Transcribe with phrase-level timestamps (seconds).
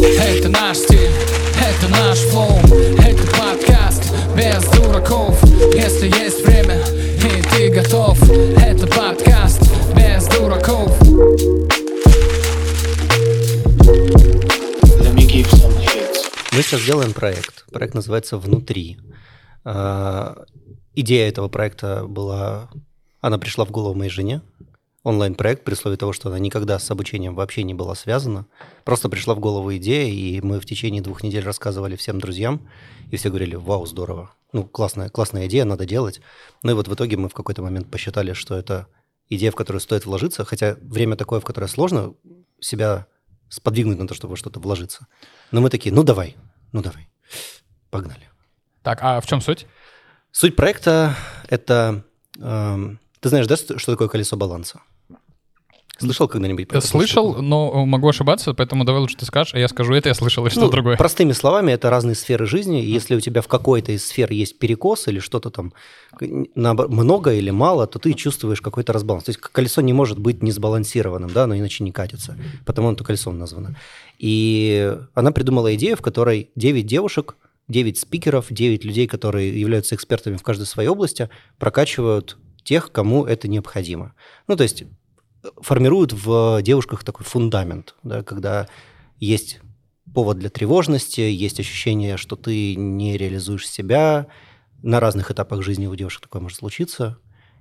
[0.00, 1.10] Это наш стиль,
[1.60, 2.56] это наш флоу
[2.98, 4.04] Это подкаст
[4.36, 5.42] без дураков
[5.74, 8.16] Если есть время и ты готов
[8.60, 9.60] Это подкаст
[9.96, 10.96] без дураков
[15.00, 16.30] Let me give some hits.
[16.52, 17.64] Мы сейчас делаем проект.
[17.72, 18.98] Проект называется «Внутри».
[19.64, 20.44] А,
[20.94, 22.70] Идея этого проекта была...
[23.20, 24.42] Она пришла в голову моей жене.
[25.04, 28.46] Онлайн-проект, при условии того, что она никогда с обучением вообще не была связана.
[28.84, 32.68] Просто пришла в голову идея, и мы в течение двух недель рассказывали всем друзьям,
[33.10, 34.32] и все говорили, вау, здорово.
[34.52, 36.20] Ну, классная, классная идея, надо делать.
[36.62, 38.88] Ну и вот в итоге мы в какой-то момент посчитали, что это
[39.28, 42.14] идея, в которую стоит вложиться, хотя время такое, в которое сложно
[42.60, 43.06] себя
[43.48, 45.06] сподвигнуть на то, чтобы что-то вложиться.
[45.52, 46.36] Но мы такие, ну давай,
[46.72, 47.08] ну давай,
[47.90, 48.28] погнали.
[48.82, 49.66] Так, а в чем суть?
[50.32, 51.14] Суть проекта–
[51.48, 52.04] это…
[52.38, 54.80] эм, ты знаешь, да, что такое колесо баланса?
[56.00, 56.68] Слышал когда-нибудь?
[56.68, 57.42] про слышал, штуку?
[57.42, 60.50] но могу ошибаться, поэтому давай лучше ты скажешь, а я скажу это, я слышал, и
[60.50, 60.96] что Ну, другое.
[60.96, 62.84] Простыми словами, это разные сферы жизни.
[62.84, 65.72] и Если у тебя в какой-то из сфер есть перекос или что-то там
[66.20, 69.24] много или мало, то ты чувствуешь какой-то разбаланс.
[69.24, 72.38] То есть колесо не может быть не сбалансированным, да, оно иначе не катится.
[72.64, 73.76] Потому оно колесом названо.
[74.18, 77.34] И она придумала идею, в которой 9 девушек,
[77.66, 81.28] 9 спикеров, 9 людей, которые являются экспертами в каждой своей области,
[81.58, 84.14] прокачивают тех, кому это необходимо.
[84.46, 84.84] Ну, то есть
[85.60, 88.68] формируют в девушках такой фундамент, да, когда
[89.18, 89.60] есть
[90.12, 94.26] повод для тревожности, есть ощущение, что ты не реализуешь себя.
[94.82, 97.18] На разных этапах жизни у девушек такое может случиться.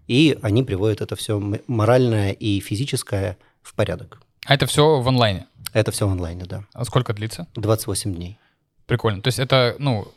[0.08, 4.22] И они приводят это все моральное и физическое в порядок.
[4.46, 5.48] А это все в онлайне.
[5.74, 6.64] Это все в онлайне, да.
[6.74, 7.48] А сколько длится?
[7.56, 8.38] 28 дней.
[8.86, 9.22] Прикольно.
[9.22, 10.08] То есть это, ну,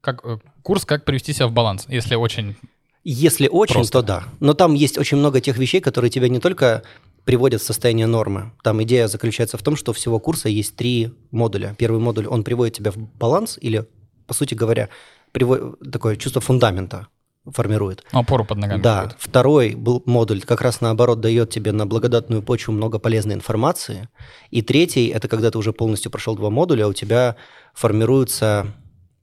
[0.00, 2.56] как э, курс, как привести себя в баланс, если очень...
[3.04, 4.00] Если очень, Просто.
[4.00, 4.24] то да.
[4.40, 6.82] Но там есть очень много тех вещей, которые тебя не только
[7.24, 8.52] приводят в состояние нормы.
[8.62, 11.74] Там идея заключается в том, что всего курса есть три модуля.
[11.78, 13.86] Первый модуль, он приводит тебя в баланс или,
[14.26, 14.88] по сути говоря,
[15.32, 17.08] приво- такое чувство фундамента
[17.50, 18.04] формирует.
[18.12, 18.80] Опору под ногами.
[18.80, 19.16] Да, какую-то.
[19.18, 24.08] второй был модуль как раз наоборот дает тебе на благодатную почву много полезной информации.
[24.50, 27.36] И третий это когда ты уже полностью прошел два модуля, у тебя
[27.74, 28.66] формируются а,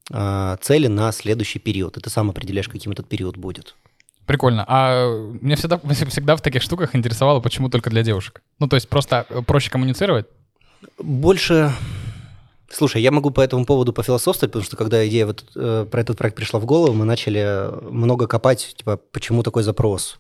[0.10, 1.98] цели на следующий период.
[1.98, 3.76] И ты сам определяешь, каким этот период будет.
[4.30, 4.64] Прикольно.
[4.68, 5.10] А
[5.42, 8.44] меня всегда, всегда в таких штуках интересовало, почему только для девушек.
[8.60, 10.28] Ну, то есть просто э, проще коммуницировать?
[11.00, 11.72] Больше...
[12.72, 16.20] Слушай, я могу по этому поводу пофилософствовать, потому что когда идея вот, э, про этот
[16.20, 20.20] проект пришла в голову, мы начали много копать, типа, почему такой запрос.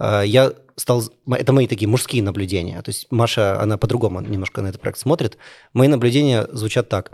[0.00, 1.04] Э, я стал...
[1.30, 2.82] Это мои такие мужские наблюдения.
[2.82, 5.38] То есть Маша, она по-другому немножко на этот проект смотрит.
[5.74, 7.12] Мои наблюдения звучат так.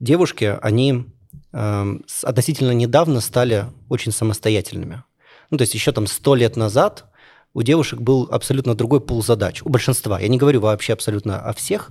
[0.00, 1.06] Девушки, они
[1.50, 5.02] относительно недавно стали очень самостоятельными.
[5.50, 7.06] Ну, то есть еще там сто лет назад
[7.54, 9.62] у девушек был абсолютно другой пул задач.
[9.64, 10.20] У большинства.
[10.20, 11.90] Я не говорю вообще абсолютно о всех,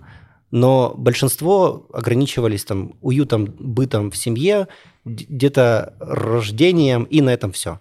[0.52, 4.68] но большинство ограничивались там уютом, бытом в семье,
[5.04, 7.80] где-то рождением, и на этом все.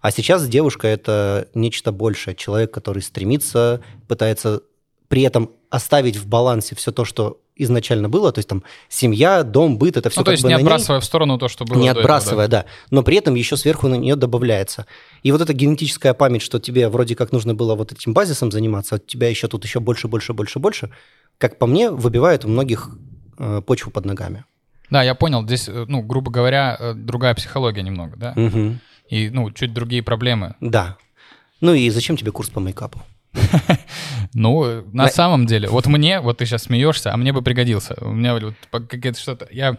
[0.00, 2.34] А сейчас девушка– это нечто большее.
[2.34, 4.62] Человек, который стремится, пытается
[5.08, 9.78] при этом оставить в балансе все то, что изначально было, то есть там семья, дом,
[9.78, 11.90] быт, это все ну, то есть не отбрасывая в сторону то, что было не до
[11.90, 12.64] этого, отбрасывая, да.
[12.90, 14.86] Но при этом еще сверху на нее добавляется.
[15.22, 18.96] И вот эта генетическая память, что тебе вроде как нужно было вот этим базисом заниматься,
[18.96, 20.90] а у тебя еще тут еще больше, больше, больше, больше,
[21.38, 22.90] как по мне, выбивает у многих
[23.38, 24.44] э, почву под ногами.
[24.90, 25.44] Да, я понял.
[25.44, 28.32] Здесь, э, ну, грубо говоря, э, другая психология немного, да?
[28.36, 28.80] Мгм.
[29.08, 30.54] И, ну, чуть другие проблемы.
[30.60, 30.96] Да.
[31.60, 33.02] Ну и зачем тебе курс по мейкапу?
[34.34, 37.96] Ну, на самом деле, вот мне, вот ты сейчас смеешься, а мне бы пригодился.
[38.00, 39.48] У меня вот какое-то что-то...
[39.50, 39.76] Я,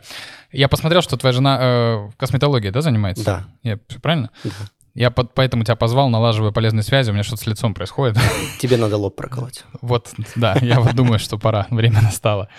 [0.52, 3.24] я посмотрел, что твоя жена э, косметологией, да, занимается?
[3.24, 3.46] Да.
[3.64, 4.30] Я, правильно?
[4.44, 4.52] Да.
[4.94, 8.18] Я под- поэтому тебя позвал, налаживаю полезные связи, у меня что-то с лицом происходит.
[8.60, 9.64] Тебе надо лоб проколоть.
[9.82, 12.50] Вот, да, я вот думаю, что пора, время настало.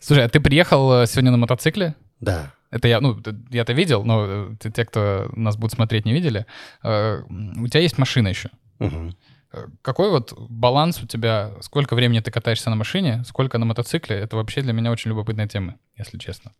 [0.00, 1.94] Слушай, а ты приехал э, сегодня на мотоцикле?
[2.20, 2.52] Да.
[2.70, 6.44] Это я, ну, т- я-то видел, но э, те, кто нас будут смотреть, не видели.
[6.82, 7.22] Э,
[7.56, 8.50] У тебя есть машина еще.
[8.80, 9.16] Мгм.
[9.52, 11.54] Э, Какой вот баланс у тебя?
[11.60, 13.22] Сколько времени ты катаешься на машине?
[13.26, 14.16] Сколько на мотоцикле?
[14.16, 16.52] Это вообще для меня очень любопытная тема, если честно.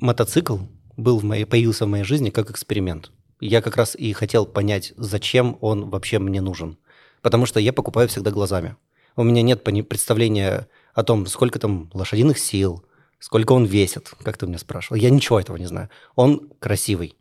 [0.00, 0.58] Мотоцикл
[0.96, 3.10] был в моей, появился в моей жизни как эксперимент.
[3.40, 6.78] Я как раз и хотел понять, зачем он вообще мне нужен.
[7.22, 8.76] Потому что я покупаю всегда глазами.
[9.16, 12.84] У меня нет представления о том, сколько там лошадиных сил,
[13.18, 14.96] сколько он весит, как ты меня спрашивал.
[14.96, 15.90] Я ничего этого не знаю.
[16.14, 17.16] Он красивый.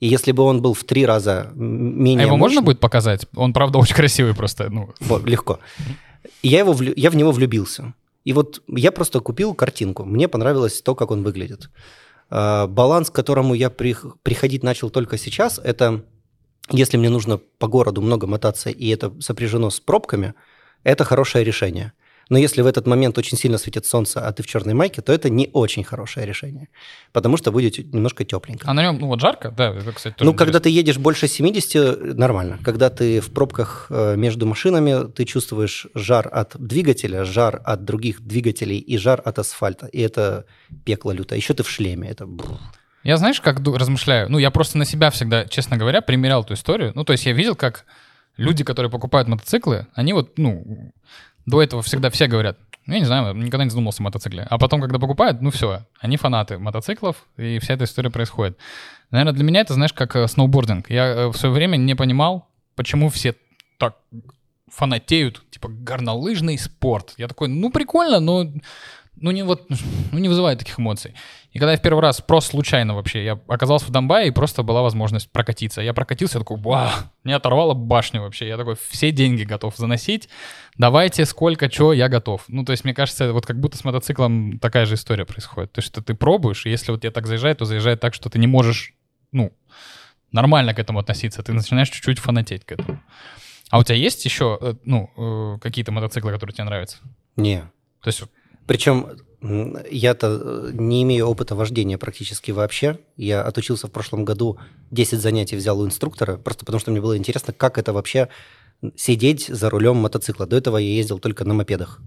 [0.00, 3.26] И если бы он был в три раза менее А его можно мощный- будет показать?
[3.36, 4.70] Он, правда, очень красивый просто.
[4.70, 4.90] Ну,
[5.26, 5.60] легко.
[6.42, 7.92] И я, его я в него влюбился.
[8.24, 10.04] И вот я просто купил картинку.
[10.04, 11.70] Мне понравилось то, как он выглядит.
[12.30, 16.02] А, Баланс, к которому я прих- приходить начал только сейчас, это
[16.70, 20.34] если мне нужно по городу много мотаться, и это сопряжено с пробками,
[20.84, 21.92] это хорошее решение.
[22.30, 25.12] Но если в этот момент очень сильно светит солнце, а ты в черной майке, то
[25.12, 26.68] это не очень хорошее решение,
[27.12, 28.70] потому что будет немножко тепленько.
[28.70, 30.60] А на нем, ну вот жарко, да, это, кстати, тоже Ну, когда интересно.
[30.60, 32.58] ты едешь больше 70, нормально.
[32.64, 38.20] Когда ты в пробках э, между машинами, ты чувствуешь жар от двигателя, жар от других
[38.20, 39.86] двигателей и жар от асфальта.
[39.86, 40.46] И это
[40.84, 41.36] пекло лютое.
[41.36, 42.08] Еще ты в шлеме.
[42.10, 42.28] Это...
[43.02, 44.30] Я знаешь, как размышляю?
[44.30, 46.92] Ну, я просто на себя всегда, честно говоря, примерял эту историю.
[46.94, 47.86] Ну, то есть я видел, как
[48.36, 50.92] люди, которые покупают мотоциклы, они вот, ну,
[51.46, 54.46] до этого всегда все говорят, ну, я не знаю, никогда не задумался о мотоцикле.
[54.48, 58.58] А потом, когда покупают, ну, все, они фанаты мотоциклов, и вся эта история происходит.
[59.10, 60.90] Наверное, для меня это, знаешь, как э, сноубординг.
[60.90, 63.36] Я э, в свое время не понимал, почему все
[63.78, 63.96] так
[64.68, 67.14] фанатеют, типа, горнолыжный спорт.
[67.16, 68.50] Я такой, ну, прикольно, но
[69.20, 69.66] ну, не вот,
[70.12, 71.14] ну, не вызывает таких эмоций.
[71.52, 74.62] И когда я в первый раз, просто случайно вообще, я оказался в Донбайе, и просто
[74.62, 75.80] была возможность прокатиться.
[75.82, 76.90] Я прокатился, я такой, вау,
[77.22, 78.48] мне оторвало башню вообще.
[78.48, 80.28] Я такой, все деньги готов заносить,
[80.78, 82.44] давайте сколько, чего, я готов.
[82.48, 85.72] Ну, то есть, мне кажется, вот как будто с мотоциклом такая же история происходит.
[85.72, 88.30] То есть, что ты пробуешь, и если вот тебе так заезжает, то заезжает так, что
[88.30, 88.94] ты не можешь,
[89.32, 89.52] ну,
[90.32, 91.42] нормально к этому относиться.
[91.42, 93.00] Ты начинаешь чуть-чуть фанатеть к этому.
[93.70, 96.98] А у тебя есть еще, э, ну, э, какие-то мотоциклы, которые тебе нравятся?
[97.36, 97.60] Не.
[98.02, 98.22] То есть,
[98.70, 99.08] Причем
[99.90, 103.00] я-то э, не имею опыта вождения практически вообще.
[103.16, 104.58] Я отучился в прошлом году,
[104.92, 108.28] 10 занятий взял у инструктора, просто потому что мне было интересно, как это вообще
[108.94, 110.46] сидеть за рулем мотоцикла.
[110.46, 112.00] До этого я ездил только на мопедах.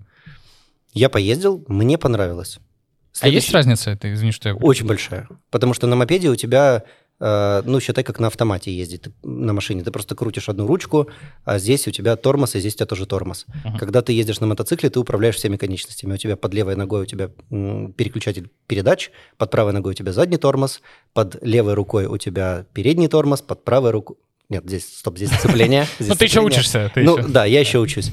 [0.93, 2.59] Я поездил, мне понравилось.
[3.19, 3.91] а есть Следующий- разница?
[3.91, 4.55] Это, извини, что я...
[4.55, 5.27] Очень большая.
[5.49, 6.83] Потому что на мопеде у тебя,
[7.19, 9.83] ну, считай, как на автомате ездить ты на машине.
[9.83, 11.07] Ты просто крутишь одну ручку,
[11.45, 13.45] а здесь у тебя тормоз, и здесь у тебя тоже тормоз.
[13.63, 13.77] Мгм.
[13.77, 16.13] Когда ты ездишь на мотоцикле, ты управляешь всеми конечностями.
[16.13, 20.37] У тебя под левой ногой у тебя переключатель передач, под правой ногой у тебя задний
[20.37, 20.81] тормоз,
[21.13, 24.17] под левой рукой у тебя передний тормоз, под правой рукой...
[24.49, 25.87] Нет, здесь, стоп, здесь сцепление.
[25.99, 26.91] Ну, ты еще учишься.
[26.95, 28.11] Ну, да, я еще учусь.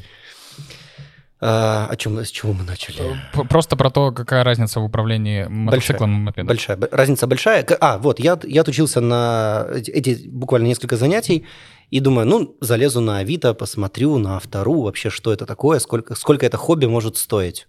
[1.42, 3.02] А, о чем, с чего мы начали?
[3.48, 6.48] Просто про то, какая разница в управлении мотоциклом и мопедом.
[6.48, 6.78] Большая.
[6.90, 7.66] Разница большая.
[7.80, 11.46] А, вот, я, я отучился на эти, буквально несколько занятий
[11.88, 16.44] и думаю, ну, залезу на Авито, посмотрю на Автору, вообще, что это такое, сколько, сколько
[16.44, 17.68] это хобби может стоить.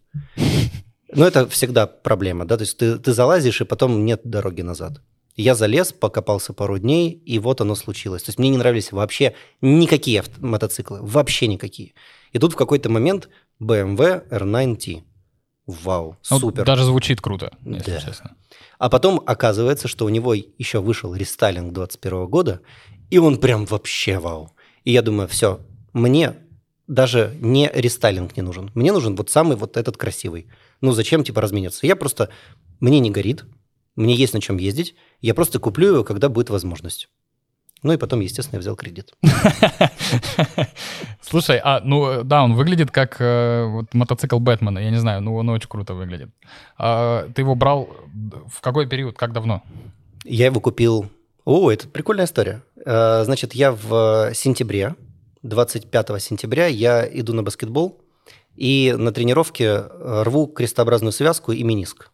[1.14, 5.02] Но это всегда проблема, да, то есть ты, ты залазишь, и потом нет дороги назад.
[5.36, 8.24] Я залез, покопался пару дней, и вот оно случилось.
[8.24, 11.94] То есть мне не нравились вообще никакие мотоциклы, вообще никакие.
[12.34, 13.30] И тут в какой-то момент
[13.62, 15.04] BMW R9T.
[15.68, 16.66] Вау, Ну, супер.
[16.66, 18.02] Даже звучит круто, если Да.
[18.02, 18.36] честно.
[18.80, 22.62] А потом оказывается, что у него еще вышел рестайлинг 21 года,
[23.10, 24.52] и он прям вообще вау.
[24.84, 25.62] И я думаю, все,
[25.94, 26.36] мне
[26.88, 28.72] даже не рестайлинг не нужен.
[28.74, 30.48] Мне нужен вот самый вот этот красивый.
[30.82, 31.86] Ну зачем типа размениться?
[31.86, 32.30] Я просто...
[32.80, 33.46] Мне не горит,
[33.96, 37.10] мне есть на чем ездить, я просто куплю его, когда будет возможность.
[37.84, 39.14] Ну и потом, естественно, я взял кредит.
[41.22, 45.36] Слушай, а, ну, да, он выглядит как э, вот мотоцикл Бэтмена, я не знаю, ну,
[45.36, 46.30] он очень круто выглядит.
[46.78, 47.90] А, ты его брал
[48.48, 49.64] в какой период, как давно?
[50.24, 51.10] Я его купил...
[51.44, 52.62] О, это прикольная история.
[52.86, 54.96] Э, Значит, я в сентябре,
[55.42, 58.00] 25 сентября, я иду на баскетбол,
[58.56, 62.12] и на тренировке э, рву крестообразную связку и миниск.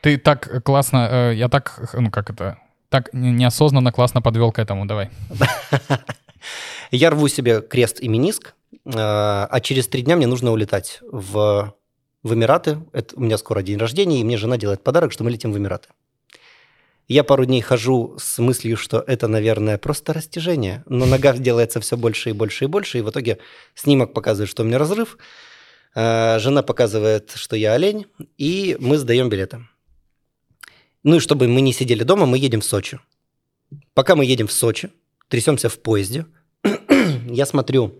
[0.00, 2.58] Ты так классно, э, я так, ну, как это,
[2.88, 5.10] так не- неосознанно классно подвел к этому, давай.
[6.90, 11.74] Я рву себе крест и миниск, э, а через три дня мне нужно улетать в,
[12.22, 12.78] в Эмираты.
[12.92, 15.58] Это, у меня скоро день рождения, и мне жена делает подарок, что мы летим в
[15.58, 15.88] Эмираты.
[17.08, 21.96] Я пару дней хожу с мыслью, что это, наверное, просто растяжение, но нога делается все
[21.96, 23.38] больше и больше и больше, и в итоге
[23.74, 25.16] снимок показывает, что у меня разрыв,
[25.94, 29.66] э, жена показывает, что я олень, и мы сдаем билеты.
[31.08, 33.00] Ну и чтобы мы не сидели дома, мы едем в Сочи.
[33.94, 34.90] Пока мы едем в Сочи,
[35.28, 36.26] трясемся в поезде,
[37.30, 37.94] я смотрю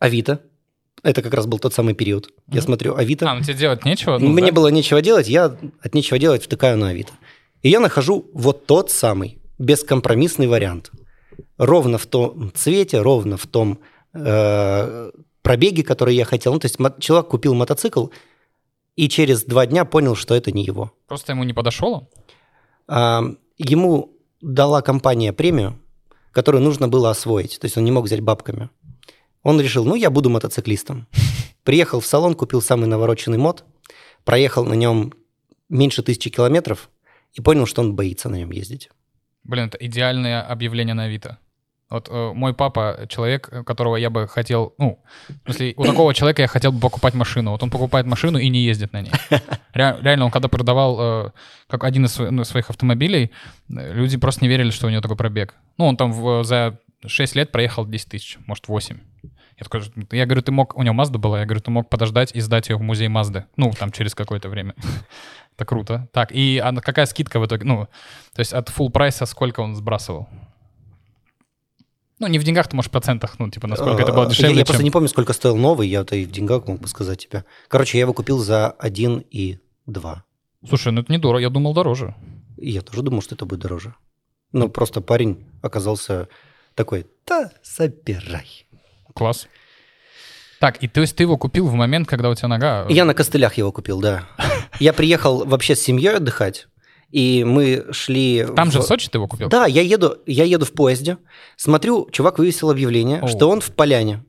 [0.00, 0.40] Авито.
[1.04, 2.32] Это как раз был тот самый период.
[2.48, 2.62] Я Мгм.
[2.62, 3.30] смотрю Авито.
[3.30, 4.18] А, ну тебе делать нечего?
[4.18, 4.52] Ну, Мне да?
[4.52, 7.12] было нечего делать, я от нечего делать втыкаю на Авито.
[7.62, 10.90] И я нахожу вот тот самый бескомпромиссный вариант.
[11.58, 13.78] Ровно в том цвете, ровно в том
[14.14, 16.54] э, пробеге, который я хотел.
[16.54, 18.08] Ну, то есть человек купил мотоцикл
[18.96, 20.92] и через два дня понял, что это не его.
[21.06, 22.08] Просто ему не подошло?
[22.86, 23.22] А,
[23.58, 25.78] ему дала компания премию,
[26.32, 27.58] которую нужно было освоить.
[27.58, 28.70] То есть он не мог взять бабками.
[29.42, 31.06] Он решил, ну, я буду мотоциклистом.
[31.64, 33.64] Приехал в салон, купил самый навороченный мод,
[34.24, 35.12] проехал на нем
[35.68, 36.90] меньше тысячи километров
[37.32, 38.90] и понял, что он боится на нем ездить.
[39.42, 41.38] Блин, это идеальное объявление на Авито.
[41.90, 45.02] Вот э, мой папа, человек, которого я бы хотел, ну,
[45.44, 47.50] в смысле, у такого человека я хотел бы покупать машину.
[47.52, 49.12] Вот он покупает машину и не ездит на ней.
[49.74, 51.30] Ре- Реально, он когда продавал э,
[51.68, 53.30] как один из ну, своих автомобилей,
[53.68, 55.54] люди просто не верили, что у него такой пробег.
[55.78, 58.98] Ну, он там в- за 6 лет проехал 10 тысяч, может, 8.
[59.22, 62.32] Я такой, я говорю, ты мог, у него Мазда была, я говорю, ты мог подождать
[62.34, 63.44] и сдать ее в музей Мазды.
[63.56, 64.74] Ну, там через какое-то время.
[65.56, 66.08] Это круто.
[66.12, 67.64] Так, и какая скидка в итоге?
[67.64, 67.86] Ну,
[68.34, 70.28] то есть от full прайса сколько он сбрасывал?
[72.20, 74.50] Ну, не в деньгах, ты можешь в процентах, ну, типа, насколько это было А, дешевле,
[74.50, 74.66] Я, я чем...
[74.66, 77.44] просто не помню, сколько стоил новый, я это и в деньгах мог бы сказать тебе.
[77.68, 80.24] Короче, я его купил за 1 и 2.
[80.68, 82.14] Слушай, ну это недорого, я думал дороже.
[82.56, 83.94] И я тоже думал, что это будет дороже.
[84.52, 86.28] Ну, просто парень оказался
[86.76, 88.66] такой, да, собирай.
[89.12, 89.48] Класс.
[90.60, 92.86] Так, и то есть ты его купил в момент, когда у тебя нога...
[92.88, 94.24] Я на костылях его купил, да.
[94.80, 96.68] Я приехал вообще с семьей отдыхать,
[97.14, 98.44] и мы шли...
[98.56, 99.48] Там же в Сочи ты его купил?
[99.48, 101.18] Да, я еду, я еду в поезде,
[101.56, 103.28] смотрю, чувак вывесил объявление, О.
[103.28, 104.24] что он в поляне.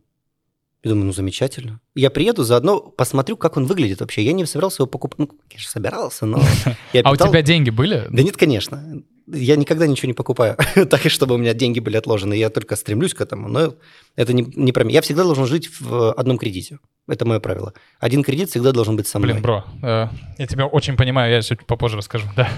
[0.83, 1.81] И думаю, ну замечательно.
[1.95, 4.21] Я приеду, заодно посмотрю, как он выглядит вообще.
[4.21, 5.17] Я не собирался его покупать.
[5.17, 6.39] Ну, конечно, собирался, но...
[6.93, 8.05] я А у тебя деньги были?
[8.11, 9.01] Да нет, конечно.
[9.27, 10.57] Я никогда ничего не покупаю,
[10.89, 12.35] так и чтобы у меня деньги были отложены.
[12.35, 13.75] Я только стремлюсь к этому, но
[14.15, 14.95] это не, не про меня.
[14.95, 16.79] Я всегда должен жить в одном кредите.
[17.07, 17.73] Это мое правило.
[17.99, 19.33] Один кредит всегда должен быть со мной.
[19.33, 22.49] Блин, бро, э, я тебя очень понимаю, я чуть попозже расскажу, да.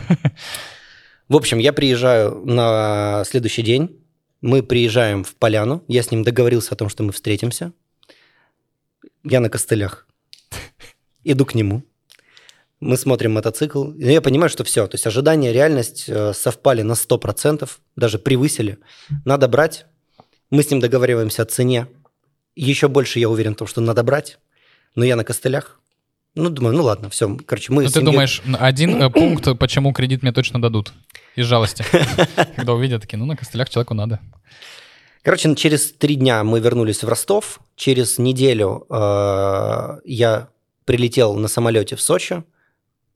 [1.30, 4.02] В общем, я приезжаю на следующий день.
[4.42, 5.84] Мы приезжаем в поляну.
[5.88, 7.74] Я с ним договорился о том, что мы встретимся.
[9.24, 10.08] Я на костылях.
[11.24, 11.84] Иду к нему.
[12.80, 13.92] Мы смотрим мотоцикл.
[13.94, 14.86] И я понимаю, что все.
[14.88, 18.78] То есть ожидания, реальность э, совпали на 100%, даже превысили.
[19.26, 19.86] Надо брать.
[20.52, 21.88] Мы с ним договариваемся о цене.
[22.56, 24.38] Еще больше я уверен в том, что надо брать.
[24.96, 25.80] Но я на костылях.
[26.36, 27.36] Ну, думаю, ну ладно, все.
[27.48, 30.94] Короче, мы Ну с ты семьей- думаешь, один э, пункт, почему кредит мне точно дадут?
[31.36, 31.84] Из жалости.
[32.56, 34.20] Когда увидят, такие, ну на костылях человеку надо.
[35.24, 37.60] Короче, через три дня мы вернулись в Ростов.
[37.76, 40.50] Через неделю э, я
[40.86, 42.44] прилетел на самолете в Сочи,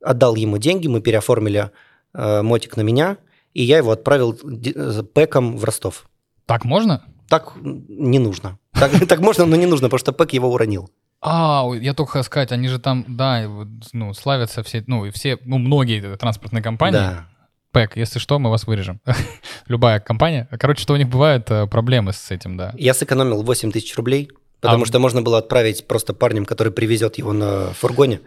[0.02, 1.70] отдал ему деньги, мы переоформили
[2.14, 3.16] э, мотик на меня,
[3.54, 6.08] и я его отправил э, пэком в Ростов.
[6.46, 7.04] Так можно?
[7.28, 8.58] Так не нужно.
[8.72, 10.90] Так, так можно, но не нужно, потому что пэк его уронил.
[11.20, 13.48] А, я только хотел сказать, они же там, да,
[13.92, 16.98] ну, славятся все, ну, и все, ну, многие транспортные компании.
[16.98, 17.28] Да.
[17.70, 19.00] ПЭК, если что, мы вас вырежем.
[19.66, 20.48] Любая компания.
[20.58, 22.74] Короче, что у них бывают э, проблемы с этим, да.
[22.76, 24.30] Я сэкономил 8 тысяч рублей,
[24.60, 28.20] потому А- что можно было отправить просто парнем, который привезет его на фургоне.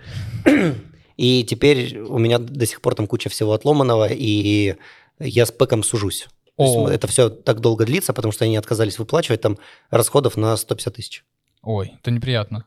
[1.17, 4.75] И теперь у меня до сих пор там куча всего отломанного, и
[5.19, 6.27] я с пэком сужусь.
[6.57, 6.88] О.
[6.88, 9.57] это все так долго длится, потому что они отказались выплачивать там
[9.89, 11.25] расходов на 150 тысяч.
[11.62, 12.63] Ой, это неприятно.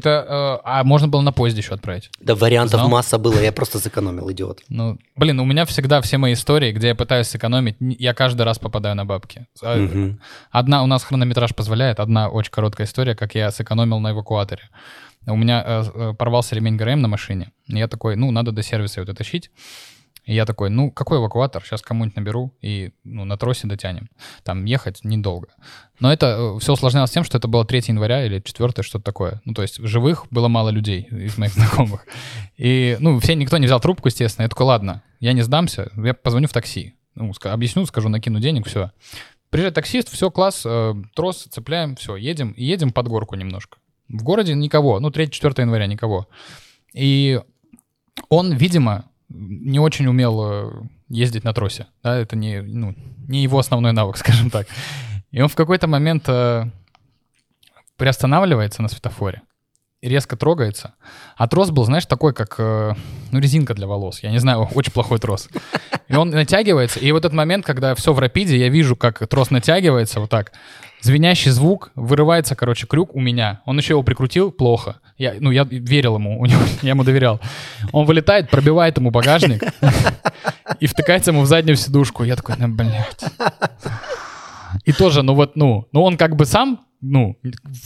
[0.00, 2.10] Это, э, а можно было на поезде еще отправить.
[2.20, 2.88] Да вариантов Знал?
[2.88, 4.62] масса было, я просто сэкономил, идиот.
[4.70, 8.58] Ну, блин, у меня всегда все мои истории, где я пытаюсь сэкономить, я каждый раз
[8.58, 9.46] попадаю на бабки.
[9.62, 10.14] А.
[10.50, 14.62] Одна у нас хронометраж позволяет, одна очень короткая история, как я сэкономил на эвакуаторе.
[15.26, 17.52] У меня э, э, порвался ремень ГРМ на машине.
[17.66, 19.50] И я такой, ну, надо до сервиса его дотащить.
[20.24, 21.62] И я такой, ну, какой эвакуатор?
[21.64, 24.08] Сейчас кому-нибудь наберу и ну, на тросе дотянем.
[24.42, 25.48] Там ехать недолго.
[25.98, 29.40] Но это все усложнялось тем, что это было 3 января или 4, что-то такое.
[29.44, 32.06] Ну, то есть живых было мало людей из моих знакомых.
[32.56, 34.44] И, ну, все, никто не взял трубку, естественно.
[34.44, 36.94] Я такой, ладно, я не сдамся, я позвоню в такси.
[37.14, 38.92] Ну, объясню, скажу, накину денег, все.
[39.50, 42.52] Приезжает таксист, все, класс, э, трос, цепляем, все, едем.
[42.52, 43.78] И едем под горку немножко.
[44.08, 46.28] В городе никого, ну, 3-4 января никого.
[46.94, 47.40] И
[48.28, 51.86] он, видимо, не очень умел ездить на тросе.
[52.02, 52.94] Да, это не, ну,
[53.28, 54.66] не его основной навык, скажем так.
[55.30, 56.66] И он в какой-то момент э,
[57.96, 59.42] приостанавливается на светофоре
[60.02, 60.94] резко трогается.
[61.36, 62.94] А трос был, знаешь, такой, как, э,
[63.30, 64.22] ну, резинка для волос.
[64.22, 65.48] Я не знаю, очень плохой трос.
[66.08, 69.50] И он натягивается, и в этот момент, когда все в рапиде, я вижу, как трос
[69.50, 70.52] натягивается вот так.
[71.00, 73.60] Звенящий звук, вырывается, короче, крюк у меня.
[73.64, 74.96] Он еще его прикрутил плохо.
[75.16, 77.40] Я, ну, я верил ему, у него, я ему доверял.
[77.92, 79.62] Он вылетает, пробивает ему багажник
[80.80, 82.24] и втыкается ему в заднюю сидушку.
[82.24, 83.24] Я такой, ну, блядь.
[84.84, 87.36] И тоже, ну вот, ну, ну он как бы сам, ну,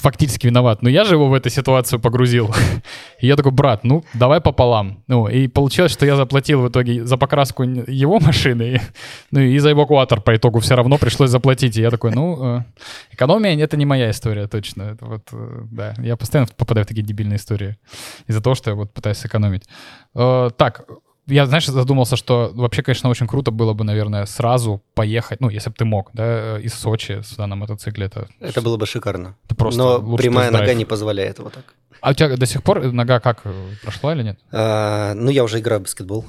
[0.03, 2.53] фактически виноват, но я же его в эту ситуацию погрузил.
[3.21, 5.05] И я такой, брат, ну, давай пополам.
[5.07, 8.81] Ну, и получилось, что я заплатил в итоге за покраску его машины,
[9.31, 11.77] ну, и за эвакуатор по итогу все равно пришлось заплатить.
[11.79, 12.63] И я такой, ну, э,
[13.13, 14.83] экономия— это не моя история, точно.
[14.83, 17.77] Это вот, э, да, я постоянно попадаю в такие дебильные истории
[18.27, 19.65] из-за того, что я вот пытаюсь сэкономить.
[20.15, 20.85] Э, так,
[21.27, 25.71] я, знаешь, задумался, что вообще, конечно, очень круто было бы, наверное, сразу поехать, ну, если
[25.71, 28.07] бы ты мог, да, из Сочи сюда на мотоцикле.
[28.07, 29.37] Это, Это было бы шикарно.
[29.47, 31.75] это просто Но прямая нога не позволяет вот так.
[32.01, 33.53] А у тебя до сих пор нога как э,
[33.83, 34.39] прошла или нет?
[34.53, 36.25] А, ну, я уже играю в баскетбол.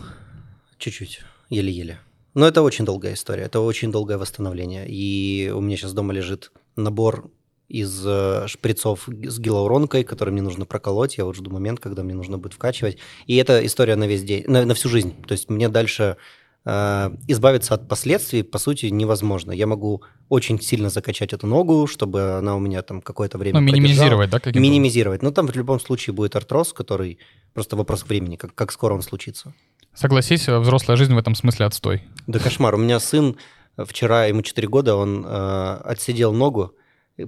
[0.78, 2.00] Чуть-чуть, еле-еле.
[2.34, 4.86] Но это очень долгая история, это очень долгое восстановление.
[4.88, 7.30] И у меня сейчас дома лежит набор
[7.68, 11.18] из э, шприцов с гиалуронкой, который мне нужно проколоть.
[11.18, 12.98] Я вот жду момент, когда мне нужно будет вкачивать.
[13.26, 15.16] И это история на весь день, на, на всю жизнь.
[15.28, 16.18] То есть мне дальше
[16.66, 19.52] э, избавиться от последствий, по сути, невозможно.
[19.52, 23.66] Я могу очень сильно закачать эту ногу, чтобы она у меня там какое-то время Ну,
[23.66, 25.24] минимизировать, да, каким-то Минимизировать.
[25.24, 27.18] Но там в любом случае будет артроз, который
[27.54, 29.54] просто вопрос времени, как, как скоро он случится.
[29.96, 32.04] Согласись, э, взрослая жизнь в этом смысле отстой.
[32.28, 32.76] Да кошмар.
[32.76, 33.38] У меня сын
[33.78, 36.76] вчера, ему 4 года, он э, отсидел ногу,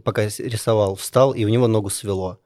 [0.03, 2.39] пока рисовал, встал, и у него ногу свело.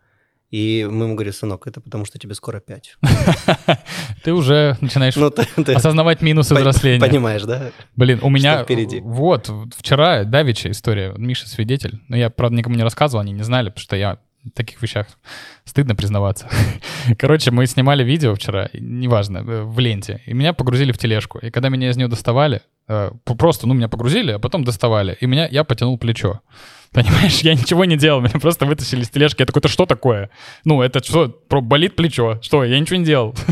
[0.51, 2.97] И мы ему говорим, сынок, это потому что тебе скоро 5.
[4.23, 5.33] Ты уже начинаешь Ну,
[5.73, 6.99] осознавать минусы взросления.
[6.99, 7.71] понимаешь, да?
[7.95, 8.99] Блин, у меня впереди?
[8.99, 11.13] вот вчера давича история.
[11.17, 12.01] Миша свидетель.
[12.09, 15.07] Но я, правда, никому не рассказывал, они не знали, потому что я в таких вещах
[15.63, 16.49] стыдно признаваться.
[17.17, 21.37] Короче, мы снимали видео вчера, неважно, э, в ленте, и меня погрузили в тележку.
[21.37, 25.27] И когда меня из нее доставали, э, просто, ну, меня погрузили, а потом доставали, и
[25.27, 26.41] меня, я потянул плечо.
[26.93, 29.41] Понимаешь, я ничего не делал, меня просто вытащили из тележки.
[29.41, 30.29] Я такой, это что такое?
[30.65, 32.39] Ну, это что, болит плечо?
[32.41, 33.35] Что, я ничего не делал.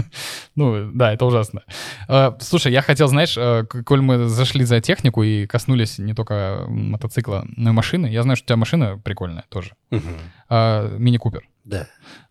[0.56, 1.64] Ну, да, это ужасно.
[2.10, 6.66] Э, Слушай, я хотел, знаешь, э, коль мы зашли за технику и коснулись не только
[6.68, 9.72] мотоцикла, но и машины, я знаю, что у тебя машина прикольная тоже.
[10.50, 11.48] А, Мини-купер.
[11.64, 11.88] Да.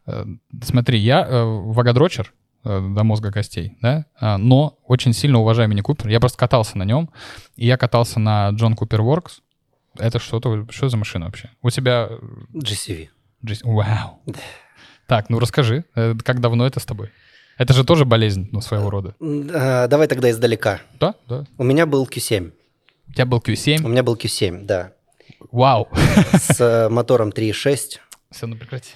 [0.07, 0.27] Э,
[0.63, 2.35] Смотри, я э, вагадрочер
[2.65, 6.09] э, до мозга костей, да, а, но очень сильно уважаю мини-купер.
[6.09, 7.09] Я просто катался на нем,
[7.57, 9.41] и я катался на John Cooper Works.
[9.99, 11.51] Это что-то, что за машина вообще?
[11.63, 12.09] У тебя...
[12.11, 12.19] э,
[12.55, 13.09] GCV.
[13.45, 14.21] GS Вау.
[15.07, 17.11] Так, ну расскажи, э, как давно это с тобой?
[17.57, 19.15] Это же тоже болезнь, ну, своего рода.
[19.21, 20.81] А, Давай тогда издалека.
[21.01, 21.45] Да, да.
[21.57, 22.53] У меня был Q7.
[23.09, 23.89] У тебя был У Q7.
[23.89, 24.93] меня был Q7, да.
[25.51, 25.89] Вау.
[26.33, 27.99] С э, мотором 3.6.
[28.31, 28.93] Все, ну прекрати.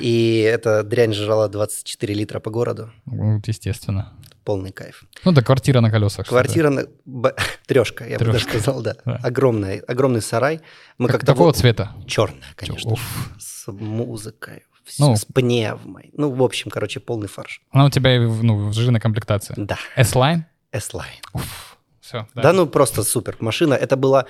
[0.00, 2.90] И эта дрянь жрала 24 литра по городу.
[3.06, 4.12] Ну, естественно.
[4.44, 5.04] Полный кайф.
[5.24, 6.26] Ну, да, квартира на колесах.
[6.26, 6.86] Квартира на...
[7.04, 7.34] б-
[7.66, 8.96] Трешка, я бы даже сказал, да.
[9.04, 9.20] Да.
[9.22, 10.60] Огромный, огромный сарай.
[10.98, 11.32] Мы Как- как-то...
[11.32, 11.92] какого цвета?
[12.06, 12.90] Черная, конечно.
[12.92, 13.30] Уф.
[13.38, 15.14] С музыкой, с, Ну.
[15.14, 16.10] с пневмой.
[16.16, 17.62] Ну, в общем, короче, полный фарш.
[17.70, 19.54] Она у тебя, ну, жирная комплектация.
[19.56, 20.42] Да, S-Line?
[20.72, 21.40] S-Line.
[22.00, 22.52] Все, Да.
[22.52, 23.36] ну просто супер.
[23.40, 24.26] Машина, это была...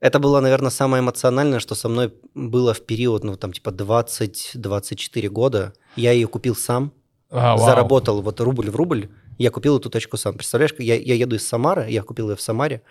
[0.00, 5.28] Это было, наверное, самое эмоциональное, что со мной было в период, ну, там, типа 20-24
[5.28, 5.72] года.
[5.94, 6.92] Я ее купил сам,
[7.30, 7.58] А, вау.
[7.58, 9.08] заработал вот рубль в рубль.
[9.40, 10.34] Я купил эту тачку сам.
[10.34, 12.82] Представляешь, я, я еду из Самары, я купил ее в Самаре.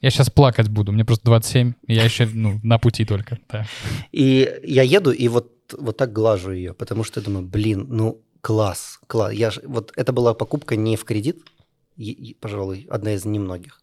[0.00, 3.38] Я сейчас плакать буду, мне просто 27, и я еще, ну, на пути только.
[3.50, 3.66] Да.
[4.10, 8.18] И я еду, и вот, вот так глажу ее, потому что я думаю, блин, ну
[8.40, 9.34] класс, класс.
[9.34, 11.44] Я ж, вот это была покупка не в кредит,
[11.98, 13.82] и- и, пожалуй, одна из немногих.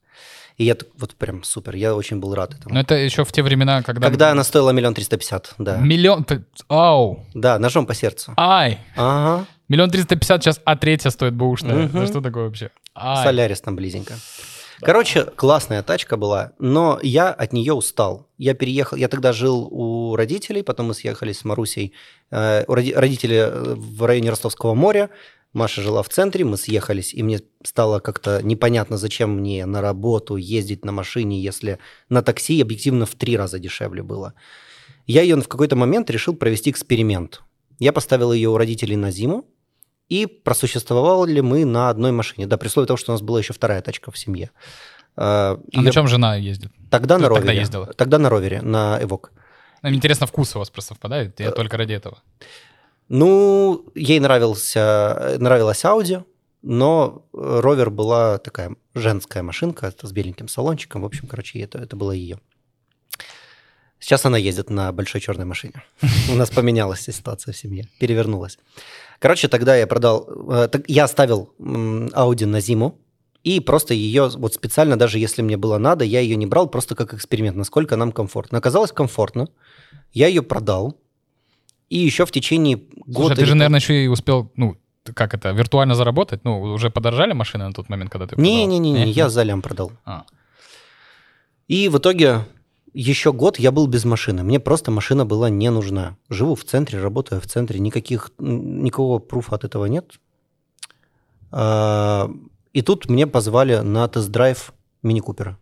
[0.57, 2.73] И я вот прям супер, я очень был рад этому.
[2.73, 4.07] Но это еще в те времена, когда...
[4.07, 5.77] Когда она стоила миллион триста пятьдесят, да.
[5.77, 6.25] Миллион...
[6.67, 7.27] Ау!
[7.35, 8.33] Да, ножом по сердцу.
[8.37, 8.79] Ай!
[8.95, 11.87] Ага, Миллион триста пятьдесят, сейчас А3 стоит бэушная.
[11.87, 11.99] Мгм.
[11.99, 12.71] Ну что такое вообще?
[12.95, 13.23] Ай.
[13.23, 14.15] Солярис там близенько.
[14.79, 18.27] Короче, классная тачка была, но я от нее устал.
[18.37, 21.93] Я переехал, я тогда жил у родителей, потом мы съехали с Марусей.
[22.29, 25.09] Э, родители э, в районе Ростовского моря,
[25.53, 30.35] Маша жила в центре, мы съехались, и мне стало как-то непонятно, зачем мне на работу
[30.35, 34.35] ездить на машине, если на такси объективно в три раза дешевле было.
[35.07, 37.41] Я ее в какой-то момент решил провести эксперимент.
[37.79, 39.45] Я поставил ее у родителей на зиму,
[40.09, 42.47] и просуществовали мы на одной машине.
[42.47, 44.51] Да, при условии того, что у нас была еще вторая тачка в семье.
[45.15, 46.71] А, А на её- чем жена ездит?
[46.91, 47.59] Тогда на Ну, тогда ровере.
[47.61, 47.85] ездила.
[47.93, 49.31] Тогда на ровере, на Эвок.
[49.81, 51.39] Мне интересно, вкус у вас просто совпадает?
[51.41, 52.19] Э, Я только ради этого.
[53.09, 56.23] Ну, ей нравился, нравилась Audi,
[56.61, 61.01] но э, ровер была такая женская машинка с беленьким салончиком.
[61.01, 62.39] В общем, короче, это, это было ее.
[63.99, 65.83] Сейчас она ездит на большой черной машине.
[66.31, 68.59] У нас поменялась ситуация в семье, перевернулась.
[69.19, 72.99] Короче, тогда я продал, э, я оставил Audi на зиму,
[73.43, 76.95] и просто ее, вот специально, даже если мне было надо, я ее не брал просто
[76.95, 78.57] как эксперимент, насколько нам комфортно.
[78.57, 79.47] Оказалось комфортно.
[80.11, 80.97] Я ее продал.
[81.89, 83.27] И еще в течение года...
[83.27, 84.77] Слушай, ты же, наверное, еще и успел, ну,
[85.15, 86.43] как это, виртуально заработать?
[86.43, 88.51] Ну, уже подорожали машины на тот момент, когда ты продал?
[88.51, 89.11] Не-не-не, Не?
[89.11, 89.93] я за лям продал.
[90.03, 90.25] А.
[91.67, 92.45] И в итоге
[93.01, 94.43] еще год я был без машины.
[94.43, 96.17] Мне просто машина была не нужна.
[96.29, 100.13] Живу в центре, работаю в центре, никаких, никакого пруфа от этого нет.
[101.51, 102.29] А,
[102.73, 105.57] И тут мне позвали на тест-драйв мини-купера.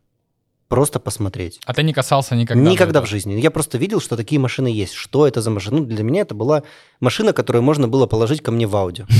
[0.68, 1.60] Просто посмотреть.
[1.66, 2.72] А ты не касался никогда?
[2.72, 3.40] Никогда в жизни.
[3.40, 4.94] Я просто видел, что такие машины есть.
[4.94, 5.78] Что это за машина?
[5.78, 6.64] Ну, для меня это была
[7.00, 9.06] машина, которую можно было положить ко мне в аудио.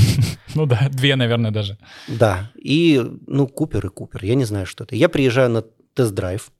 [0.54, 1.76] Ну да, две, наверное, даже.
[2.08, 4.96] Да, и, ну, Купер и Купер, я не знаю, что это.
[4.96, 6.50] Я приезжаю на тест-драйв,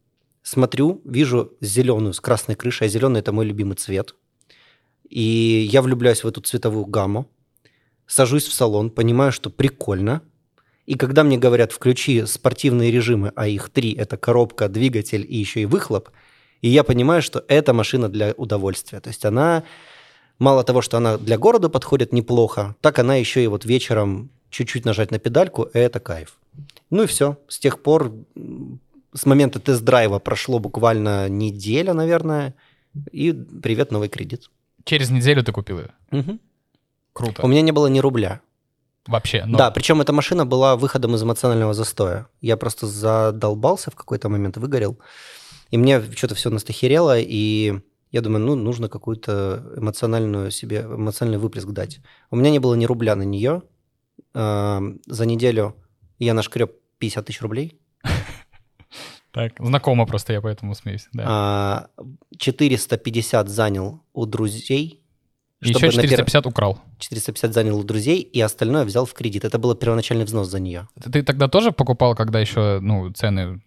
[0.46, 4.14] смотрю, вижу зеленую с красной крышей, а зеленый– это мой любимый цвет.
[5.08, 7.28] И я влюбляюсь в эту цветовую гамму,
[8.06, 10.22] сажусь в салон, понимаю, что прикольно.
[10.86, 15.62] И когда мне говорят, включи спортивные режимы, а их три– это коробка, двигатель и еще
[15.62, 16.10] и выхлоп,
[16.62, 19.00] и я понимаю, что это машина для удовольствия.
[19.00, 19.64] То есть она,
[20.38, 24.84] мало того, что она для города подходит неплохо, так она еще и вот вечером чуть-чуть
[24.84, 26.38] нажать на педальку– это кайф.
[26.90, 27.36] Ну и все.
[27.48, 28.12] С тех пор,
[29.16, 32.54] с момента тест-драйва прошло буквально неделя, наверное,
[33.10, 34.50] и привет, новый кредит.
[34.84, 35.90] Через неделю ты купил ее.
[36.10, 36.40] Мгм.
[37.12, 37.42] Круто.
[37.42, 38.40] У меня не было ни рубля.
[39.06, 39.44] Вообще.
[39.46, 42.26] но- Да, причем эта машина была выходом из эмоционального застоя.
[42.40, 44.98] Я просто задолбался в какой-то момент, выгорел.
[45.70, 47.80] И мне что-то все настахерело, и
[48.12, 52.00] я думаю, ну, нужно какую-то эмоциональную себе, эмоциональный выплеск дать.
[52.30, 53.62] У меня не было ни рубля на нее.
[54.34, 55.74] Эм, За неделю
[56.18, 57.80] я нашкреб 50 тысяч рублей.
[59.36, 61.08] Так, знакомо просто, я поэтому смеюсь.
[61.12, 61.24] Да.
[61.26, 61.86] А,
[62.38, 65.02] 450 занял у друзей.
[65.60, 66.80] И чтобы еще на пер- 450 украл.
[66.98, 69.44] 450 занял у друзей, и остальное взял в кредит.
[69.44, 70.88] Это был первоначальный взнос за нее.
[71.12, 73.60] Ты- тогда тоже покупал, когда еще, ну, цены,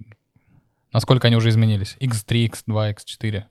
[0.91, 1.97] насколько они уже изменились?
[1.99, 3.43] X3, X2, X4?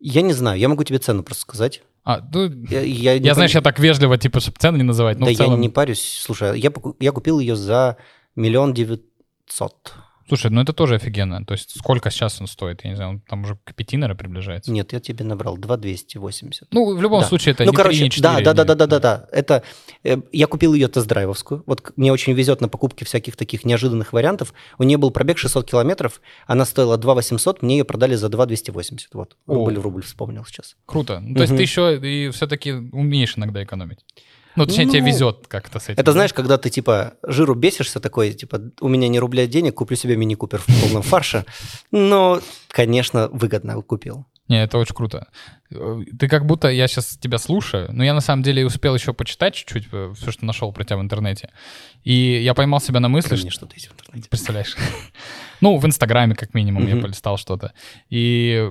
[0.00, 1.82] Я не знаю, я могу тебе цену просто сказать.
[2.04, 5.24] А, ну, Я, я я, знаешь, я так вежливо, типа, чтобы цены не называть, но
[5.24, 5.52] да целом...
[5.52, 6.20] я не парюсь.
[6.20, 7.96] Слушай, я, я купил ее за
[8.36, 9.94] миллион девятьсот.
[10.28, 11.44] Слушай, ну это тоже офигенно.
[11.44, 12.84] То есть сколько сейчас он стоит?
[12.84, 14.70] Я не знаю, он там уже к пяти, наверное, приближается.
[14.70, 16.68] Нет, я тебе набрал 2,280.
[16.70, 17.26] Ну, в любом Да.
[17.26, 18.44] случае, это ну, не короче, 3, не 4.
[18.44, 19.26] да, да, да, да, да, да, да.
[19.32, 19.62] Это
[20.04, 21.62] э, я купил ее тест-драйвовскую.
[21.66, 24.54] Вот мне очень везет на покупке всяких таких неожиданных вариантов.
[24.78, 28.46] У нее был пробег 600 километров, она стоила 2 800, мне ее продали за 2
[28.46, 29.14] 280.
[29.14, 29.54] Вот, О.
[29.54, 30.76] рубль в рубль вспомнил сейчас.
[30.86, 31.20] Круто.
[31.20, 31.56] Ну, то есть Мгм.
[31.58, 33.98] ты еще и все-таки умеешь иногда экономить.
[34.56, 36.00] Ну, точнее, тебе Ну, везет как-то с этим.
[36.00, 39.96] Это знаешь, когда ты типа жиру бесишься такой, типа у меня не рубля денег, куплю
[39.96, 41.44] себе мини-купер в полном фарше.
[41.90, 44.26] Но, конечно, выгодно купил.
[44.48, 45.28] Не, это очень круто.
[45.70, 49.14] Э, Ты как будто, я сейчас тебя слушаю, но я на самом деле успел еще
[49.14, 51.50] почитать чуть-чуть все, что нашел про тебя в интернете.
[52.04, 53.50] И я поймал себя на мысли, что...
[53.50, 54.28] что-то есть в интернете.
[54.28, 54.76] Представляешь?
[55.60, 57.72] Ну, в Инстаграме, как минимум, я полистал что-то.
[58.10, 58.68] И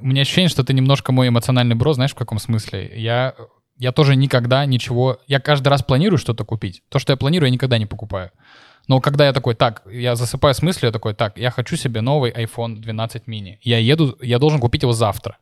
[0.00, 2.92] у меня ощущение, что ты немножко мой эмоциональный бро, знаешь, в каком смысле?
[2.94, 3.34] Я,
[3.78, 5.18] я тоже никогда ничего...
[5.26, 6.82] Я каждый раз планирую что-то купить.
[6.88, 8.30] То, что я планирую, я никогда не покупаю.
[8.88, 12.00] Но когда я такой, так, я засыпаю с мыслью, я такой, так, я хочу себе
[12.00, 13.58] новый iPhone 12 mini.
[13.62, 15.38] Я еду, я должен купить его завтра.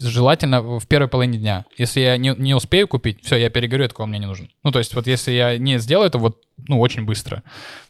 [0.00, 1.64] Желательно в первой половине дня.
[1.78, 4.50] Если я не, не успею купить, все, я перегорю, такого мне не нужен.
[4.64, 7.44] Ну, то есть вот если я не сделаю это вот, ну, очень быстро,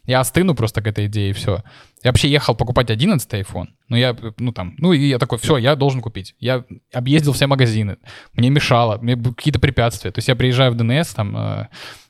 [0.04, 1.62] я остыну просто к этой идее, и все.
[2.02, 5.56] Я вообще ехал покупать 11 iPhone, но я, ну, там, ну, и я такой, все,
[5.56, 6.34] я должен купить.
[6.38, 7.96] Я объездил все магазины,
[8.34, 10.10] мне мешало, мне какие-то препятствия.
[10.10, 11.68] То есть я приезжаю в ДНС, там, э,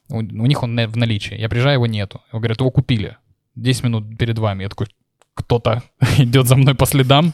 [0.09, 2.21] у, у них он в наличии, я приезжаю, его нету.
[2.31, 3.17] Его говорят, его купили
[3.55, 4.65] 10 минут перед вами.
[4.65, 4.89] Я такой,
[5.35, 5.83] кто-то
[6.19, 7.33] идет за мной по следам,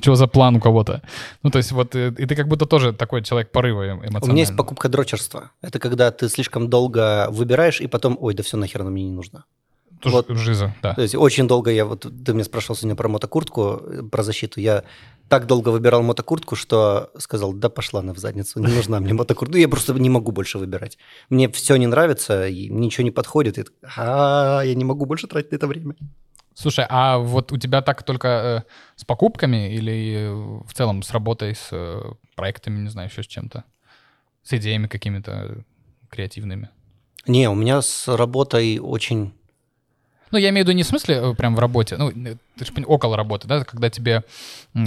[0.00, 1.02] что за план у кого-то.
[1.42, 4.24] Ну, то есть вот, э, и ты как будто тоже такой человек порыва эм- эмоционального.
[4.24, 5.50] У меня есть покупка дрочерства.
[5.62, 9.12] Это когда ты слишком долго выбираешь, и потом, ой, да все нахер оно мне не
[9.12, 9.44] нужно.
[10.00, 10.28] Тоже вот.
[10.30, 10.94] жиза, да.
[10.94, 14.60] То есть очень долго я, вот ты меня спрашивал сегодня про мотокуртку, э, про защиту.
[14.60, 14.84] Я
[15.28, 19.52] так долго выбирал мотокуртку, что сказал, да пошла она в задницу, не нужна мне мотокуртка.
[19.52, 20.98] Ну, я просто не могу больше выбирать.
[21.30, 23.72] Мне все не нравится, ничего не подходит.
[23.96, 25.94] А, я не могу больше тратить на это время.
[26.58, 30.34] Слушай, а вот у тебя так только э, с покупками или э,
[30.66, 32.02] в целом с работой, с э,
[32.34, 33.62] проектами, не знаю, еще с чем-то?
[34.42, 35.62] С идеями какими-то
[36.10, 36.68] креативными?
[37.28, 39.32] Не, у меня с работой очень...
[40.32, 42.64] Ну, я имею в виду не в смысле э, прям в работе, ну, э, ты
[42.64, 44.24] же около работы, да, когда тебе,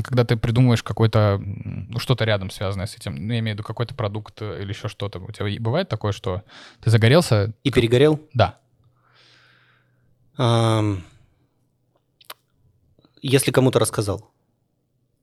[0.04, 3.64] когда ты придумываешь какой-то, ну, что-то рядом связанное с этим, ну, я имею в виду
[3.64, 5.20] какой-то продукт э, или еще что-то.
[5.20, 6.44] У тебя бывает такое, что
[6.82, 7.54] ты загорелся?
[7.64, 8.20] И перегорел.
[8.34, 8.58] Да.
[10.36, 11.04] Ам,
[13.22, 14.32] Если кому-то рассказал.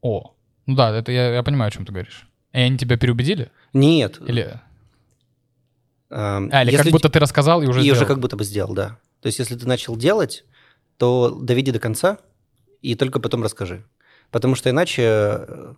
[0.01, 0.35] О,
[0.67, 2.29] ну да, это я, я понимаю, о чем ты говоришь.
[2.53, 3.51] И они тебя переубедили?
[3.73, 4.21] Нет.
[4.27, 4.61] Или,
[6.11, 7.99] ам, а, или если как будто ты рассказал и уже и сделал?
[7.99, 8.99] уже как будто бы сделал, да.
[9.21, 10.45] То есть, если ты начал делать,
[10.97, 12.19] то доведи до конца
[12.83, 13.85] и только потом расскажи.
[14.31, 15.03] Потому что иначе...
[15.03, 15.75] э,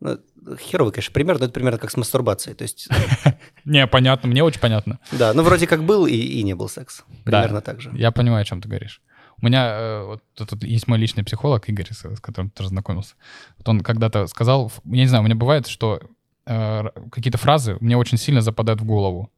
[0.00, 0.18] ну,
[0.58, 2.56] херовый, конечно, пример, но это примерно как с мастурбацией.
[2.56, 2.88] То есть,
[3.64, 4.98] Не, понятно, мне очень понятно.
[5.12, 7.04] да, ну вроде как был и не был секс.
[7.24, 7.92] Примерно так же.
[7.94, 9.00] Я понимаю, о чем ты говоришь.
[9.42, 13.16] У меня э, вот тут, есть мой личный психолог Игорь, с, которым ты знакомился.
[13.58, 16.00] Вот он когда-то сказал, я не знаю, у меня бывает, что
[16.46, 19.30] э, какие-то фразы мне очень сильно западают в голову.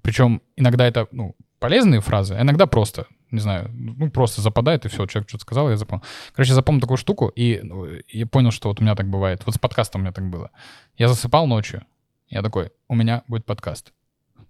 [0.00, 4.88] Причем иногда это ну, полезные фразы, а иногда просто, не знаю, ну просто западает, и
[4.88, 6.04] все, человек что-то сказал, я запомнил.
[6.32, 9.42] Короче, запомнил такую штуку, и, ну, и понял, что вот у меня так бывает.
[9.44, 10.50] Вот с подкастом у меня так было.
[10.96, 11.84] Я засыпал ночью,
[12.28, 13.92] я такой, у меня будет подкаст.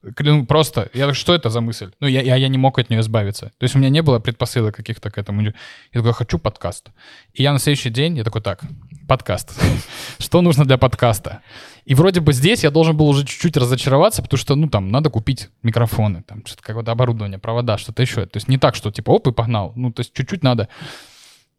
[0.03, 1.91] Ну, просто, я что это за мысль?
[2.01, 3.53] Ну, я, я, я не мог от нее избавиться.
[3.59, 5.43] То есть у меня не было предпосылок каких-то к этому.
[5.43, 5.53] Я
[5.93, 6.91] такой, хочу подкаст.
[7.35, 8.63] И я на следующий день, я такой, так,
[9.09, 9.61] подкаст.
[10.19, 11.41] Что нужно для подкаста?
[11.85, 15.11] И вроде бы здесь я должен был уже чуть-чуть разочароваться, потому что, ну, там, надо
[15.11, 18.27] купить микрофоны, там, что-то какое-то оборудование, провода, что-то еще.
[18.27, 19.73] То есть не так, что, типа, оп, и погнал.
[19.75, 20.69] Ну, то есть чуть-чуть надо.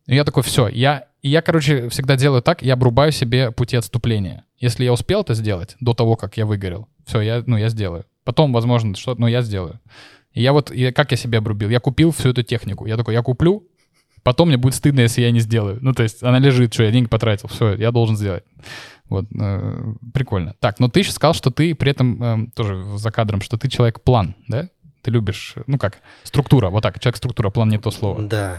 [0.08, 4.46] И я такой, все, я, я, короче, всегда делаю так, я обрубаю себе пути отступления.
[4.58, 8.06] Если я успел это сделать до того, как я выгорел, все, я, ну, я сделаю.
[8.24, 9.80] Потом, возможно, что-то, но я сделаю.
[10.34, 11.70] И я вот, я, как я себе обрубил?
[11.70, 12.86] Я купил всю эту технику.
[12.86, 13.68] Я такой, я куплю,
[14.24, 15.80] потом мне будет стыдно, если я не сделаю.
[15.82, 18.44] Ну, то есть она лежит, что я деньги потратил, все, я должен сделать.
[19.10, 20.54] Вот, э, прикольно.
[20.60, 23.68] Так, но ты еще сказал, что ты при этом, э, тоже за кадром, что ты
[23.68, 24.70] человек-план, да?
[25.02, 28.22] Ты любишь, ну как, структура, вот так, человек-структура, план не то слово.
[28.22, 28.56] Да,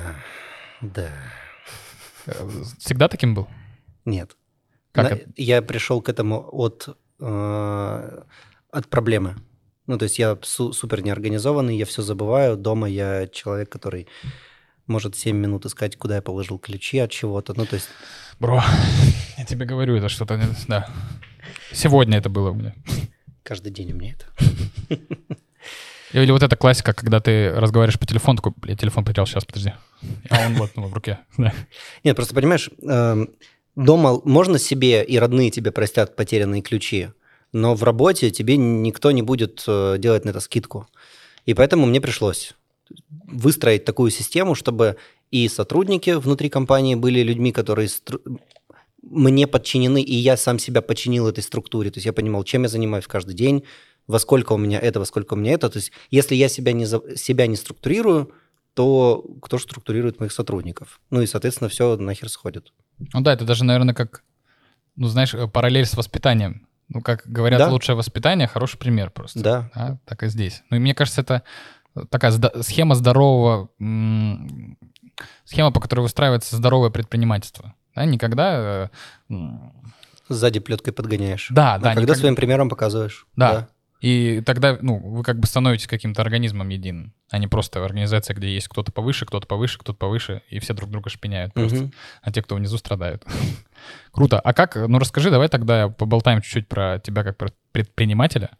[0.80, 1.08] да.
[2.26, 3.46] Э, Всегда таким был?
[4.04, 4.36] Нет.
[4.92, 5.30] Как На- это?
[5.36, 6.88] Я пришел к этому от,
[7.20, 8.22] э,
[8.72, 9.36] от проблемы.
[9.90, 12.56] Ну, то есть я су- супер неорганизованный, я все забываю.
[12.56, 14.06] Дома я человек, который
[14.86, 17.54] может 7 минут искать, куда я положил ключи от чего-то.
[17.56, 17.88] Ну, то есть
[18.38, 18.62] Бро,
[19.36, 20.88] я тебе говорю, это что-то, да.
[21.72, 22.72] Сегодня это было у меня.
[23.42, 24.26] каждый день у меня это.
[26.12, 29.72] Или вот эта классика, когда ты разговариваешь по телефону, такой, бля, телефон потерял, сейчас, подожди.
[30.30, 31.18] А он вот ну, в руке.
[32.04, 33.30] Нет, просто понимаешь, эм,
[33.74, 37.08] дома можно себе и родные тебе простят потерянные ключи,
[37.52, 40.86] но в работе тебе никто не будет э, делать на это скидку.
[41.46, 42.54] И поэтому мне пришлось
[43.26, 44.96] выстроить такую систему, чтобы
[45.30, 48.40] и сотрудники внутри компании были людьми, которые стру-
[49.02, 51.90] мне подчинены, и я сам себя подчинил этой структуре.
[51.90, 53.64] То есть я понимал, чем я занимаюсь каждый день,
[54.06, 55.70] во сколько у меня это, во сколько у меня это.
[55.70, 58.32] То есть если я себя не, за- себя не структурирую,
[58.74, 61.00] то кто же структурирует моих сотрудников?
[61.10, 62.72] Ну и, соответственно, все нахер сходит.
[63.12, 64.22] Ну да, это даже, наверное, как,
[64.96, 66.66] ну знаешь, э, параллель с воспитанием.
[66.92, 67.68] Ну, как говорят, Да.
[67.70, 69.40] лучшее воспитание, хороший пример просто.
[69.40, 69.70] Да.
[69.74, 70.62] А, так и здесь.
[70.70, 71.42] Ну, и мне кажется, это
[72.10, 73.68] такая схема здорового,
[75.44, 77.74] схема, по которой выстраивается здоровое предпринимательство.
[77.94, 78.90] Да, никогда...
[79.30, 79.34] э,
[80.28, 81.48] Сзади плеткой подгоняешь.
[81.50, 81.88] Да, А да.
[81.88, 83.26] когда никогда- своим примером показываешь.
[83.36, 83.68] Да.
[84.00, 88.52] И тогда, ну, вы как бы становитесь каким-то организмом единым, а не просто организация, где
[88.52, 91.76] есть кто-то повыше, кто-то повыше, кто-то повыше, и все друг друга шпиняют просто.
[91.76, 91.92] Мгм.
[92.22, 93.24] а те, кто внизу, страдают.
[94.10, 94.40] Круто.
[94.40, 98.50] А как, ну расскажи, давай тогда поболтаем чуть-чуть про тебя как про предпринимателя.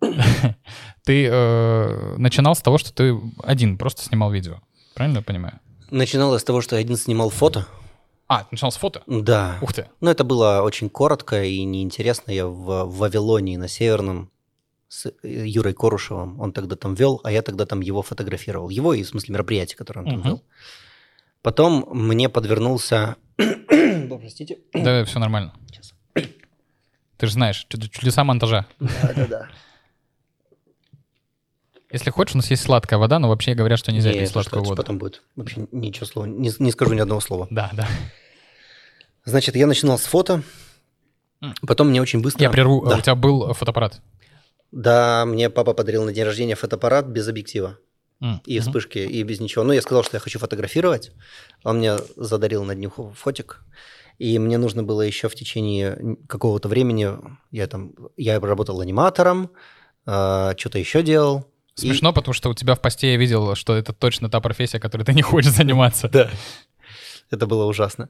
[1.04, 4.60] Ты э, начинал с того, что ты один просто снимал видео.
[4.94, 5.60] Правильно я понимаю?
[5.90, 7.66] Начиналось с того, что я один снимал фото.
[8.28, 9.02] А, ты начинал с фото?
[9.06, 9.58] Да.
[9.60, 9.86] Ух ты.
[10.00, 12.32] Но это было очень коротко и неинтересно.
[12.32, 14.30] Я в Вавилонии на Северном
[14.88, 15.12] с э,
[15.46, 16.40] Юрой Корушевым.
[16.40, 18.68] Он тогда там вел, а я тогда там его фотографировал.
[18.70, 20.28] Его и, в смысле, мероприятие, которое он там Мгм.
[20.28, 20.44] вел.
[21.42, 23.16] Потом мне подвернулся...
[24.08, 24.58] Простите.
[24.72, 25.52] Да, все нормально.
[25.70, 25.94] Сейчас.
[27.16, 28.66] Ты же знаешь, чуд- чудеса монтажа.
[28.80, 29.48] Да-да-да.
[31.92, 34.64] Если хочешь, у нас есть сладкая вода, но вообще говорят, что нельзя Не, пить сладкую
[34.64, 34.76] воду.
[34.76, 35.22] потом будет.
[35.36, 36.26] Вообще ничего слова.
[36.26, 37.46] Не, не скажу ни одного слова.
[37.50, 37.88] Да, да.
[39.24, 40.42] Значит, я начинал с фото.
[41.66, 42.42] Потом мне очень быстро...
[42.42, 42.84] Я прерву.
[42.86, 42.96] Да.
[42.98, 44.00] У тебя был фотоаппарат?
[44.72, 47.78] Да, мне папа подарил на день рождения фотоаппарат без объектива
[48.20, 49.64] М, и вспышки, и без ничего.
[49.64, 51.12] Ну, я сказал, что я хочу фотографировать.
[51.64, 53.62] Он мне задарил на днюху фотик.
[54.18, 57.10] И мне нужно было еще в течение какого-то времени,
[57.50, 59.50] я там, я работал аниматором,
[60.04, 61.44] что-то еще делал.
[61.76, 64.80] И- Смешно, потому что у тебя в посте я видел, что это точно та профессия,
[64.80, 66.08] которой ты не хочешь заниматься.
[66.08, 66.30] Да.
[67.30, 68.08] Это было ужасно.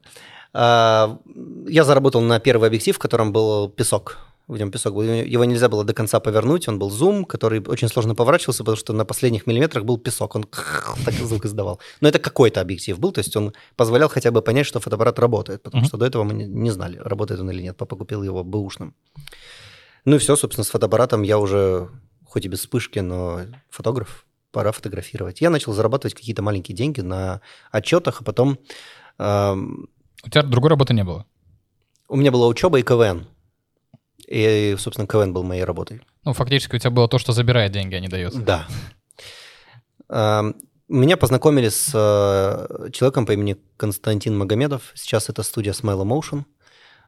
[0.53, 1.19] А,
[1.67, 4.17] Я заработал на первый объектив, в котором был песок.
[4.47, 5.03] В нем песок был.
[5.03, 6.69] Его нельзя было до конца повернуть.
[6.69, 10.35] Он был зум, который очень сложно поворачивался, потому что на последних миллиметрах был песок.
[10.35, 10.45] Он
[11.05, 11.81] так звук издавал.
[11.99, 15.63] Но это какой-то объектив был, то есть он позволял хотя бы понять, что фотоаппарат работает,
[15.63, 17.75] потому что до этого мы не- не знали, работает он или нет.
[17.75, 18.95] Папа купил его бэушным.
[20.05, 21.89] Ну и все, собственно, с фотоаппаратом я уже,
[22.25, 25.41] хоть и без вспышки, но фотограф, пора фотографировать.
[25.41, 28.57] Я начал зарабатывать какие-то маленькие деньги на отчетах, а потом
[29.17, 29.89] эм,
[30.25, 31.25] У тебя другой работы не было?
[32.07, 33.27] у меня была учеба и КВН.
[34.27, 36.01] И, собственно, КВН был моей работой.
[36.25, 38.33] Ну, фактически у тебя было то, что забирает деньги, а не дает.
[38.43, 38.67] Да.
[40.89, 44.93] Меня познакомили с э, человеком по имени Константин Магомедов.
[44.95, 46.45] Сейчас это студия Smile Motion.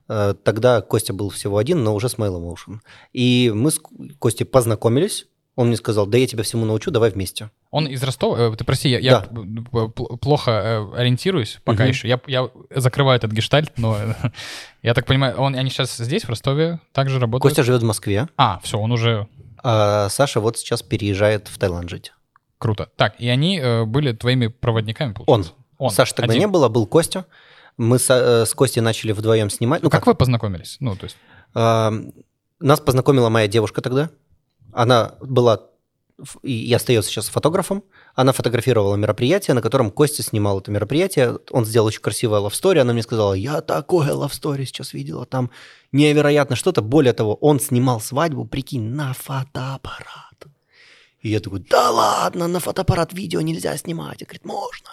[0.09, 2.79] Э, Тогда Костя был всего один, но уже Smile Motion.
[3.13, 3.79] И мы с
[4.19, 5.27] Костей познакомились.
[5.59, 7.49] Он мне сказал, да я тебя всему научу, давай вместе.
[7.69, 8.39] Он из Ростова?
[8.39, 9.87] Э, Ты прости, я, я Да.
[9.89, 11.89] плохо э, ориентируюсь пока Мгм.
[11.89, 12.07] еще.
[12.07, 13.97] Я, я закрываю этот гештальт, но
[14.83, 17.41] я так понимаю, он, они сейчас здесь, в Ростове, также работают?
[17.41, 19.27] Костя живет в Москве, А, все, он уже
[19.61, 22.13] а Саша вот сейчас переезжает в Таиланд жить.
[22.57, 22.87] круто.
[22.95, 25.25] Так, и они э, были твоими проводниками, Он.
[25.25, 25.53] получается?
[25.77, 25.89] Он.
[25.91, 26.39] Саши тогда один.
[26.43, 27.25] не было, был Костя.
[27.75, 29.83] Мы с, э, с Костей начали вдвоем снимать.
[29.83, 30.77] Ну, как вы познакомились?
[30.79, 31.17] Ну, то есть...
[31.53, 31.91] А,
[32.61, 34.09] Нас познакомила моя девушка тогда.
[34.73, 35.61] Она была
[36.43, 37.83] и и остается сейчас фотографом.
[38.13, 41.37] Она фотографировала мероприятие, на котором Костя снимал это мероприятие.
[41.51, 42.79] Он сделал очень красивое лавстори.
[42.79, 45.49] Она мне сказала, я такое лавстори сейчас видела, там
[45.93, 46.81] невероятно что-то.
[46.81, 50.45] Более того, он снимал свадьбу, прикинь, на фотоаппарат.
[51.21, 54.21] И я такой, да ладно, на фотоаппарат видео нельзя снимать.
[54.21, 54.89] Я говорит, можно.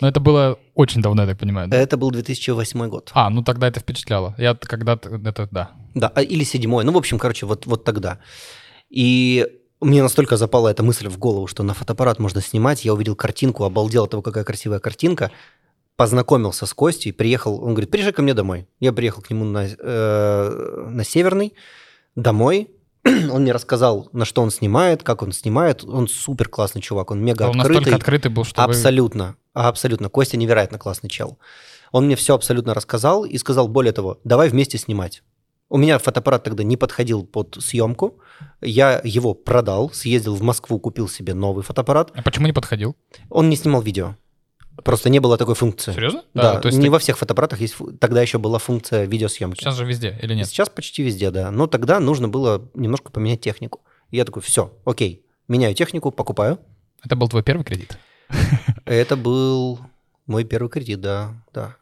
[0.00, 1.68] Ну, это было очень давно, я так понимаю.
[1.68, 1.76] да?
[1.76, 3.10] Это был 2008 год.
[3.14, 4.34] А, ну тогда это впечатляло.
[4.38, 5.70] Я когда-то, это да.
[5.94, 6.84] Да, а- или седьмой.
[6.84, 8.18] Ну, в общем, короче, вот, вот тогда.
[8.90, 9.46] И
[9.80, 12.84] мне настолько запала эта мысль в голову, что на фотоаппарат можно снимать.
[12.84, 15.30] Я увидел картинку, обалдел от того, какая красивая картинка.
[15.96, 17.62] Познакомился с Костей, приехал.
[17.62, 18.66] Он говорит, приезжай ко мне домой.
[18.80, 21.54] Я приехал к нему на, э, на Северный,
[22.14, 22.70] домой.
[23.04, 25.84] Он мне рассказал, на что он снимает, как он снимает.
[25.84, 27.74] Он супер классный чувак, он мега Он открытый.
[27.76, 30.08] настолько открытый был, что вы- Абсолютно, абсолютно.
[30.08, 31.38] Костя невероятно классный чел.
[31.92, 35.22] Он мне все абсолютно рассказал и сказал, более того, давай вместе снимать.
[35.68, 38.20] У меня фотоаппарат тогда не подходил под съемку.
[38.60, 42.12] Я его продал, съездил в Москву, купил себе новый фотоаппарат.
[42.14, 42.94] А почему не подходил?
[43.30, 44.16] Он не снимал видео.
[44.84, 45.92] Просто не было такой функции.
[45.92, 46.22] Серьезно?
[46.34, 47.74] Да, то есть не ты- во всех фотоаппаратах есть...
[47.98, 49.60] Тогда еще была функция видеосъемки.
[49.60, 50.46] сейчас же везде или нет?
[50.46, 51.50] Сейчас почти везде, да.
[51.50, 53.80] Но тогда нужно было немножко поменять технику.
[54.10, 56.60] И я такой, все, окей, меняю технику, покупаю.
[57.02, 57.98] Это был твой первый кредит?
[58.84, 59.80] Это был
[60.26, 61.76] мой первый кредит, да, да.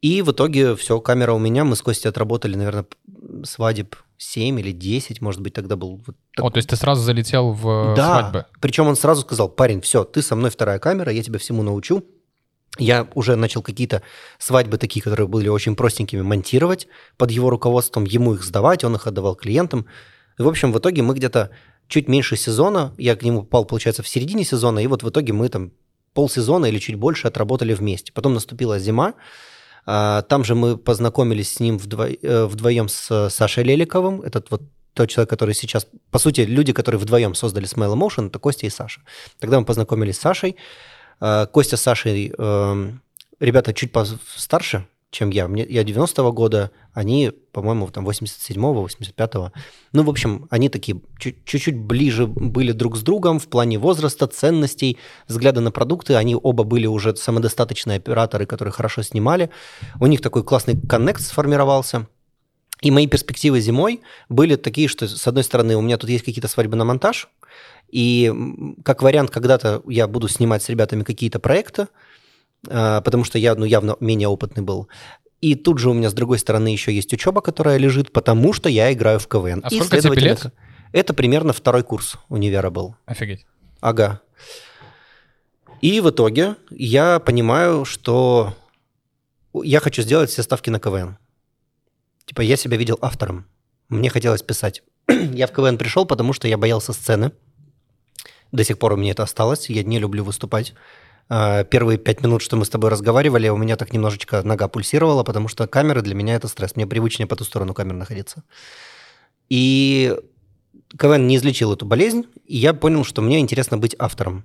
[0.00, 2.86] И в итоге все, камера у меня, мы с Костей отработали, наверное,
[3.44, 6.00] свадеб 7 или 10, может быть, тогда был.
[6.06, 8.46] вот так- О, то есть ты сразу залетел в э, да, свадьбы?
[8.60, 12.04] причем он сразу сказал, парень, все, ты со мной вторая камера, я тебя всему научу.
[12.78, 14.02] Я уже начал какие-то
[14.38, 19.06] свадьбы такие, которые были очень простенькими, монтировать под его руководством, ему их сдавать, он их
[19.06, 19.86] отдавал клиентам.
[20.38, 21.50] И, в общем, в итоге мы где-то
[21.88, 25.32] чуть меньше сезона, я к нему попал, получается, в середине сезона, и вот в итоге
[25.32, 25.72] мы там
[26.14, 28.12] полсезона или чуть больше отработали вместе.
[28.12, 29.14] Потом наступила зима,
[29.88, 35.08] там же мы познакомились с ним вдво- э, вдвоем с Сашей Леликовым, этот вот тот
[35.08, 39.00] человек, который сейчас, по сути, люди, которые вдвоем создали Smile Motion, это Костя и Саша.
[39.38, 40.56] Тогда мы познакомились с Сашей.
[41.20, 43.00] А, Костя с Сашей, эм,
[43.40, 43.92] ребята чуть
[44.36, 45.46] старше, чем я.
[45.48, 49.52] Мне, я 90-го года, они, по-моему, там 87-го, 85-го.
[49.92, 54.26] Ну, в общем, они такие чуть- чуть-чуть ближе были друг с другом в плане возраста,
[54.26, 56.16] ценностей, взгляда на продукты.
[56.16, 59.50] Они оба были уже самодостаточные операторы, которые хорошо снимали.
[60.00, 62.08] У них такой классный коннект сформировался.
[62.82, 66.48] И мои перспективы зимой были такие, что, с одной стороны, у меня тут есть какие-то
[66.48, 67.28] свадьбы на монтаж,
[67.88, 68.32] и
[68.84, 71.86] как вариант, когда-то я буду снимать с ребятами какие-то проекты,
[72.66, 74.88] а, потому что я ну, явно менее опытный был.
[75.40, 78.68] И тут же у меня, с другой стороны, еще есть учеба, которая лежит, потому что
[78.68, 79.60] я играю в КВН.
[79.64, 80.38] А И, сколько тебе лет?
[80.40, 80.52] это-
[80.92, 82.96] Это примерно второй курс универа был.
[83.06, 83.46] Офигеть.
[83.80, 84.20] Ага.
[85.80, 88.54] И в итоге я понимаю, что
[89.54, 91.18] я хочу сделать все ставки на КВН.
[92.24, 93.46] Типа я себя видел автором.
[93.88, 94.82] Мне хотелось писать.
[95.08, 97.32] я в КВН пришел, потому что я боялся сцены.
[98.50, 99.68] До сих пор у меня это осталось.
[99.70, 100.74] Я не люблю выступать.
[101.28, 105.24] А, Первые пять минут, что мы с тобой разговаривали, у меня так немножечко нога пульсировала,
[105.24, 106.76] потому что камеры для меня это стресс.
[106.76, 108.44] Мне привычнее по ту сторону камер находиться.
[109.48, 110.16] И
[110.98, 114.44] КВН не излечил эту болезнь, и я понял, что мне интересно быть автором.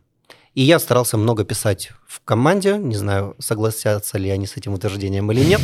[0.56, 5.32] И я старался много писать в команде, не знаю, согласятся ли они с этим утверждением
[5.32, 5.62] или нет,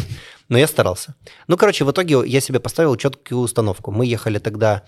[0.48, 1.16] но я старался.
[1.48, 3.92] Ну, короче, в итоге я себе поставил четкую установку.
[3.92, 4.84] Мы ехали тогда,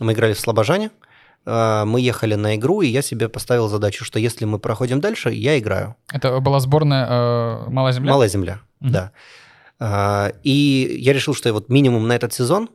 [0.00, 0.90] мы играли в Слобожане,
[1.46, 5.58] мы ехали на игру, и я себе поставил задачу, что если мы проходим дальше, я
[5.58, 5.94] играю.
[6.12, 8.10] Это была сборная э, «Малая земля»?
[8.12, 8.92] Малая земля, Мгм.
[8.92, 9.10] да.
[9.80, 12.68] А, И я решил, что вот минимум на этот сезон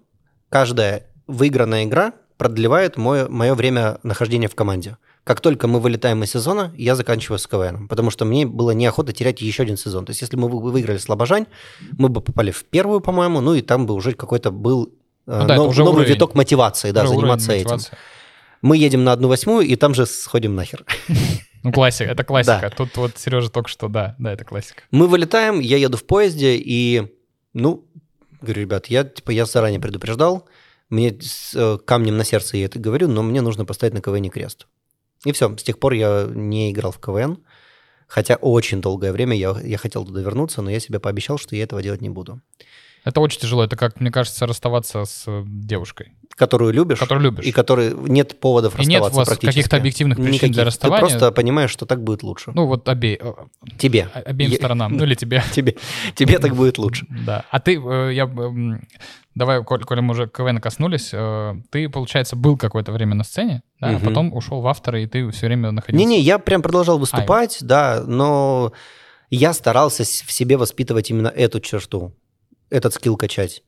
[0.50, 4.98] каждая выигранная игра продлевает мое, мое время нахождения в команде.
[5.24, 9.14] Как только мы вылетаем из сезона, я заканчиваю с КВН, потому что мне было неохота
[9.14, 10.06] терять еще один сезон.
[10.06, 11.46] То есть если мы вы- выиграли Слобожань,
[11.98, 14.92] мы бы попали в первую, по-моему, ну и там бы уже какой-то был
[15.28, 16.14] э, Ну да, нов- новый уровень.
[16.14, 17.78] виток мотивации, да, Уже заниматься этим.
[18.62, 20.86] Мы едем на одну восьмую и там же сходим нахер.
[21.62, 22.60] Ну, классика, это классика.
[22.62, 22.70] Да.
[22.70, 24.84] Тут вот Сережа только что, да, да, это классика.
[24.92, 27.18] Мы вылетаем, я еду в поезде, и,
[27.54, 27.86] ну,
[28.40, 30.48] говорю, ребят, я, типа, я заранее предупреждал,
[30.90, 34.30] мне с э, камнем на сердце я это говорю, но мне нужно поставить на КВН
[34.30, 34.68] крест.
[35.26, 37.44] И все, с тех пор я не играл в КВН,
[38.08, 41.64] хотя очень долгое время я, я хотел туда вернуться, но я себе пообещал, что я
[41.64, 42.42] этого делать не буду.
[43.06, 43.64] Это очень тяжело.
[43.64, 47.46] Это как, мне кажется, расставаться с э, девушкой, Которую любишь, которую любишь.
[47.46, 50.54] и которой нет поводов И нет расставаться у вас каких-то объективных причин Никаких.
[50.56, 51.06] для расставания.
[51.06, 52.52] Ты просто понимаешь, что так будет лучше.
[52.54, 53.34] Ну, вот обе, э,
[53.78, 54.10] Тебе.
[54.14, 55.42] обеим Я- сторонам, ну или тебе.
[55.54, 55.76] Тебе,
[56.16, 57.06] тебе так будет лучше.
[57.10, 57.46] Да.
[57.50, 58.86] А ты, э, я, м,
[59.36, 61.10] давай, коль, коли мы уже КВН коснулись,
[61.72, 64.06] ты, получается, был какое-то время на сцене, да, а Мгм.
[64.06, 66.06] потом ушел в авторы, и ты все время находился...
[66.06, 68.74] Не-не, я прям продолжал выступать, да, но
[69.30, 72.14] я старался в себе воспитывать именно эту черту,
[72.70, 73.64] этот скилл качать.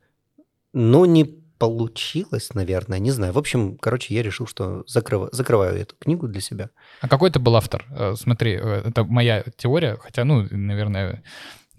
[0.73, 3.33] Но не получилось, наверное, не знаю.
[3.33, 6.69] В общем, короче, я решил, что закрыва- закрываю эту книгу для себя.
[7.01, 7.85] А какой ты был автор?
[7.91, 11.23] Э, Смотри, э, это моя теория, хотя, ну, наверное,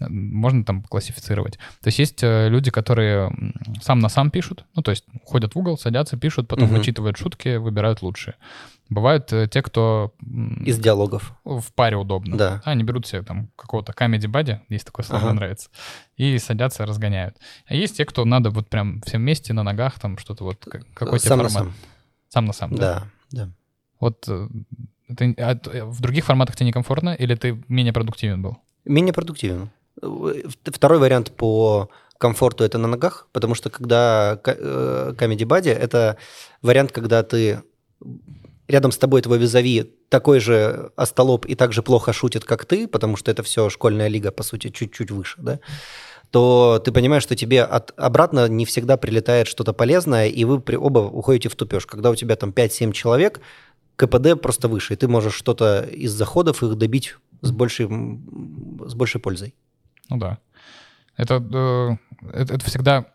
[0.09, 1.57] можно там классифицировать.
[1.81, 3.31] То есть есть э, люди, которые
[3.81, 6.77] сам на сам пишут, ну, то есть ходят в угол, садятся, пишут, потом Мгм.
[6.77, 8.35] вычитывают шутки, выбирают лучшие.
[8.89, 10.13] Бывают э, те, кто
[10.65, 11.33] Из диалогов.
[11.45, 12.37] в паре удобно.
[12.37, 12.61] Да.
[12.65, 15.31] Они берут себе там какого-то comedy бади, есть такое слово, Ага.
[15.31, 15.69] мне нравится,
[16.17, 17.37] и садятся, разгоняют.
[17.65, 20.85] А есть те, кто надо вот прям все вместе на ногах, там что-то вот, как-
[20.93, 21.63] какой тебе Сам на формат?
[21.73, 21.73] сам.
[22.29, 23.03] Сам на сам, да?
[23.31, 23.51] Да, да.
[23.99, 24.47] Вот э,
[25.07, 25.33] это,
[25.71, 28.57] а в других форматах тебе некомфортно или ты менее продуктивен был?
[28.85, 29.69] Менее продуктивен.
[30.01, 36.17] Э, Второй вариант по комфорту это на ногах, потому что когда э, Comedy Buddy это
[36.61, 37.63] вариант, когда ты
[38.67, 42.87] рядом с тобой твой визави такой же остолоп и так же плохо шутит, как ты,
[42.87, 45.59] потому что это все школьная лига, по сути, чуть-чуть выше, да,
[46.31, 50.75] то ты понимаешь, что тебе от, обратно не всегда прилетает что-то полезное, и вы при,
[50.75, 51.85] оба уходите в тупеж.
[51.85, 53.39] Когда у тебя там 5-7 человек,
[53.95, 59.21] КПД просто выше, и ты можешь что-то из заходов их добить с большей, с большей
[59.21, 59.53] пользой.
[60.09, 60.37] Ну да.
[61.17, 63.05] Это, э, это, это всегда,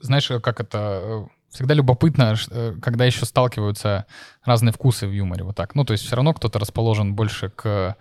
[0.00, 4.06] знаешь, как это, э, всегда любопытно, э, когда еще сталкиваются
[4.44, 5.74] разные вкусы в юморе, вот так.
[5.74, 7.96] Ну, то есть все равно кто-то расположен больше к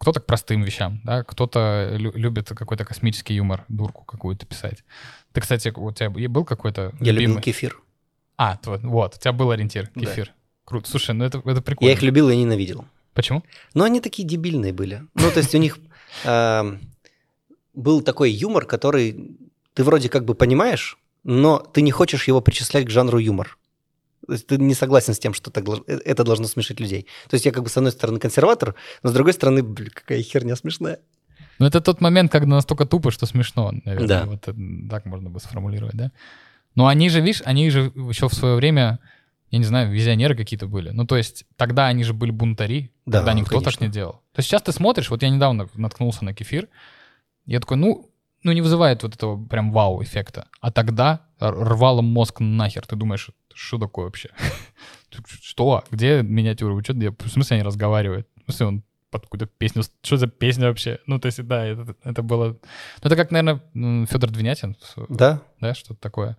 [0.00, 4.82] кто-то к простым вещам, да, кто-то лю- любит какой-то космический юмор, дурку какую-то писать.
[5.32, 7.42] Ты, кстати, у тебя был какой-то Я любил любимый?
[7.42, 7.78] кефир.
[8.38, 10.00] А, тво- вот, у тебя был ориентир, Да.
[10.00, 10.32] кефир.
[10.64, 10.88] Круто.
[10.90, 11.90] Слушай, ну это, это прикольно.
[11.90, 12.86] Я их любил и ненавидел.
[13.12, 13.44] Почему?
[13.74, 15.02] Но они такие дебильные были.
[15.14, 15.78] Ну, то есть у них
[16.24, 16.80] эм,
[17.74, 19.36] был такой юмор, который
[19.74, 23.58] ты вроде как бы понимаешь, но ты не хочешь его причислять к жанру юмор.
[24.26, 27.06] То есть ты не согласен с тем, что так э, это должно смешить людей.
[27.28, 30.22] То есть я как бы с одной стороны консерватор, но с другой стороны, блин, какая
[30.22, 30.98] херня смешная.
[31.58, 34.08] Ну, это тот момент, когда настолько тупо, что смешно, наверное.
[34.08, 34.24] Да.
[34.26, 34.54] Вот э,
[34.90, 36.12] так можно бы сформулировать, да?
[36.74, 39.00] Но они же, видишь, они же еще в свое время,
[39.50, 40.90] я не знаю, визионеры какие-то были.
[40.90, 43.84] Ну, то есть тогда они же были бунтари, Да, тогда никто так конечно.
[43.84, 44.21] не делал.
[44.32, 46.68] То есть сейчас ты смотришь, вот я недавно наткнулся на кефир,
[47.44, 48.10] я такой, ну,
[48.42, 50.48] ну не вызывает вот этого прям вау-эффекта.
[50.60, 52.86] А тогда рвало мозг нахер.
[52.86, 54.30] Ты думаешь, что такое вообще?
[55.42, 55.84] Что?
[55.90, 56.74] Где миниатюры?
[56.74, 58.26] Вы что, в смысле они разговаривают?
[58.36, 59.82] В смысле он под какую-то песню...
[60.00, 60.98] Что за песня вообще?
[61.06, 62.52] Ну, то есть, да, это, это было...
[62.52, 62.58] Ну,
[63.02, 64.76] это как, наверное, Федор Двинятин,
[65.10, 65.42] Да?
[65.60, 66.38] да, что-то такое.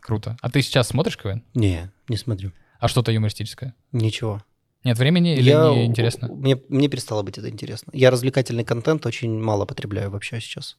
[0.00, 0.36] Круто.
[0.40, 1.44] А ты сейчас смотришь КВН?
[1.54, 2.50] Не, не смотрю.
[2.80, 3.76] А что-то юмористическое?
[3.92, 4.42] Ничего.
[4.84, 6.28] Нет времени или Я- не интересно?
[6.28, 7.90] Мне, мне перестало быть это интересно.
[7.94, 10.76] Я развлекательный контент очень мало потребляю вообще сейчас.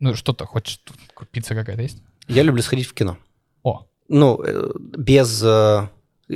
[0.00, 0.80] Ну, что-то, хочешь,
[1.30, 2.02] пицца какая-то есть?
[2.28, 3.18] Я люблю сходить в кино.
[3.62, 5.88] О, ну, э, без э,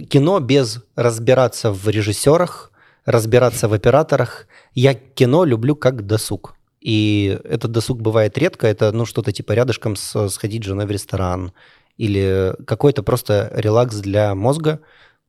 [0.09, 2.73] кино, без разбираться в режиссерах,
[3.05, 4.47] разбираться в операторах.
[4.75, 6.57] Я кино люблю как досуг.
[6.81, 8.67] И этот досуг бывает редко.
[8.67, 11.53] Это, ну, что-то типа рядышком с, сходить с женой в ресторан.
[11.97, 14.81] Или какой-то просто релакс для мозга,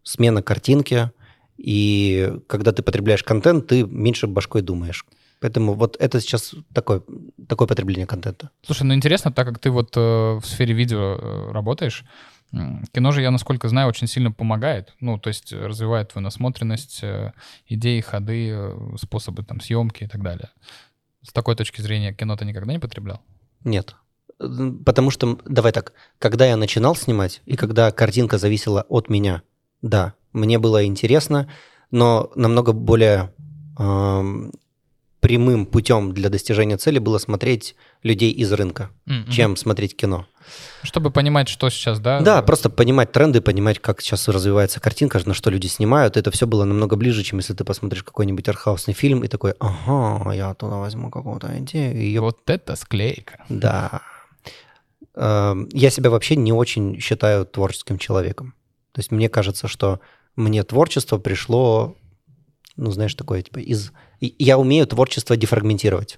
[0.04, 1.12] смена картинки.
[1.58, 5.06] И когда ты потребляешь контент, ты меньше башкой думаешь.
[5.40, 7.02] Поэтому вот это сейчас такое,
[7.48, 8.50] такое потребление контента.
[8.66, 12.06] Слушай, ну интересно, так как ты вот э, в сфере видео э, работаешь,
[12.92, 14.94] кино же, я насколько знаю, очень сильно помогает.
[15.00, 17.34] Ну, то есть э, развивает твою насмотренность, э,
[17.68, 20.50] идеи, ходы, э, способы там съемки и так далее.
[21.22, 23.22] С такой точки зрения кино ты никогда не потреблял?
[23.64, 23.96] Нет.
[24.38, 29.42] Потому что, давай так, когда я начинал снимать, и когда картинка зависела от меня,
[29.82, 31.50] да, мне было интересно,
[31.92, 33.34] но намного более
[33.80, 34.52] эм,
[35.22, 40.28] прямым путем для достижения цели было смотреть людей из рынка, М, чем смотреть кино.
[40.84, 42.20] Чтобы понимать, что сейчас, да?
[42.20, 46.18] Да, э, просто понимать тренды, понимать, как сейчас развивается картинка, на что люди снимают.
[46.18, 50.32] Это все было намного ближе, чем если ты посмотришь какой-нибудь артхаусный фильм и такой, ага,
[50.34, 53.44] я оттуда возьму какую-то идею, и ее Вот это склейка.
[53.50, 54.02] Да.
[55.16, 58.54] Эм, Я себя вообще не очень считаю творческим человеком.
[58.92, 60.00] То есть мне кажется, что
[60.36, 61.96] мне творчество пришло,
[62.76, 63.92] ну, знаешь, такое, типа, из...
[64.20, 66.18] Я умею творчество дефрагментировать.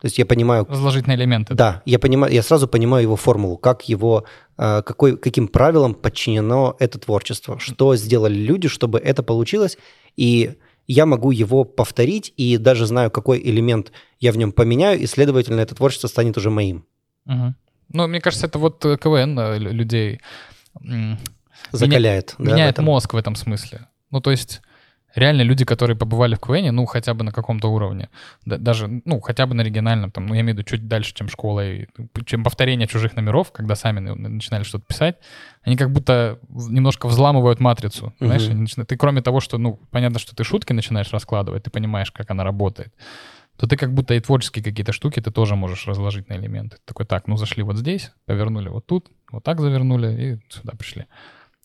[0.00, 0.64] То есть я понимаю...
[0.68, 1.54] Разложить на элементы.
[1.54, 4.24] Да, я понимаю, я сразу понимаю его формулу, как его,
[4.56, 9.76] э, какой, каким правилам подчинено это творчество, что сделали люди, чтобы это получилось,
[10.16, 10.54] и
[10.86, 15.60] я могу его повторить, и даже знаю, какой элемент я в нем поменяю, и, следовательно,
[15.60, 16.84] это творчество станет уже моим.
[17.24, 17.56] Мгм.
[17.92, 20.20] Ну, мне кажется, это вот э, КВН э, лю- людей
[21.72, 22.34] Закаляет.
[22.38, 22.84] да, в меняет этом.
[22.86, 23.86] мозг в этом смысле.
[24.10, 24.62] Ну, то есть
[25.14, 28.08] реально люди, которые побывали в КВН, ну, хотя бы на каком-то уровне,
[28.44, 31.14] да- даже, ну, хотя бы на региональном, там, ну, я имею в виду чуть дальше,
[31.14, 31.86] чем школа, и,
[32.26, 35.16] чем повторение чужих номеров, когда сами на- начинали что-то писать,
[35.62, 40.18] они как будто немножко взламывают матрицу, знаешь, они начина- ты кроме того, что, ну, понятно,
[40.18, 42.92] что ты шутки начинаешь раскладывать, ты понимаешь, как она работает,
[43.56, 46.76] то ты как будто и творческие какие-то штуки ты тоже можешь разложить на элементы.
[46.76, 50.74] Ты такой, так, ну зашли вот здесь, повернули вот тут, вот так завернули и сюда
[50.78, 51.06] пришли.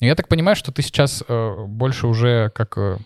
[0.04, 2.97] И я так понимаю, что ты сейчас э, больше уже как э,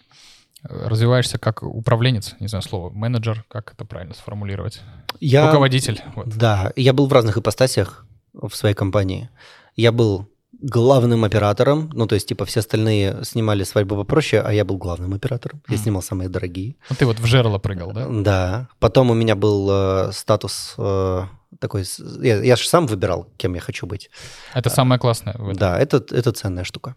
[0.63, 4.81] развиваешься как управленец, не знаю слово, менеджер, как это правильно сформулировать?
[5.19, 6.01] Я, Руководитель.
[6.15, 6.29] Вот.
[6.29, 9.29] Да, я был в разных ипостасях в своей компании.
[9.75, 10.27] Я был
[10.59, 15.13] главным оператором, ну, то есть, типа, все остальные снимали свадьбу попроще, а я был главным
[15.13, 15.61] оператором.
[15.69, 16.77] Я снимал самые дорогие.
[16.89, 18.07] Ну, ты вот в жерло прыгал, да?
[18.09, 18.69] Да.
[18.79, 21.25] Потом у меня был э, статус э,
[21.59, 21.85] такой...
[22.21, 24.09] Я, я же сам выбирал, кем я хочу быть.
[24.53, 25.35] Это самое классное.
[25.53, 26.95] Да, это, это ценная штука.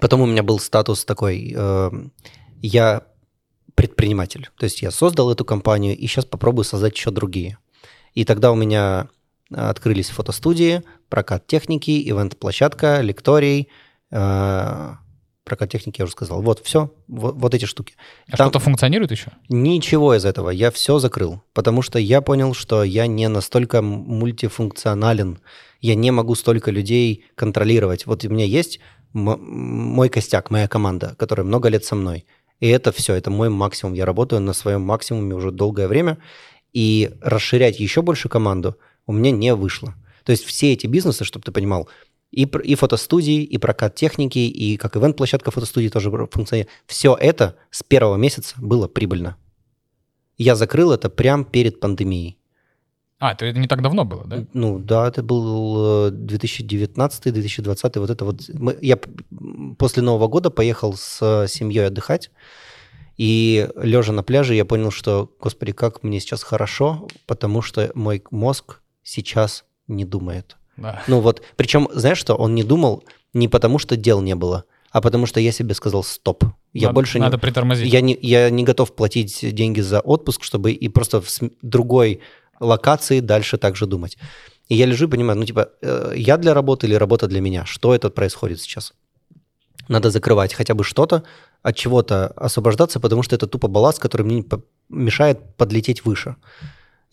[0.00, 1.90] Потом у меня был статус такой, э,
[2.62, 3.02] я
[3.74, 4.48] предприниматель.
[4.58, 7.58] То есть я создал эту компанию и сейчас попробую создать еще другие.
[8.14, 9.08] И тогда у меня
[9.52, 13.68] открылись фотостудии, прокат техники, ивент-площадка, лекторий,
[14.10, 14.94] э,
[15.50, 16.42] прокат техники я уже сказал.
[16.42, 17.94] Вот, все, вот, вот эти штуки.
[18.28, 19.32] А Там что-то функционирует еще?
[19.48, 20.50] Ничего из этого.
[20.50, 25.40] Я все закрыл, потому что я понял, что я не настолько мультифункционален.
[25.80, 28.06] Я не могу столько людей контролировать.
[28.06, 28.78] Вот у меня есть
[29.12, 32.26] мой костяк, моя команда, которая много лет со мной.
[32.60, 33.94] И это все, это мой максимум.
[33.94, 36.18] Я работаю на своем максимуме уже долгое время.
[36.72, 38.76] И расширять еще больше команду
[39.06, 39.96] у меня не вышло.
[40.24, 41.88] То есть все эти бизнесы, чтобы ты понимал,
[42.30, 46.70] и, и фотостудии, и прокат техники, и как ивент-площадка фотостудии тоже функционирует.
[46.86, 49.36] Все это с первого месяца было прибыльно.
[50.38, 52.38] Я закрыл это прямо перед пандемией.
[53.18, 54.46] А, то это не так давно было, да?
[54.54, 57.98] Ну да, это был 2019-2020.
[58.00, 58.48] Вот это вот.
[58.54, 58.98] Мы, я
[59.76, 62.30] после Нового года поехал с семьей отдыхать.
[63.18, 68.24] И лежа на пляже, я понял, что, господи, как мне сейчас хорошо, потому что мой
[68.30, 70.56] мозг сейчас не думает.
[70.80, 71.02] Да.
[71.06, 75.00] Ну вот, причем, знаешь что, он не думал не потому, что дел не было, а
[75.00, 76.44] потому что я себе сказал стоп.
[76.72, 77.92] Я надо, больше надо не, притормозить.
[77.92, 81.28] Я не, я не готов платить деньги за отпуск, чтобы и просто в
[81.62, 82.20] другой
[82.58, 84.18] локации дальше также думать.
[84.68, 87.66] И я лежу и понимаю, ну типа, э, я для работы или работа для меня?
[87.66, 88.92] Что это происходит сейчас?
[89.88, 91.24] Надо закрывать хотя бы что-то,
[91.62, 94.44] от чего-то освобождаться, потому что это тупо балласт, который мне
[94.88, 96.36] мешает подлететь выше.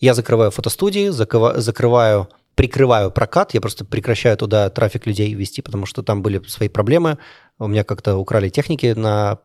[0.00, 2.28] Я закрываю фотостудии, закрываю,
[2.58, 7.18] прикрываю прокат, я просто прекращаю туда трафик людей вести, потому что там были свои проблемы.
[7.60, 9.38] У меня как-то украли техники на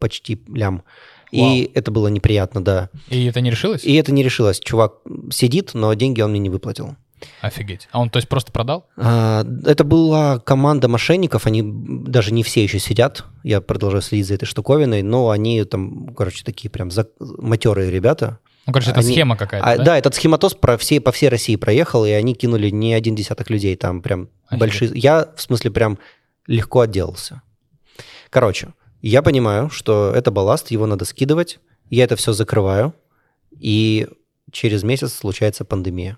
[0.00, 0.82] почти лям.
[1.30, 1.70] И Вау.
[1.74, 2.90] это было неприятно, да.
[3.08, 3.84] И это не решилось?
[3.84, 4.58] И это не решилось.
[4.58, 4.94] Чувак
[5.30, 6.96] сидит, но деньги он мне не выплатил.
[7.40, 7.88] Офигеть.
[7.92, 8.88] А он, то есть, просто продал?
[8.96, 13.26] А, это была команда мошенников, они даже не все еще сидят.
[13.44, 17.06] Я продолжаю следить за этой штуковиной, но они там, короче, такие прям за...
[17.20, 18.40] матерые ребята.
[18.70, 19.12] Ну, короче, это они...
[19.12, 19.84] схема какая-то, а, да?
[19.84, 23.50] Да, этот схематоз про все, по всей России проехал, и они кинули не один десяток
[23.50, 24.60] людей, там прям Офигеть.
[24.60, 24.90] большие...
[24.94, 25.98] Я, в смысле, прям
[26.46, 27.42] легко отделался.
[28.30, 28.68] Короче,
[29.02, 31.58] я понимаю, что это балласт, его надо скидывать,
[31.88, 32.94] я это все закрываю,
[33.50, 34.06] и
[34.52, 36.16] через месяц случается пандемия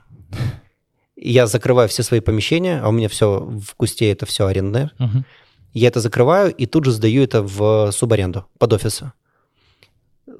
[1.22, 4.90] я закрываю все свои помещения, а у меня все в Кусте это все арендное.
[4.98, 5.24] Угу.
[5.72, 9.12] Я это закрываю и тут же сдаю это в субаренду под офисы.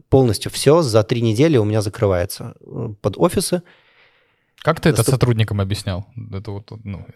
[0.09, 3.63] Полностью все за три недели у меня закрывается э, под офисы.
[4.57, 5.15] Как ты это Суб...
[5.15, 6.07] сотрудникам объяснял?
[6.33, 7.07] Это вот, ну...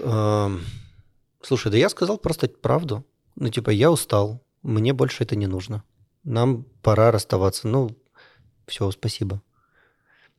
[0.00, 0.64] эм...
[1.42, 3.04] Слушай, да я сказал просто правду.
[3.36, 5.82] Ну, типа, я устал, мне больше это не нужно.
[6.24, 7.66] Нам пора расставаться.
[7.66, 7.96] Ну,
[8.66, 9.40] все, спасибо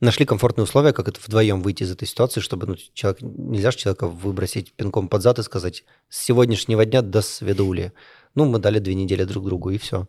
[0.02, 3.78] нашли комфортные условия, как это вдвоем выйти из этой ситуации, чтобы ну, человек, нельзя же
[3.78, 7.92] человека выбросить пинком под зад и сказать, с сегодняшнего дня до свидули.
[8.34, 10.08] Ну, мы дали две недели друг другу, и все.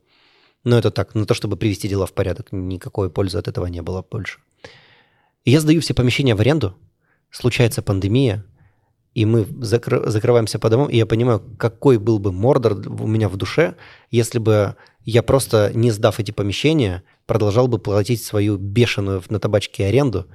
[0.64, 3.82] Но это так, на то, чтобы привести дела в порядок, никакой пользы от этого не
[3.82, 4.40] было больше.
[5.44, 6.78] И я сдаю все помещения в аренду,
[7.32, 8.46] случается пандемия,
[9.14, 13.30] и мы закр- закрываемся по домам, и я понимаю, какой был бы мордор у меня
[13.30, 13.76] в душе,
[14.10, 19.86] если бы я просто, не сдав эти помещения, продолжал бы платить свою бешеную на табачке
[19.86, 20.28] аренду.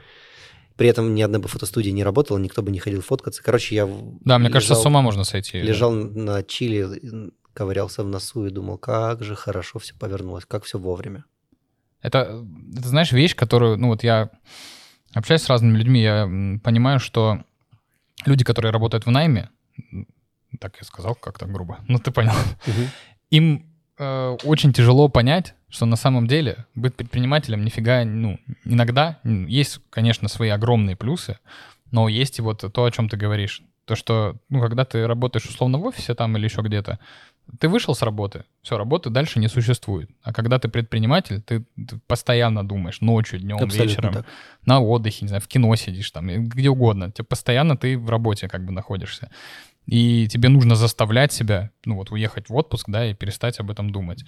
[0.77, 3.43] При этом ни одна бы фотостудия не работала, никто бы не ходил фоткаться.
[3.43, 3.87] Короче, я...
[4.21, 5.61] Да, мне лежал, кажется, с ума можно сойти.
[5.61, 6.21] Лежал да.
[6.21, 11.25] на чили, ковырялся в носу и думал, как же хорошо все повернулось, как все вовремя.
[12.03, 12.47] Это,
[12.77, 14.31] это, знаешь, вещь, которую, ну вот я
[15.13, 16.29] общаюсь с разными людьми, я
[16.63, 17.43] понимаю, что
[18.27, 19.49] люди, которые работают в найме,
[20.61, 22.31] так я сказал как-то грубо, ну ты понял,
[22.67, 22.83] угу.
[23.31, 23.67] им
[23.99, 30.29] э, очень тяжело понять, что на самом деле быть предпринимателем нифига, ну, иногда есть, конечно,
[30.29, 31.39] свои огромные плюсы,
[31.91, 33.63] но есть и вот то, о чем ты говоришь.
[33.85, 36.99] То, что, ну, когда ты работаешь условно в офисе там или еще где-то,
[37.59, 40.11] ты вышел с работы, все, работы дальше не существует.
[40.23, 44.27] А когда ты предприниматель, ты, ты постоянно думаешь ночью, днем, Абсолютно вечером, так.
[44.65, 47.11] на отдыхе, не знаю, в кино сидишь там, где угодно.
[47.11, 49.31] Тебе постоянно ты в работе как бы находишься.
[49.87, 53.91] И тебе нужно заставлять себя, ну вот, уехать в отпуск, да, и перестать об этом
[53.91, 54.25] думать.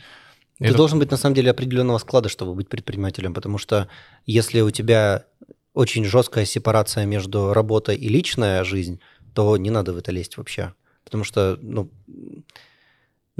[0.59, 0.77] Ты Это...
[0.77, 3.89] должен быть, на самом деле, определенного склада, чтобы быть предпринимателем, потому что
[4.27, 5.25] если у тебя
[5.75, 9.01] очень жесткая сепарация между работой и личная жизнь,
[9.35, 10.75] то не надо в это лезть вообще.
[11.05, 11.91] Потому что, ну,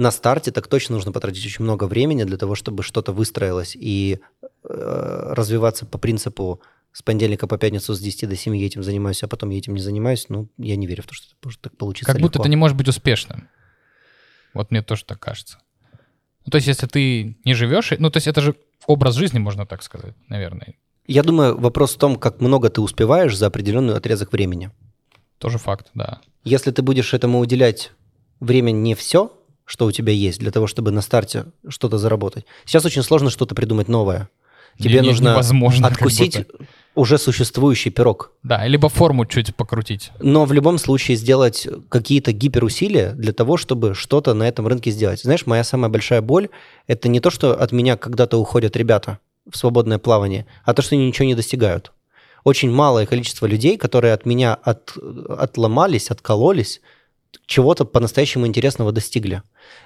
[0.01, 4.19] на старте так точно нужно потратить очень много времени для того, чтобы что-то выстроилось и
[4.41, 6.59] э, развиваться по принципу
[6.91, 9.75] с понедельника по пятницу с 10 до 7 я этим занимаюсь, а потом я этим
[9.75, 12.39] не занимаюсь, ну, я не верю в то, что это может так получиться Как будто
[12.39, 13.47] это не может быть успешным.
[14.55, 15.59] Вот мне тоже так кажется.
[16.45, 18.55] Ну, то есть, если ты не живешь, ну, то есть, это же
[18.87, 20.73] образ жизни, можно так сказать, наверное.
[21.05, 24.71] Я думаю, вопрос в том, как много ты успеваешь за определенный отрезок времени.
[25.37, 26.21] Тоже факт, да.
[26.43, 27.91] Если ты будешь этому уделять
[28.39, 29.31] время не все,
[29.71, 32.45] что у тебя есть, для того, чтобы на старте что-то заработать.
[32.65, 34.27] Сейчас очень сложно что-то придумать новое.
[34.77, 36.45] Тебе Не- нужно невозможно откусить
[36.93, 38.33] уже существующий пирог.
[38.43, 40.11] Да, либо форму чуть покрутить.
[40.19, 45.21] Но в любом случае сделать какие-то гиперусилия для того, чтобы что-то на этом рынке сделать.
[45.21, 46.49] Знаешь, моя самая большая боль–
[46.87, 49.19] это не то, что от меня когда-то уходят ребята
[49.49, 51.93] в свободное плавание, а то, что они ничего не достигают.
[52.43, 54.97] Очень малое количество людей, которые от меня от,
[55.29, 56.81] отломались, откололись,
[57.45, 59.41] чего-то по-настоящему интересного достигли.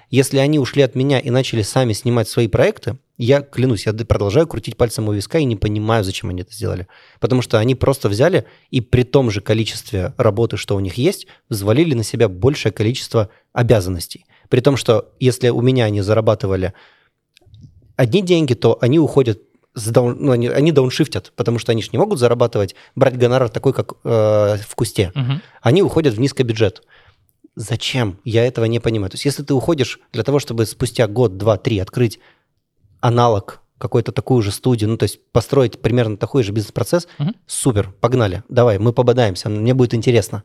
[0.10, 4.48] Если они ушли от меня и начали сами снимать свои проекты, я клянусь, я продолжаю
[4.48, 6.88] крутить пальцем у виска и не понимаю, зачем они это сделали.
[7.20, 11.28] Потому что они просто взяли и при том же количестве работы, что у них есть,
[11.50, 14.26] взвалили на себя большее количество обязанностей.
[14.50, 16.74] При том, что если у меня они зарабатывали
[17.96, 19.40] одни деньги, то они уходят
[19.76, 23.74] даун- ну, они, они дауншифтят, потому что они же не могут зарабатывать, брать гонорар такой,
[23.74, 25.12] как э, в кусте.
[25.16, 25.42] Мгм.
[25.62, 26.84] Они уходят в низкобюджет.
[27.56, 28.20] Зачем?
[28.26, 29.10] Я этого не понимаю.
[29.10, 32.20] То есть если ты уходишь для того, чтобы спустя год, два, три открыть
[33.00, 37.36] аналог какой-то такую же студию, ну то есть построить примерно такой же бизнес-процесс, Мгм.
[37.46, 40.44] супер, погнали, давай, мы пободаемся, мне будет интересно.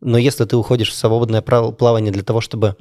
[0.00, 2.76] Но если ты уходишь в свободное плавание для того, чтобы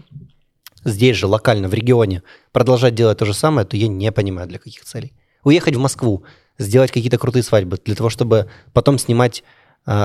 [0.86, 4.60] здесь же, локально, в регионе, продолжать делать то же самое, то я не понимаю, для
[4.60, 5.14] каких целей.
[5.44, 6.24] Уехать в Москву,
[6.58, 9.44] сделать какие-то крутые свадьбы, для того, чтобы потом снимать,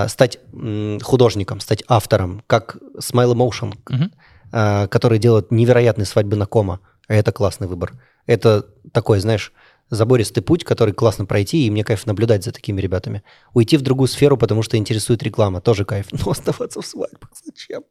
[0.08, 4.12] стать м, художником, стать автором, как Smile Emotion, Мгм.
[4.52, 6.80] а, которые делают невероятные свадьбы на кома.
[7.08, 7.92] Это классный выбор.
[8.26, 9.52] Это такой, знаешь,
[9.90, 13.22] забористый путь, который классно пройти, и мне кайф наблюдать за такими ребятами.
[13.52, 16.06] Уйти в другую сферу, потому что интересует реклама, тоже кайф.
[16.24, 17.82] Но оставаться в свадьбах зачем?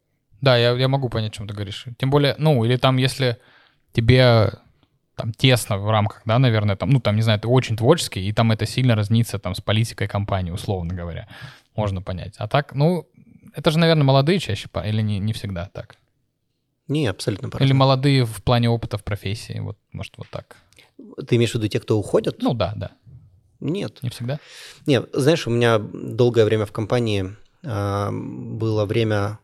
[0.41, 1.85] Да, я, я могу понять, о чем ты говоришь.
[1.99, 3.37] Тем более, ну, или там, если
[3.93, 4.51] тебе
[5.15, 8.33] там тесно в рамках, да, наверное, там, ну, там, не знаю, ты очень творческий, и
[8.33, 11.27] там это сильно разнится там с политикой компании, условно говоря,
[11.75, 12.35] можно понять.
[12.37, 13.07] А так, ну,
[13.53, 15.95] это же, наверное, молодые чаще, или не, не всегда так?
[16.87, 17.75] Не, абсолютно Или правильно.
[17.75, 20.57] молодые в плане опыта в профессии, вот, может, вот так.
[21.27, 22.41] Ты имеешь в виду те, кто уходят?
[22.41, 22.91] Ну, да, да,
[23.59, 23.99] Нет.
[24.03, 24.39] не всегда.
[24.85, 29.39] Нет, знаешь, у меня долгое время в компании а, было время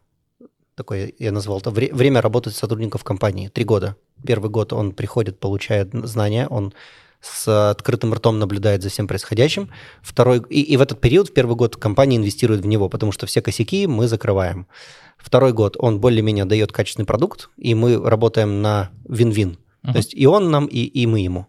[0.76, 3.48] такое, я назвал это, вре- время работать сотрудников компании.
[3.50, 3.96] Три года.
[4.26, 6.74] Первый год он приходит, получает знания, он
[7.22, 9.70] с открытым ртом наблюдает за всем происходящим.
[10.02, 13.26] Второй, и, и в этот период, в первый год, компания инвестирует в него, потому что
[13.26, 14.68] все косяки мы закрываем.
[15.18, 19.58] Второй год он более-менее дает качественный продукт, и мы работаем на вин-вин.
[19.84, 19.94] Мгм.
[19.94, 21.48] То есть и он нам, и, и мы ему.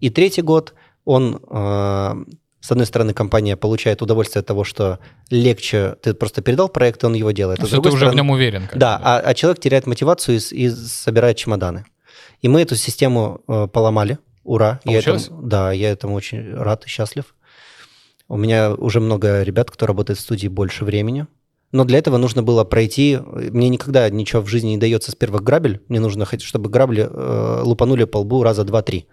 [0.00, 2.24] И третий год он, э,
[2.60, 4.98] с одной стороны, компания получает удовольствие от того, что
[5.30, 7.60] легче, ты просто передал проект, и он его делает.
[7.60, 8.68] Ну, А с всё, ты другой уже в стороны- нем уверен.
[8.74, 11.84] да, а, а человек теряет мотивацию и, и собирает чемоданы.
[12.42, 14.18] И мы эту систему э, поломали.
[14.44, 14.80] Ура.
[14.84, 17.34] Я этому- да, я этому очень рад и счастлив.
[18.28, 21.26] У меня уже много ребят, кто работает в студии больше времени.
[21.72, 23.18] Но для этого нужно было пройти...
[23.18, 25.82] Мне никогда ничего в жизни не дается с первых грабель.
[25.88, 29.08] Мне нужно, чтобы грабли э, лупанули по лбу раза два-три.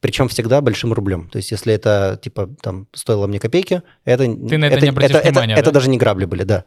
[0.00, 1.28] Причем всегда большим рублем.
[1.28, 4.24] То есть если это, типа, там, стоило мне копейки, это...
[4.24, 5.68] Ты на это не обратишь это, внимания, это, да?
[5.68, 6.64] это даже не грабли были, да.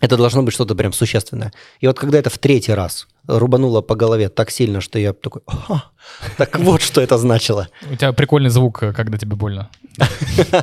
[0.00, 1.52] Это должно быть что-то прям существенное.
[1.80, 5.42] И вот когда это в третий раз рубануло по голове так сильно, что я такой,
[5.46, 5.90] «Ага,
[6.36, 7.68] так вот что это значило.
[7.90, 9.70] У тебя прикольный звук, когда тебе больно.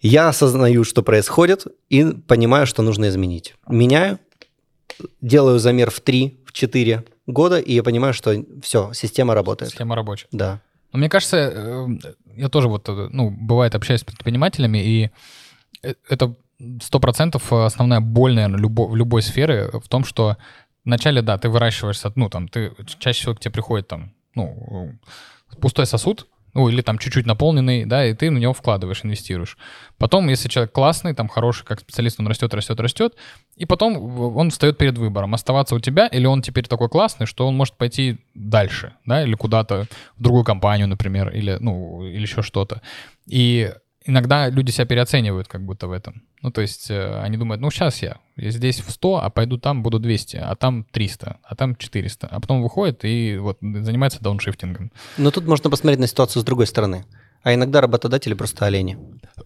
[0.00, 3.54] Я осознаю, что происходит, и понимаю, что нужно изменить.
[3.66, 4.18] Меняю,
[5.20, 9.72] делаю замер в 3, в 4 года, и я понимаю, что все, система работает.
[9.72, 10.28] Схема рабочая.
[10.30, 10.60] Да.
[10.92, 11.86] Но мне кажется, э,
[12.36, 15.10] я тоже вот, э, ну, бывает общаюсь с предпринимателями, и
[15.82, 16.36] э, это
[16.82, 20.36] сто процентов основная боль, наверное, любо, любой сфере в том, что
[20.84, 24.92] вначале, да, ты выращиваешься, ну, там, ты чаще всего к тебе приходит там, ну,
[25.60, 29.58] пустой сосуд, ну, или там чуть-чуть наполненный, да, и ты на него вкладываешь, инвестируешь.
[29.98, 33.14] Потом, если человек классный, там, хороший, как специалист, он растет, растет, растет,
[33.56, 37.46] и потом он встает перед выбором, оставаться у тебя, или он теперь такой классный, что
[37.46, 39.86] он может пойти дальше, да, или куда-то
[40.16, 42.80] в другую компанию, например, или, ну, или еще что-то.
[43.26, 43.70] И
[44.06, 46.22] иногда люди себя переоценивают как будто в этом.
[46.42, 49.82] Ну, то есть э, они думают, ну, сейчас я, здесь в 100, а пойду там
[49.82, 52.26] буду 200, а там 300, а там 400.
[52.28, 54.92] А потом выходит и вот занимается дауншифтингом.
[55.18, 57.04] Но тут можно посмотреть на ситуацию с другой стороны.
[57.42, 58.98] А иногда работодатели просто олени.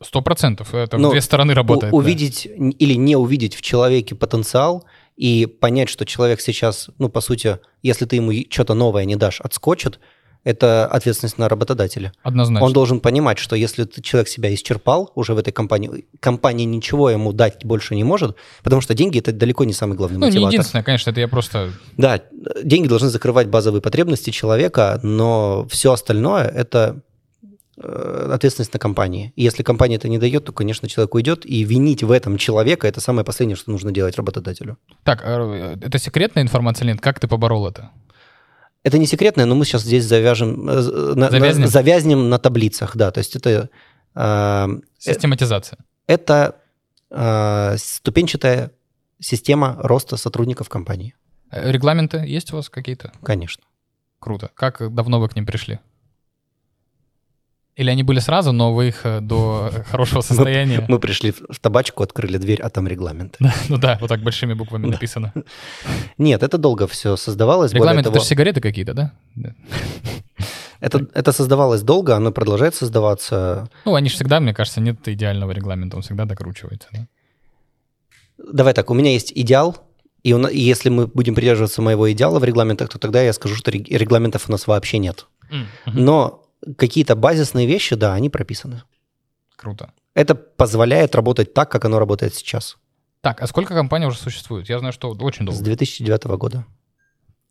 [0.03, 0.75] Сто процентов.
[0.75, 1.93] Это в Ну, две стороны работает.
[1.93, 1.97] Да.
[1.97, 4.85] увидеть н- или не увидеть в человеке потенциал
[5.17, 9.41] и понять, что человек сейчас, ну, по сути, если ты ему что-то новое не дашь,
[9.43, 10.01] отскочит,
[10.45, 12.13] это ответственность на работодателя.
[12.23, 12.65] Однозначно.
[12.65, 17.33] Он должен понимать, что если человек себя исчерпал уже в этой компании, компания ничего ему
[17.33, 20.53] дать больше не может, потому что деньги это далеко не самый главный Ну, мотиватор.
[20.53, 21.73] единственное, конечно, это я просто...
[21.97, 22.23] Да,
[22.63, 27.03] деньги должны закрывать базовые потребности человека, но все остальное это
[27.77, 29.35] э, ответственность на компании.
[29.37, 32.89] И если компания это не дает, то, конечно, человек уйдет, и винить в этом человека–
[32.89, 34.79] это самое последнее, что нужно делать работодателю.
[35.05, 36.99] Так, э, это секретная информация, Лен?
[36.99, 37.91] Как ты поборол это?
[38.83, 41.67] Это не секретное, но мы сейчас здесь завяжем, э, з- на- на- Завязнем?
[41.69, 43.11] завязнем на таблицах, да.
[43.11, 43.69] То есть это,
[44.15, 44.69] э,
[44.99, 45.79] Систематизация.
[46.07, 46.57] это
[47.13, 48.71] э, ступенчатая
[49.19, 51.15] система роста сотрудников компании.
[51.51, 53.13] Э, Регламенты есть у вас какие-то?
[53.23, 53.65] Конечно.
[54.21, 54.51] Круто.
[54.55, 55.81] Как давно вы к ним пришли?
[57.81, 60.85] Или они были сразу, но вы их э, до хорошего состояния...
[60.89, 63.37] Мы пришли в табачку, открыли дверь, а там регламент.
[63.41, 64.93] Да, Ну да, вот так большими буквами Да.
[64.93, 65.33] написано.
[66.19, 67.73] Нет, это долго все создавалось.
[67.73, 69.13] Регламент— это же сигареты какие-то, да?
[70.81, 73.69] Это, это создавалось долго, оно продолжает создаваться.
[73.85, 76.89] Ну, они же всегда, мне кажется, нет идеального регламента, он всегда докручивается.
[76.93, 77.07] да?
[78.53, 79.77] Давай так, у меня есть идеал,
[80.23, 83.55] и, на- и если мы будем придерживаться моего идеала в регламентах, то тогда я скажу,
[83.57, 85.27] что рег- регламентов у нас вообще нет.
[85.51, 85.67] Мгм.
[85.87, 86.45] Но
[86.77, 88.83] какие-то базисные вещи, да, они прописаны.
[89.57, 89.93] Круто.
[90.15, 92.77] Это позволяет работать так, как оно работает сейчас.
[93.21, 94.69] Так, а сколько компаний уже существует?
[94.69, 95.65] Я знаю, что очень С долго.
[95.65, 96.65] 2009 года.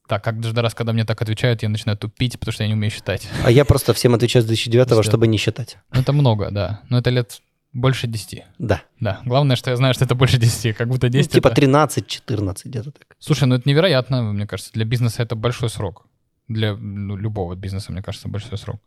[0.08, 2.74] Так, как каждый раз, когда мне так отвечают, я начинаю тупить, потому что я не
[2.74, 3.28] умею считать.
[3.46, 5.04] А я просто всем отвечаю с 2009, Да.
[5.04, 5.78] чтобы не считать.
[5.94, 6.82] Ну, это много, да.
[6.90, 7.42] Но это лет
[7.74, 8.44] больше 10.
[8.58, 8.82] Да.
[9.00, 9.22] Да.
[9.26, 10.76] Главное, что я знаю, что это больше 10.
[10.76, 13.16] Как будто Ну, 10 типа это- 13-14 где-то так.
[13.20, 14.74] Слушай, ну это невероятно, мне кажется.
[14.74, 16.08] Для бизнеса это большой срок.
[16.50, 18.82] Для ну, любого бизнеса, мне кажется, большой срок.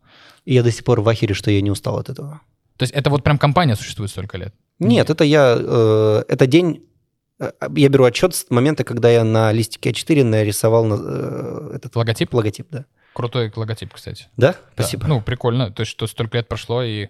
[0.44, 2.40] И я до сих пор в ахере, что я не устал от этого.
[2.76, 4.52] То есть это вот прям компания существует столько лет?
[4.78, 5.56] Нет, это я...
[5.58, 6.84] э, это день...
[7.38, 11.94] э, Я беру отчет с момента, когда я на листике А4 нарисовал на- э, этот
[11.96, 12.34] Логотип?
[12.34, 12.84] логотип, да.
[13.14, 14.26] Крутой логотип, кстати.
[14.36, 14.52] Да?
[14.52, 14.58] Да.
[14.82, 15.06] Спасибо.
[15.06, 15.70] Ну, прикольно.
[15.70, 17.08] То есть, что столько лет прошло, и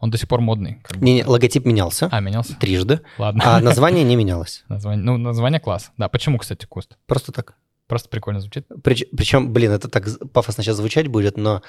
[0.00, 0.82] он до сих пор модный.
[0.96, 2.54] Не, не, логотип менялся А, менялся?
[2.56, 3.42] трижды, Ладно.
[3.46, 4.64] а название не менялось.
[4.68, 5.92] Название, ну, название класс.
[5.96, 6.98] Да, почему, кстати, Куст?
[7.06, 7.54] Просто так.
[7.86, 8.66] Просто прикольно звучит.
[8.82, 11.62] причем, блин, это так пафосно сейчас звучать будет, но,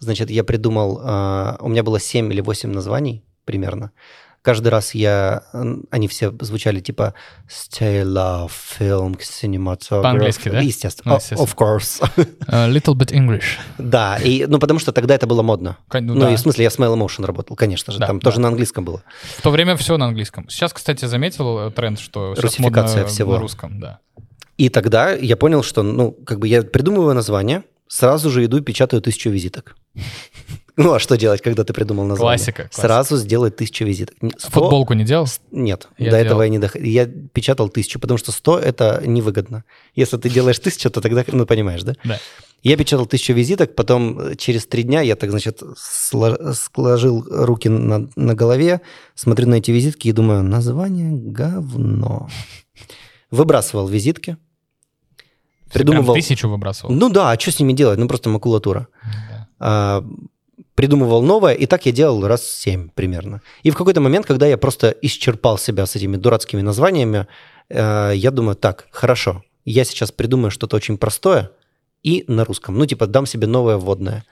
[0.00, 3.92] значит, я придумал, а, у меня было 7 или 8 названий примерно.
[4.42, 5.42] Каждый раз я,
[5.90, 7.12] они все звучали типа
[7.46, 10.02] Stay Love, Film, Cinematography.
[10.02, 10.60] По-английски, да?
[10.60, 11.46] Естественно, Ну, естественно.
[11.46, 12.02] of course.
[12.46, 13.58] A little bit English.
[13.76, 15.76] да, и, ну потому что тогда это было модно.
[15.92, 16.32] Ну, Ну, да.
[16.32, 18.24] и в смысле я с Mail Motion работал, конечно же, Да, там да.
[18.24, 19.02] тоже на английском было.
[19.36, 20.48] В то время все на английском.
[20.48, 23.34] Сейчас, кстати, заметил э, тренд, что сейчас модно всего.
[23.34, 23.98] на русском, да.
[24.60, 28.60] И тогда я понял, что, ну, как бы я придумываю название, сразу же иду и
[28.60, 29.76] печатаю тысячу визиток.
[30.76, 32.38] Ну, а что делать, когда ты придумал название?
[32.38, 32.80] Классика, классика.
[32.80, 34.14] Сразу сделай тысячу визиток.
[34.22, 35.26] Не- сто- Футболку не делал?
[35.50, 36.42] Нет, Я до этого делал.
[36.42, 36.86] я не доходил.
[36.88, 39.64] Я печатал тысячу, потому что 100 это невыгодно.
[39.94, 41.96] Если ты делаешь тысячу, то тогда, ну, понимаешь, да?
[42.04, 42.18] Да.
[42.62, 47.68] Я печатал тысячу визиток, потом э, через три дня я так, значит, сло- сложил руки
[47.68, 48.80] на, на голове,
[49.14, 52.30] смотрю на эти визитки и думаю, название говно.
[53.30, 54.38] Выбрасывал визитки.
[55.72, 56.14] Придумывал...
[56.14, 56.92] Прям тысячу выбрасывал.
[56.94, 57.98] Ну да, а что с ними делать?
[57.98, 58.88] Ну просто макулатура.
[59.02, 59.48] Да.
[59.58, 60.04] А,
[60.74, 63.42] придумывал новое, и так я делал раз семь примерно.
[63.62, 67.26] И в какой-то момент, когда я просто исчерпал себя с этими дурацкими названиями,
[67.68, 71.50] э, я думаю, так, хорошо, я сейчас придумаю что-то очень простое
[72.02, 72.78] и на русском.
[72.78, 74.24] Ну, типа, дам себе новое вводное.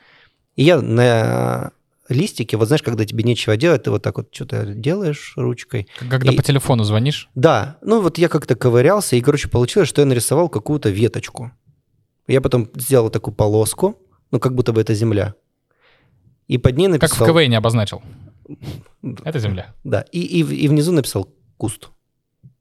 [0.56, 1.72] И я на
[2.08, 5.88] листике, вот знаешь, когда тебе нечего делать, ты вот так вот что-то делаешь ручкой.
[5.98, 10.00] Когда И- по телефону звонишь, Да, ну вот я как-то ковырялся, и, короче, получилось, что
[10.02, 11.52] я нарисовал какую-то веточку.
[12.26, 13.98] Я потом сделал такую полоску,
[14.30, 15.34] ну, как будто бы это земля.
[16.46, 17.26] И под ней как написал...
[17.26, 18.02] в КВ не обозначил.
[19.24, 19.74] Это земля.
[19.84, 21.28] Да, и, и, и внизу написал
[21.58, 21.90] куст.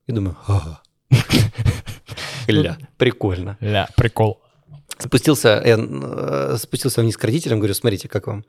[0.06, 0.82] И думаю, ага.
[2.48, 3.58] Ля, прикольно.
[3.62, 4.42] Ля, прикол.
[4.98, 8.46] Спустился, я, э, спустился вниз к родителям, говорю, смотрите, как вам?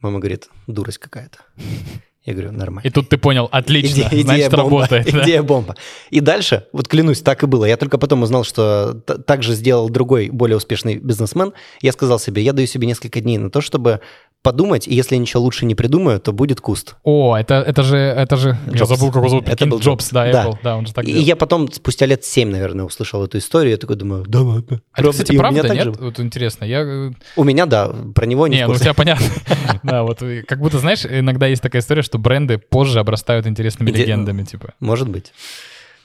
[0.00, 1.38] Мама говорит, дурость какая-то.
[2.28, 2.86] Я говорю, нормально.
[2.86, 5.12] И тут ты понял, отлично, Иде- значит, бомба, работает.
[5.12, 5.22] да.
[5.22, 5.76] Идея бомба.
[6.10, 7.64] И дальше, вот клянусь, так и было.
[7.64, 11.52] Я только потом узнал, что так же сделал другой, более успешный бизнесмен.
[11.80, 14.00] Я сказал себе, я даю себе несколько дней на то, чтобы
[14.40, 16.94] подумать, и если я ничего лучше не придумаю, то будет куст.
[17.02, 18.88] О, это, это же, это же, я Джобс.
[18.90, 20.44] забыл, как его зовут, Это был Джобс, да, Да.
[20.46, 21.24] Apple, да, он же так И делал.
[21.26, 24.80] я потом, спустя лет 7, наверное, услышал эту историю, я такой думаю, да ладно.
[24.92, 25.84] А это, кстати, И правда, нет?
[25.84, 26.82] же- Вот интересно, я...
[26.82, 29.26] э, У меня, да, про него не Не, ну у тебя понятно.
[29.82, 33.90] Да, вот э, как будто, знаешь, иногда есть такая история, что бренды позже обрастают интересными
[33.90, 34.74] Иде- легендами, типа.
[34.80, 35.32] Может быть.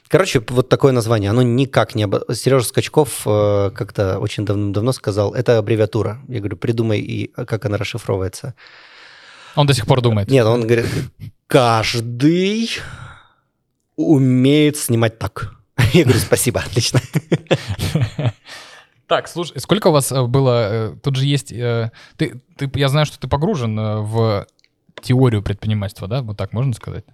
[0.08, 1.30] Короче, вот такое название.
[1.32, 2.04] Оно никак не...
[2.06, 6.20] обо- Сережа Скачков э, как-то очень давно сказал, это аббревиатура.
[6.28, 8.54] Я говорю, придумай, и как она расшифровывается.
[9.56, 10.30] Он до сих пор думает.
[10.30, 10.86] Нет, он говорит,
[11.48, 12.70] каждый
[13.96, 15.54] умеет снимать так.
[15.94, 17.00] Я говорю, спасибо, отлично.
[19.06, 20.92] Так, слушай, сколько у вас э, было...
[20.92, 21.52] э, Тут же есть...
[21.52, 24.48] э, Ты, ты, я знаю, что ты погружен в
[25.04, 26.22] теорию предпринимательства, да?
[26.22, 27.06] Вот так можно сказать?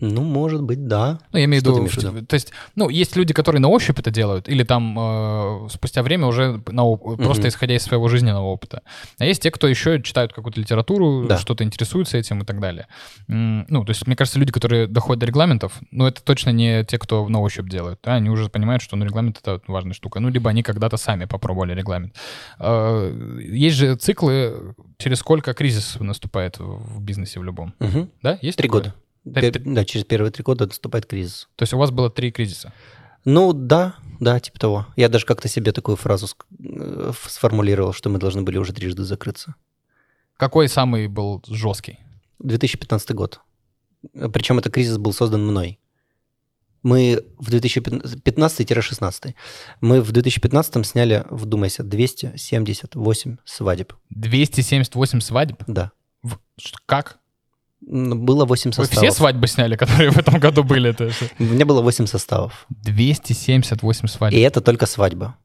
[0.00, 1.18] Ну, может быть, да.
[1.32, 2.26] Ну, я имею в Что виду, виду?
[2.26, 6.26] то есть, ну, есть люди, которые на ощупь это делают, или там э, спустя время
[6.26, 8.82] уже на оп- просто исходя из своего жизненного опыта.
[9.18, 11.38] А есть те, кто еще читают какую-то литературу, Да.
[11.38, 12.86] что-то интересуются этим и так далее.
[13.28, 16.84] М, Ну, то есть, мне кажется, люди, которые доходят до регламентов, ну, это точно не
[16.84, 18.00] те, кто на ощупь делают.
[18.02, 20.20] да, Они уже понимают, что ну, регламент— это важная штука.
[20.20, 22.14] Ну, либо они когда-то сами попробовали регламент.
[22.58, 27.74] Э, Есть же циклы, через сколько кризис наступает в бизнесе в любом.
[27.80, 28.08] Мгм.
[28.22, 28.38] Да?
[28.42, 28.82] Есть Три такое?
[28.82, 28.94] года.
[29.24, 31.48] Да, Пер- Да, через первые три года наступает кризис.
[31.56, 32.72] То есть у вас было три кризиса.
[33.24, 34.86] Ну, да, да, типа того.
[34.96, 36.26] Я даже как-то себе такую фразу
[36.58, 39.54] э, сформулировал, что мы должны были уже трижды закрыться.
[40.38, 41.98] Какой самый был жесткий?
[42.38, 43.40] 2015 год.
[44.32, 45.78] Причем этот кризис был создан мной.
[46.82, 49.34] Мы в 2015-16.
[49.82, 53.92] Мы в 2015 сняли, вдумайся, 278 свадеб.
[54.10, 55.62] 278 свадеб?
[55.66, 55.92] Да.
[56.22, 56.38] В-
[56.86, 57.18] Как?
[57.80, 58.90] Было 8 Вы составов.
[58.90, 60.94] все свадьбы сняли, которые в этом году были?
[61.38, 62.66] У меня было 8 составов.
[62.68, 64.38] 278 свадеб.
[64.38, 65.36] И это только свадьба.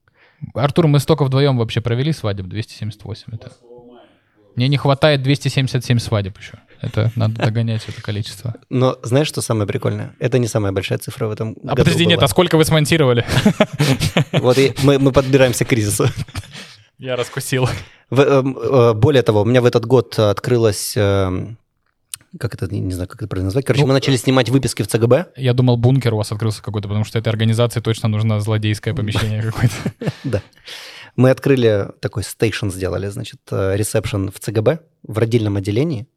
[0.54, 3.52] Артур, мы столько вдвоем вообще провели свадеб, 278 это.
[4.56, 6.60] Мне не хватает 277 свадеб еще.
[6.82, 8.56] Это надо догонять это количество.
[8.70, 10.16] Но знаешь, что самое прикольное?
[10.20, 12.26] Это не самая большая цифра в этом году А подожди, нет, была.
[12.26, 13.26] а сколько вы смонтировали?
[14.34, 16.08] Вот и мы, мы подбираемся к кризису.
[16.98, 17.68] Я раскусил.
[18.12, 20.96] Эм, э, более того, у меня в этот год открылась...
[22.40, 23.66] Как это, не знаю, как это правильно назвать.
[23.66, 25.34] Короче, Ну, мы начали снимать выписки в ЦГБ.
[25.38, 29.42] Я думал, бункер у вас открылся какой-то, потому что этой организации точно нужно злодейское помещение
[29.42, 29.76] какое-то.
[30.24, 30.42] Да.
[31.16, 36.08] Мы открыли такой стейшн, сделали, значит, э, ресепшн в ЦГБ, в родильном отделении,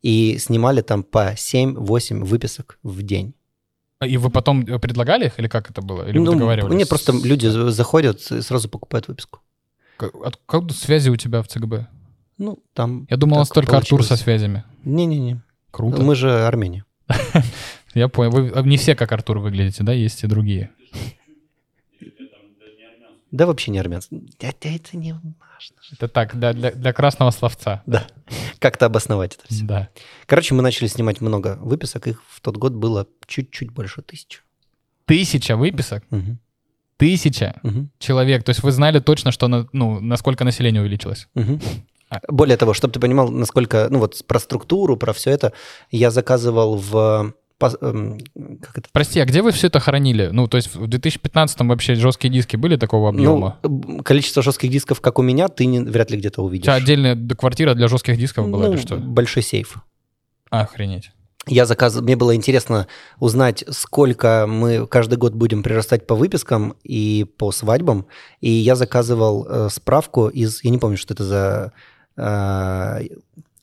[0.00, 3.34] и снимали там по 7-8 выписок в день.
[4.02, 6.08] И вы потом э, предлагали их, или как это было?
[6.08, 6.74] Или вы договаривались?
[6.74, 9.40] мне просто люди за- заходят и сразу покупают выписку.
[9.98, 11.86] Как- Откуда связи у тебя в ЦГБ?
[12.38, 13.06] Ну, там...
[13.10, 14.64] Я думал, у нас только Артур со связями.
[14.84, 15.42] Не-не-не.
[15.76, 16.00] Круто.
[16.02, 16.86] Мы же Армения.
[17.94, 18.30] Я понял.
[18.30, 19.92] Вы а, не все как Артур выглядите, да?
[19.92, 20.70] Есть и другие.
[23.30, 24.22] Да вообще не армянский.
[24.40, 25.76] Это, это не важно.
[25.92, 27.82] Это так, для, для, для красного словца.
[27.84, 28.06] Да.
[28.58, 29.64] Как-то обосновать это все.
[29.64, 29.88] Да.
[30.24, 32.06] Короче, мы начали снимать много выписок.
[32.06, 34.40] Их в тот год было чуть-чуть больше тысячи.
[35.04, 36.04] Тысяча выписок.
[36.08, 36.38] Мгм.
[36.96, 37.90] Тысяча Мгм.
[37.98, 38.44] человек.
[38.44, 41.28] То есть вы знали точно, что на- ну, насколько население увеличилось.
[41.34, 41.60] Мгм.
[42.28, 45.52] Более того, чтобы ты понимал, насколько, ну вот про структуру, про все это,
[45.90, 47.34] я заказывал в...
[47.60, 48.18] эм,
[48.60, 48.88] Как это?
[48.92, 50.28] Прости, а где вы все это хоронили?
[50.32, 53.58] Ну, то есть в 2015 вообще жесткие диски были такого объема?
[53.64, 56.64] Ну, количество жестких дисков, как у меня, ты не, вряд ли где-то У увидишь.
[56.66, 58.96] тебя отдельная квартира для жестких дисков была Ну, или что?
[58.96, 59.76] Большой сейф.
[60.50, 61.10] Охренеть.
[61.48, 62.88] Я заказывал, мне было интересно
[63.20, 68.06] узнать, сколько мы каждый год будем прирастать по выпискам и по свадьбам.
[68.40, 71.72] И я заказывал э, справку из, я не помню, что это за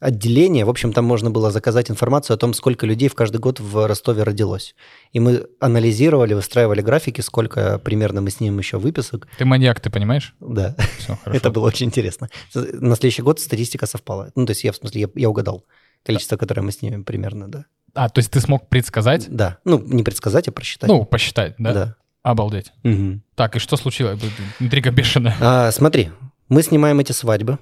[0.04, 0.66] отделение.
[0.66, 3.88] В общем, там можно было заказать информацию о том, сколько людей в каждый год в
[3.88, 4.76] Ростове родилось.
[5.14, 9.28] И мы анализировали, выстраивали графики, сколько примерно мы снимем еще выписок.
[9.38, 10.36] Ты маньяк, ты понимаешь?
[10.42, 12.30] Да, Все, это было очень интересно.
[12.54, 14.32] На следующий год статистика совпала.
[14.36, 15.64] Ну, то есть я, в смысле, я, я угадал
[16.04, 17.66] количество, которое мы снимем примерно, да.
[17.94, 19.28] А, то есть ты смог предсказать?
[19.30, 19.60] Да.
[19.64, 20.90] Ну, не предсказать, а просчитать.
[20.90, 21.74] Ну, посчитать, да?
[21.74, 21.96] да.
[22.24, 22.74] Обалдеть.
[22.84, 23.22] Мгм.
[23.36, 24.20] Так, и что случилось?
[24.60, 25.36] Интрига бешеная.
[25.40, 26.10] А, смотри,
[26.50, 27.60] мы снимаем эти свадьбы,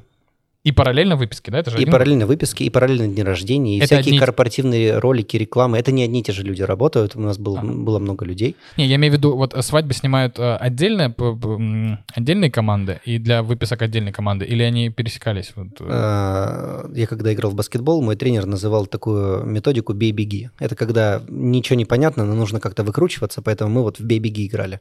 [0.63, 1.57] И параллельно выписки, да?
[1.59, 4.99] Это же и один- параллельно выписки, и параллельно дни рождения, и Это всякие одни- корпоративные
[4.99, 5.79] ролики, рекламы.
[5.79, 7.15] Это не одни и те же люди работают.
[7.15, 7.67] У нас был, Ага.
[7.73, 8.55] было много людей.
[8.77, 13.81] Не, я имею в виду, вот свадьбы снимают э, м, отдельные команды и для выписок
[13.81, 15.51] отдельной команды, или они пересекались?
[15.55, 20.49] Вот, э, А, Я когда играл в баскетбол, мой тренер называл такую методику «бей-беги».
[20.59, 24.79] Это когда ничего не понятно, но нужно как-то выкручиваться, поэтому мы вот в «бей-беги» играли.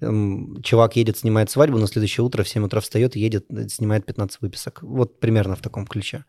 [0.00, 4.04] Эм, Чувак едет, снимает свадьбу, на следующее утро в 7 утра встает и едет, снимает
[4.04, 4.80] 15 выписок.
[4.82, 6.24] Вот примерно в таком ключе.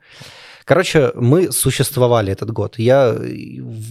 [0.66, 2.80] Короче, мы существовали этот год.
[2.80, 3.16] Я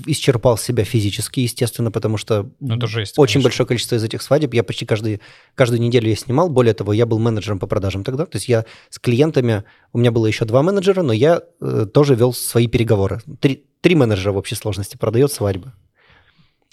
[0.06, 3.42] исчерпал себя физически, естественно, потому что Ну, жесть, очень конечно.
[3.42, 4.54] большое количество из этих свадеб.
[4.54, 5.20] Я почти каждый,
[5.54, 6.48] каждую неделю я снимал.
[6.48, 8.26] Более того, я был менеджером по продажам тогда.
[8.26, 9.62] То есть я с клиентами...
[9.92, 13.20] У меня было еще два менеджера, но я э, тоже вел свои переговоры.
[13.38, 15.72] Три, три менеджера в общей сложности продает свадьбы.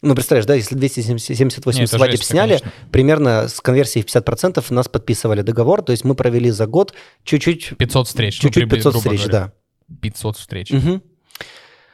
[0.01, 2.71] Ну, представляешь, да, если 278 Не, это свадеб жесть, сняли, конечно.
[2.91, 6.93] примерно с конверсией в 50% нас подписывали договор, то есть мы провели за год
[7.23, 8.41] чуть-чуть, 500 встреч.
[8.41, 9.53] ну, чуть-чуть при- 500 грубо встреч, говоря.
[9.87, 9.95] да.
[10.01, 10.71] 500 встреч.
[10.71, 11.03] Мгм.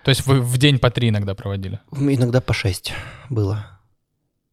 [0.03, 1.79] То есть вы в день по три иногда проводили?
[1.91, 2.93] Иногда по 6
[3.29, 3.65] было.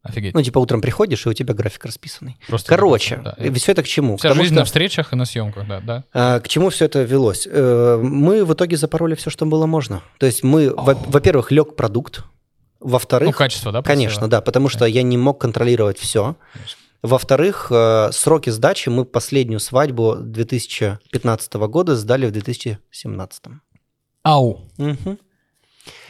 [0.03, 0.35] Офигеть.
[0.35, 2.37] Ну, типа утром приходишь, и у тебя график расписанный.
[2.47, 3.35] Просто Короче, да.
[3.55, 4.17] все это к чему?
[4.17, 6.03] Вся К тому, жизнь что- на встречах и на съемках, да, да.
[6.13, 7.47] А, К чему все это велось?
[7.49, 10.03] Э, Мы в итоге запороли все, что было можно.
[10.19, 12.23] То есть мы, во- во-первых, лег продукт.
[12.79, 13.81] Во-вторых, Ну, качество, да?
[13.81, 14.29] конечно, просило?
[14.29, 16.35] да, потому что я не мог контролировать все.
[16.53, 16.77] Конечно.
[17.01, 23.61] Во-вторых, э, сроки сдачи мы последнюю свадьбу 2015 года сдали в 2017.
[24.23, 24.61] Ау.
[24.77, 25.19] Мгм.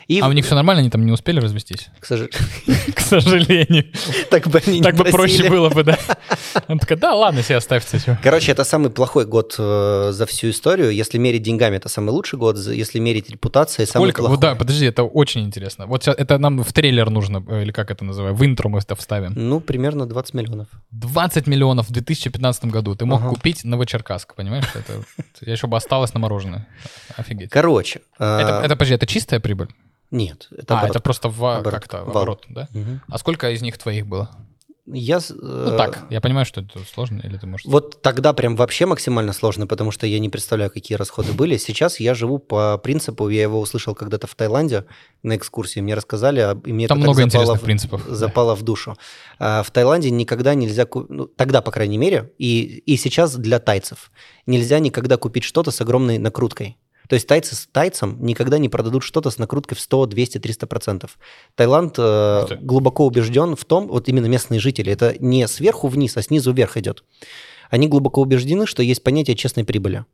[0.08, 1.90] И, А у них все нормально, они там не успели развестись?
[2.00, 2.32] к сожалению,
[2.96, 3.86] К сожалению.
[4.30, 5.98] так бы они Так бы проще было бы, да?
[6.68, 8.00] Она такая, да, ладно, себе оставьте.
[8.00, 8.18] чё».
[8.24, 10.92] Короче, это самый плохой год э, за всю историю.
[10.92, 12.58] Если мерить деньгами, это самый лучший год.
[12.58, 14.22] Если мерить репутацией, самый Сколько?
[14.22, 14.38] плохой.
[14.38, 15.88] Да, подожди, это очень интересно.
[15.88, 18.80] Вот сейчас это нам в трейлер нужно, э, или как это называем, в интро мы
[18.80, 19.34] это вставим.
[19.36, 20.68] Ну, примерно 20 миллионов.
[20.92, 24.66] 20 миллионов в 2015 году ты мог купить Новочеркасск, понимаешь?
[24.76, 25.04] Это,
[25.42, 26.68] я еще бы осталось на мороженое.
[27.18, 27.50] Офигеть.
[27.50, 28.02] Короче.
[28.20, 29.70] э, это, подожди, это чистая прибыль?
[30.12, 30.96] Нет, это а, оборот.
[30.96, 31.74] это просто в, Оборот.
[31.74, 32.10] как-то в Вал.
[32.12, 32.68] оборот, да?
[32.74, 33.02] Мгм.
[33.08, 34.30] А сколько из них твоих было?
[34.88, 35.20] Я...
[35.32, 37.66] Ну э, так, я понимаю, что это сложно, или ты можешь...
[37.66, 41.58] Вот тогда прям вообще максимально сложно, потому что я не представляю, какие расходы были.
[41.58, 44.86] Сейчас я живу по принципу, я его услышал когда-то в Таиланде
[45.24, 48.04] на экскурсии, мне рассказали, а- и мне Там это так много запало интересных в- принципов.
[48.08, 48.96] запало в душу.
[49.40, 54.12] А, В Таиланде никогда нельзя, ну, тогда, по крайней мере, и, и сейчас для тайцев,
[54.46, 56.78] нельзя никогда купить что-то с огромной накруткой.
[57.10, 60.68] То есть тайцы с тайцам никогда не продадут что-то с накруткой в 100, 200, 300
[60.68, 61.18] процентов.
[61.56, 66.22] Таиланд э, глубоко убежден в том, вот именно местные жители, это не сверху вниз, а
[66.22, 67.04] снизу вверх идет.
[67.70, 70.06] Они глубоко убеждены, что есть понятие честной прибыли.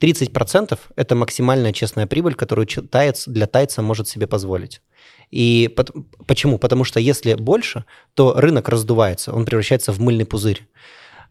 [0.00, 4.80] 30%– это максимальная честная прибыль, которую таец для тайца может себе позволить.
[5.30, 5.92] И пот-
[6.26, 6.58] почему?
[6.58, 7.84] Потому что если больше,
[8.14, 10.66] то рынок раздувается, он превращается в мыльный пузырь.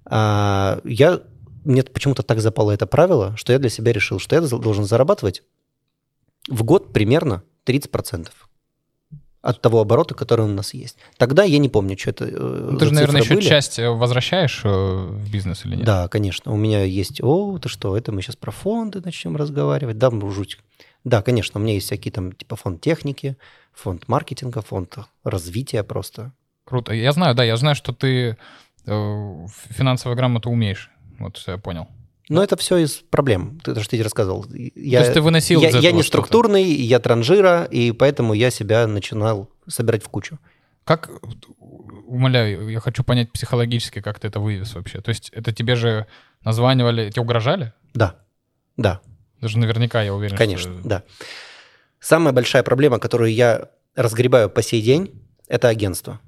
[0.05, 1.21] А, я,
[1.63, 5.43] мне почему-то так запало это правило, что я для себя решил, что я должен зарабатывать
[6.47, 8.29] в год примерно 30%
[9.41, 10.97] от того оборота, который у нас есть.
[11.17, 13.45] Тогда я не помню, что это э, Ну, ты же, наверное, еще были.
[13.45, 15.85] часть э, возвращаешь э, в бизнес или нет?
[15.85, 16.51] Да, конечно.
[16.51, 19.97] У меня есть, о, ты что, это мы сейчас про фонды начнем разговаривать.
[19.97, 20.59] Да, жуть.
[21.05, 23.37] Да, конечно, у меня есть всякие там типа фонд техники,
[23.71, 26.33] фонд маркетинга, фонд развития просто.
[26.65, 26.93] Круто.
[26.93, 28.37] Я знаю, да, я знаю, что ты
[28.85, 30.91] финансовую грамоту умеешь.
[31.19, 31.87] Вот что я понял.
[32.29, 33.59] Но это все из проблем.
[33.63, 34.45] То, что я тебе рассказывал.
[34.53, 38.51] Я, То есть ты выносил я, из я не структурный, я транжира, и поэтому я
[38.51, 40.37] себя начинал собирать в кучу.
[40.83, 41.09] Как,
[42.05, 45.01] умоляю, я хочу понять психологически, как ты это вывез вообще.
[45.01, 46.05] То есть это тебе же
[46.43, 47.73] названивали, тебе угрожали?
[47.93, 48.15] Да,
[48.77, 49.01] да.
[49.41, 50.87] Даже наверняка, я уверен, Конечно, что...
[50.87, 51.03] да.
[51.99, 56.19] Самая большая проблема, которую я разгребаю по сей день, это агентство.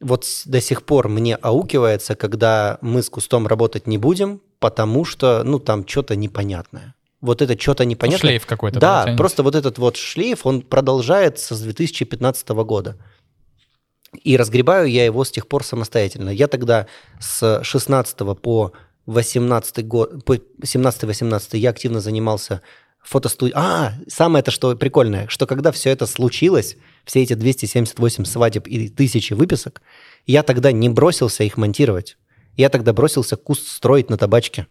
[0.00, 5.42] Вот до сих пор мне аукивается, когда мы с кустом работать не будем, потому что,
[5.44, 6.94] ну, там что-то непонятное.
[7.20, 8.30] Вот это что-то Ну, непонятное.
[8.30, 8.78] шлейф какой-то.
[8.78, 9.18] Да, тянется?
[9.18, 12.96] просто вот этот вот шлейф, он продолжается с 2015 года.
[14.22, 16.30] И разгребаю я его с тех пор самостоятельно.
[16.30, 16.86] Я тогда
[17.18, 18.72] с 16 по
[19.06, 22.62] 18 год, по 17-18 я активно занимался
[23.08, 23.56] фотостудией.
[23.56, 28.88] А, самое это что прикольное, что когда все это случилось, все эти 278 свадеб и
[28.88, 29.82] тысячи выписок,
[30.26, 32.16] я тогда не бросился их монтировать.
[32.56, 34.66] Я тогда бросился куст строить на табачке.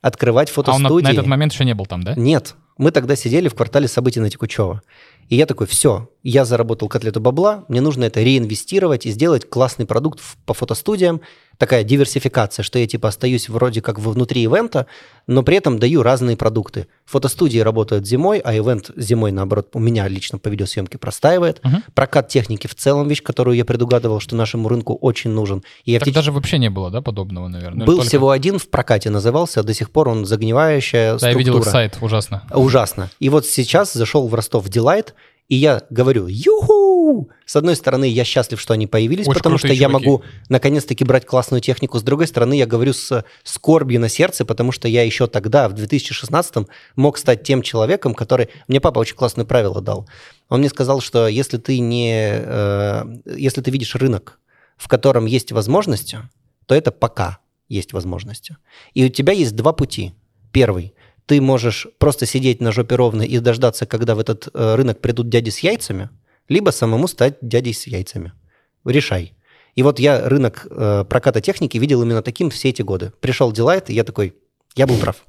[0.00, 1.04] Открывать А он на, фотостудии.
[1.04, 2.14] на этот момент еще не был там, да?
[2.14, 4.82] Нет, мы тогда сидели в квартале событий на Текучева.
[5.28, 9.86] И я такой, все, я заработал котлету бабла, мне нужно это реинвестировать и сделать классный
[9.86, 11.20] продукт по фотостудиям.
[11.58, 14.86] Такая диверсификация, что я типа остаюсь вроде как внутри ивента,
[15.26, 16.86] но при этом даю разные продукты.
[17.06, 21.60] Фотостудии работают зимой, а ивент зимой, наоборот, у меня лично по видеосъемке простаивает.
[21.64, 21.82] Мгм.
[21.94, 25.62] Прокат техники в целом вещь, которую я предугадывал, что нашему рынку очень нужен.
[25.84, 27.86] И я Так даже вообще не было, да, подобного, наверное?
[27.86, 31.54] Был только- всего один в прокате, назывался, до сих пор он загнивающая Да, я видел
[31.54, 31.72] структура.
[31.72, 32.42] сайт, ужасно.
[32.54, 33.10] Ужасно.
[33.18, 35.12] И вот сейчас зашел в Ростов Delight,
[35.48, 37.30] и я говорю, юху!
[37.44, 40.06] С одной стороны, я счастлив, что они появились, Очень потому что крутые я чуваки.
[40.06, 41.98] могу наконец-таки брать классную технику.
[41.98, 45.74] С другой стороны, я говорю с скорбью на сердце, потому что я еще тогда, в
[45.74, 46.66] 2016
[46.96, 48.48] мог стать тем человеком, который...
[48.66, 50.08] Мне папа очень классное правило дал.
[50.48, 52.32] Он мне сказал, что если ты не...
[52.34, 53.04] э,
[53.36, 54.40] если ты видишь рынок,
[54.76, 56.18] в котором есть возможности,
[56.66, 57.38] то это пока
[57.68, 58.56] есть возможности.
[58.94, 60.12] И у тебя есть два пути.
[60.52, 60.94] Первый–
[61.26, 65.28] ты можешь просто сидеть на жопе ровно и дождаться, когда в этот э, рынок придут
[65.28, 66.08] дяди с яйцами,
[66.48, 68.32] либо самому стать дядей с яйцами.
[68.84, 69.34] Решай.
[69.74, 73.12] И вот я рынок э, проката техники видел именно таким все эти годы.
[73.20, 74.34] Пришел Дилайт, и я такой,
[74.76, 75.24] я был прав.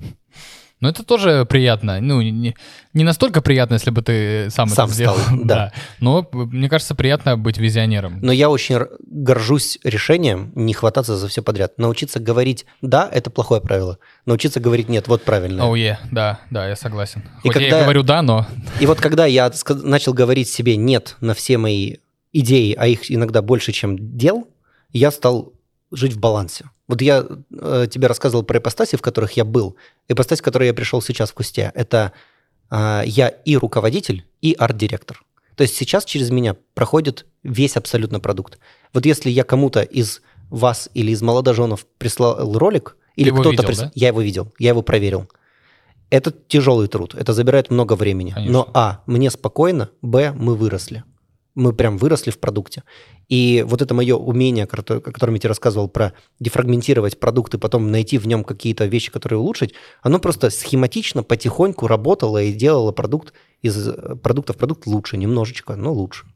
[0.79, 1.99] Но это тоже приятно.
[1.99, 2.55] Ну, не,
[2.93, 5.17] не настолько приятно, если бы ты сам, Сам это сделал.
[5.19, 5.73] стал, да.
[5.99, 8.19] Но мне кажется, приятно быть визионером.
[8.21, 11.77] Но я очень горжусь решением не хвататься за все подряд.
[11.77, 13.97] Научиться говорить «да»— это плохое правило.
[14.25, 15.65] Научиться говорить «нет»— вот правильное.
[15.65, 17.23] Оу, е, да, да, я согласен.
[17.43, 18.45] И Хоть я когда- и говорю да, но...
[18.79, 19.51] И вот когда я
[19.83, 21.95] начал говорить себе «нет» на все мои
[22.33, 24.47] идеи, а их иногда больше, чем дел,
[24.91, 25.53] я стал
[25.91, 26.65] жить в балансе.
[26.87, 29.75] Вот я э, тебе рассказывал про ипостаси, в которых я был.
[30.07, 32.13] Ипостась, в которой я пришел сейчас в Кусте, это
[32.71, 35.23] э, я и руководитель, и арт-директор.
[35.55, 38.59] То есть сейчас через меня проходит весь абсолютно продукт.
[38.93, 43.91] Вот если я кому-то из вас или из молодоженов прислал ролик, или кто-то прис- да?
[43.95, 45.27] я его видел, я его проверил.
[46.09, 48.31] Это тяжелый труд, это забирает много времени.
[48.31, 48.53] Конечно.
[48.53, 51.03] Но а, мне спокойно, б, мы выросли.
[51.57, 52.83] Мы прям выросли в продукте.
[53.29, 57.55] И вот это мое умение, о кото- о котором я тебе рассказывал, про дефрагментировать продукт
[57.55, 62.53] и потом найти в нем какие-то вещи, которые улучшить, оно просто схематично, потихоньку работало и
[62.53, 63.33] делало продукт
[63.63, 63.89] из
[64.21, 66.27] продукта в продукт лучше, немножечко, но лучше.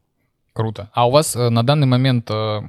[0.53, 0.89] Круто.
[0.93, 2.61] А у вас э, на данный момент э,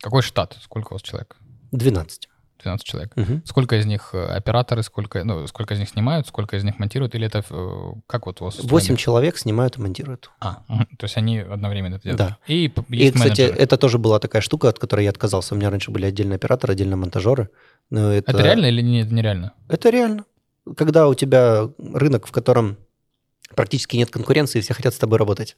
[0.00, 0.58] какой штат?
[0.60, 1.36] Сколько у вас человек?
[1.70, 2.28] 12.
[2.62, 3.12] 12 человек.
[3.16, 3.42] Мгм.
[3.44, 7.14] Сколько из них э, операторы, сколько, ну, сколько из них снимают, сколько из них монтируют,
[7.14, 8.54] или это э, как вот у вас?
[8.54, 8.72] устроено?
[8.72, 10.30] 8 человек снимают и монтируют.
[10.40, 10.86] А, мгм.
[10.98, 12.18] то есть они одновременно это делают.
[12.18, 12.38] Да.
[12.46, 15.54] И, И, кстати, это тоже была такая штука, от которой я отказался.
[15.54, 17.50] У меня раньше были отдельные операторы, отдельно монтажеры.
[17.90, 18.42] Но это, это...
[18.42, 19.52] реально или не, нереально?
[19.68, 20.24] Это реально.
[20.76, 22.76] Когда у тебя рынок, в котором
[23.54, 25.56] практически нет конкуренции, все хотят с тобой работать.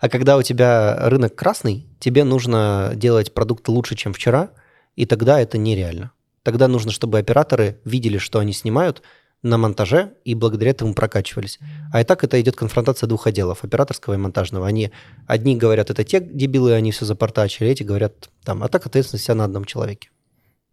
[0.00, 4.50] А когда у тебя рынок красный, тебе нужно делать продукт лучше, чем вчера,
[4.94, 6.12] и тогда это нереально.
[6.46, 9.02] Тогда нужно, чтобы операторы видели, что они снимают
[9.42, 11.58] на монтаже, и благодаря этому прокачивались.
[11.92, 14.64] А и так это идет конфронтация двух отделов, операторского и монтажного.
[14.64, 14.92] Они,
[15.26, 19.34] одни говорят, это те дебилы, они все запортачили, эти говорят, там, а так ответственность вся
[19.34, 20.10] на одном человеке.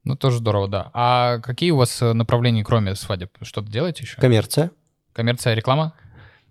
[0.03, 0.91] Ну, тоже здорово, да.
[0.93, 3.31] А какие у вас э, направления, кроме свадеб?
[3.41, 4.21] Что-то делаете еще?
[4.21, 4.69] Коммерция.
[5.11, 5.95] Коммерция, реклама?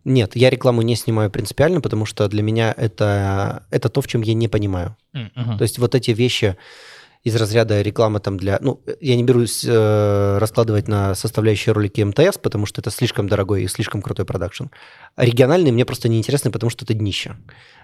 [0.05, 4.23] Нет, я рекламу не снимаю принципиально, потому что для меня это, это то, в чем
[4.23, 4.97] я не понимаю.
[5.13, 5.59] Мгм.
[5.59, 6.57] То есть вот эти вещи
[7.23, 8.59] из разряда рекламы там для...
[8.61, 13.63] Ну, я не берусь э, раскладывать на составляющие ролики МТС, потому что это слишком дорогой
[13.63, 14.65] и слишком крутой продакшн.
[15.15, 17.37] А региональные мне просто не интересны, потому что это днище.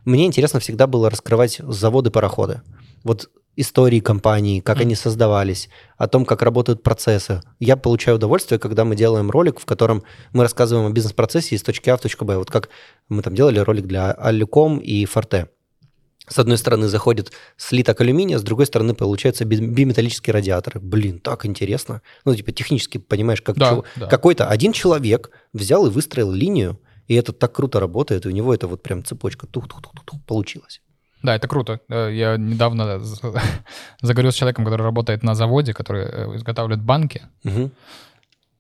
[0.05, 2.63] Мне интересно всегда было раскрывать заводы-пароходы.
[3.05, 7.41] Вот истории компаний, как они создавались, о том, как работают процессы.
[7.59, 11.91] Я получаю удовольствие, когда мы делаем ролик, в котором мы рассказываем о бизнес-процессе из точки
[11.91, 12.39] А в точку Б.
[12.39, 12.71] Вот как
[13.09, 15.49] мы там делали ролик для Алюком и Форте.
[16.29, 20.81] С одной стороны заходит слиток алюминия, с другой стороны получаются би- биметаллические радиаторы.
[20.81, 22.03] Блин, так интересно.
[22.25, 24.07] Ну, типа технически понимаешь, как Да, чего- да.
[24.07, 28.53] какой-то один человек взял и выстроил линию, и это так круто работает, и у него
[28.55, 30.81] это вот прям цепочка тух-тух-тух-тух получилось.
[31.23, 31.81] Да, это круто.
[31.89, 33.01] Э, Я недавно
[34.03, 37.23] заговорил с человеком, который работает на заводе, который э, изготавливает банки.
[37.45, 37.73] Мгм.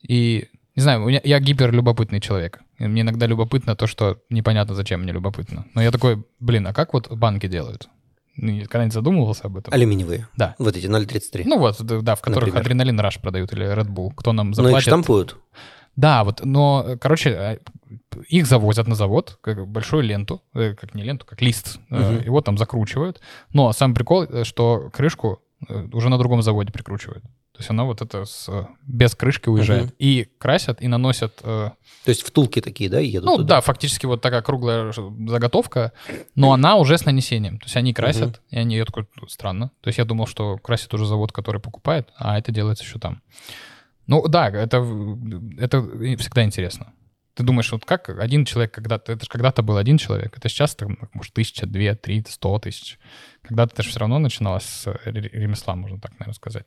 [0.02, 0.48] И,
[0.78, 2.60] не знаю, меня- я гиперлюбопытный человек.
[2.78, 5.64] Мне иногда любопытно то, что непонятно, зачем мне любопытно.
[5.74, 7.88] Но я такой, блин, а как вот банки делают?
[8.36, 9.74] Ну, Когда-нибудь задумывался об этом?
[9.74, 10.28] Алюминиевые.
[10.36, 10.54] Да.
[10.60, 11.42] Вот эти 0,33.
[11.46, 12.60] Ну вот, да, в которых Например.
[12.60, 14.12] адреналин раш продают или Red Bull.
[14.14, 14.82] Кто нам Но их заплатит?
[14.86, 15.36] штампуют.
[15.96, 17.58] Да, вот, но, короче, э,
[18.28, 22.20] их завозят на завод, как большую ленту, э, как не ленту, как лист, Мгм.
[22.20, 23.20] его там закручивают.
[23.52, 25.40] Но сам прикол, э, что крышку
[25.92, 27.22] уже на другом заводе прикручивают.
[27.52, 29.86] То есть она вот это с, э, без крышки уезжает.
[29.86, 29.94] Мгм.
[29.98, 31.40] И красят, и наносят...
[31.42, 31.70] э,
[32.04, 33.56] То есть втулки такие, да, едут ну туда?
[33.56, 35.92] да, фактически вот такая круглая заготовка,
[36.36, 37.59] но она уже с нанесением.
[37.59, 38.76] То есть они красят, и они...
[38.76, 39.72] Я такой, «Ну, странно.
[39.80, 43.22] То есть я думал, что красит уже завод, который покупает, а это делается еще там.
[44.06, 44.78] Ну да, это,
[45.59, 45.82] это
[46.18, 46.92] всегда интересно.
[47.39, 49.12] Ты думаешь, вот как один человек когда-то...
[49.12, 52.99] Это же когда-то был один человек, это сейчас, там, может, тысяча, две, три, сто тысяч.
[53.43, 56.66] Когда-то это же все равно начиналось с ре- ремесла, можно так, наверное, сказать.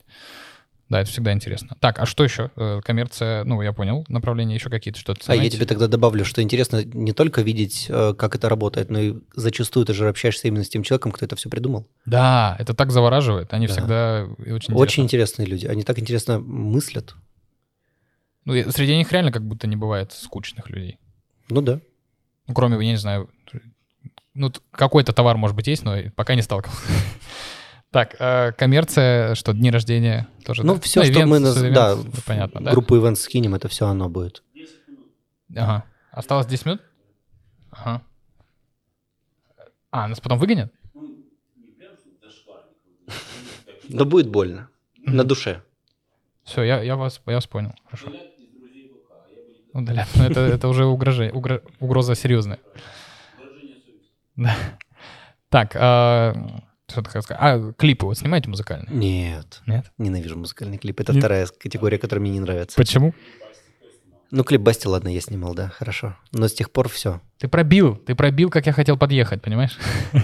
[0.88, 1.76] Да, это всегда интересно.
[1.82, 2.52] Так, а что еще?
[2.56, 6.42] Э, Коммерция, ну, я понял, направления еще какие-то, что-то А я тебе тогда добавлю, что
[6.42, 10.64] интересно не только видеть, э, как это работает, но и зачастую ты же общаешься именно
[10.64, 11.86] с тем человеком, кто это все придумал.
[12.06, 13.54] Да, это так завораживает.
[13.54, 13.74] Они Да.
[13.74, 15.44] всегда очень Очень интересно.
[15.44, 15.66] интересные люди.
[15.66, 17.14] Они так интересно мыслят.
[18.46, 21.00] Ну, среди них реально как будто не бывает скучных людей.
[21.50, 21.80] Ну да.
[22.48, 23.30] Ну, кроме, я не знаю,
[24.34, 26.82] ну, какой-то товар, может быть, есть, но пока не сталкивался.
[27.92, 30.66] Так, э, коммерция, что, дни рождения тоже?
[30.66, 30.80] Ну, да?
[30.80, 31.38] все, что ивент, мы...
[31.39, 32.72] наз- ивент, да, понятно, да?
[32.72, 34.44] группу ивент скинем, это все оно будет.
[35.54, 35.84] Ага.
[36.12, 36.82] Осталось 10 минут?
[37.70, 38.02] Ага.
[39.92, 40.72] А, нас потом выгонят?
[43.89, 44.70] Но будет больно.
[45.06, 45.62] На душе.
[46.46, 47.74] Все, я, я, вас, я вас понял.
[47.84, 48.14] Хорошо.
[49.74, 50.08] Удалят.
[50.16, 52.60] Ну, это, это уже угрожение, угро- угроза серьезная.
[54.36, 54.56] Да.
[55.50, 56.34] Так, а,
[56.89, 57.42] что ты хотел сказать?
[57.42, 58.89] А, клипы вот снимаете музыкальные?
[58.92, 59.62] Нет.
[59.68, 59.92] Нет?
[59.98, 61.00] Ненавижу музыкальный клип.
[61.02, 62.76] Это Не- вторая категория, которая мне не нравится.
[62.78, 63.14] Почему?
[64.32, 66.16] Ну, клип Басти, ладно, я снимал, да, хорошо.
[66.32, 67.20] Но с тех пор все.
[67.38, 69.78] Ты пробил, ты пробил, как я хотел подъехать, понимаешь?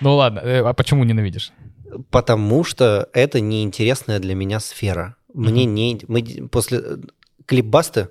[0.00, 1.52] Ну ладно, э, а почему ненавидишь?
[2.10, 5.16] Потому что это неинтересная для меня сфера.
[5.32, 6.00] Мне не...
[6.08, 6.78] Мы после...
[6.80, 6.96] э,
[7.46, 8.08] Клип Басты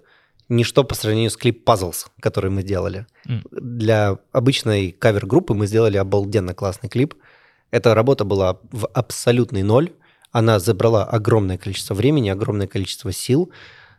[0.50, 3.06] ничто по сравнению с клип Puzzles, который мы делали.
[3.28, 3.44] М.
[3.52, 7.16] Для обычной кавер-группы мы сделали обалденно классный клип.
[7.72, 9.92] Эта работа была в абсолютный ноль.
[10.32, 13.52] Она забрала огромное количество времени, огромное количество сил.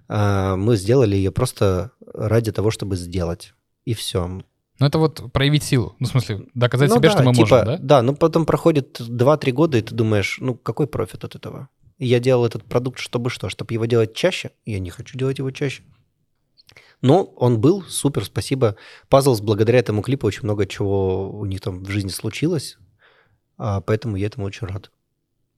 [0.09, 3.55] А, Мы сделали ее просто ради того, чтобы сделать.
[3.85, 4.43] И все.
[4.81, 7.49] Ну это вот проявить силу, ну в смысле доказать Ну себе, да, что мы типа,
[7.49, 7.79] можем, да?
[7.81, 11.69] Да, ну потом проходит 2-3 года, и ты думаешь, ну какой профит от этого?
[11.99, 13.49] Я делал этот продукт, чтобы что?
[13.49, 14.51] Чтобы его делать чаще?
[14.67, 15.85] Я не хочу делать его чаще.
[17.05, 18.77] Но он был, супер, спасибо.
[19.11, 22.79] Пазлс, благодаря этому клипу очень много чего у них там в жизни случилось,
[23.59, 24.91] а, поэтому я этому очень рад.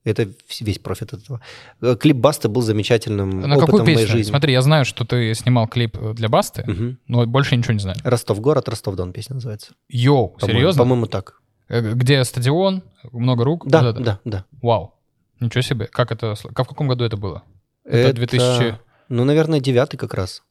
[0.03, 0.27] Это
[0.59, 1.41] весь профит этого.
[1.81, 4.11] Э, Клип Баста был замечательным На опытом какую в моей песню?
[4.17, 4.29] жизни.
[4.29, 6.97] Смотри, я знаю, что ты снимал клип для Басты, Мгм.
[7.07, 7.97] но больше ничего не знаю.
[8.03, 9.71] Ростов-город, Ростов-Дон песня называется.
[9.89, 10.59] Йоу, По-моему.
[10.59, 10.83] серьезно?
[10.83, 11.41] По-моему, так.
[11.69, 13.65] Э, Где стадион, много рук?
[13.67, 14.03] Да, Вот это?
[14.03, 14.45] да, да.
[14.61, 14.93] Вау.
[15.39, 15.87] Ничего себе.
[15.87, 16.35] Как это...
[16.53, 17.43] Как, в каком году это было?
[17.85, 18.77] Это 2000...
[19.09, 20.41] Ну, наверное, девятый как раз.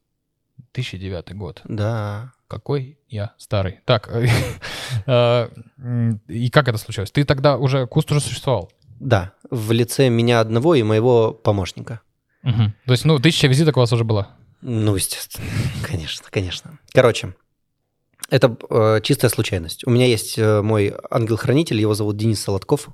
[0.59, 1.61] 2009 год.
[1.65, 2.33] Да.
[2.49, 3.81] Какой я старый.
[3.85, 4.09] Так,
[5.07, 5.49] э,
[6.29, 7.11] и как это случилось?
[7.11, 8.71] Ты тогда уже, Куст уже существовал?
[9.01, 12.01] Да, в лице меня одного и моего помощника.
[12.43, 14.37] То есть, ну, тысяча визиток у вас уже была?
[14.63, 15.47] Ну, естественно.
[15.83, 16.79] Конечно, конечно.
[16.93, 17.35] Короче,
[18.31, 19.87] это э, чистая случайность.
[19.87, 22.89] У меня есть э, мой ангел-хранитель, его зовут Денис Солодков.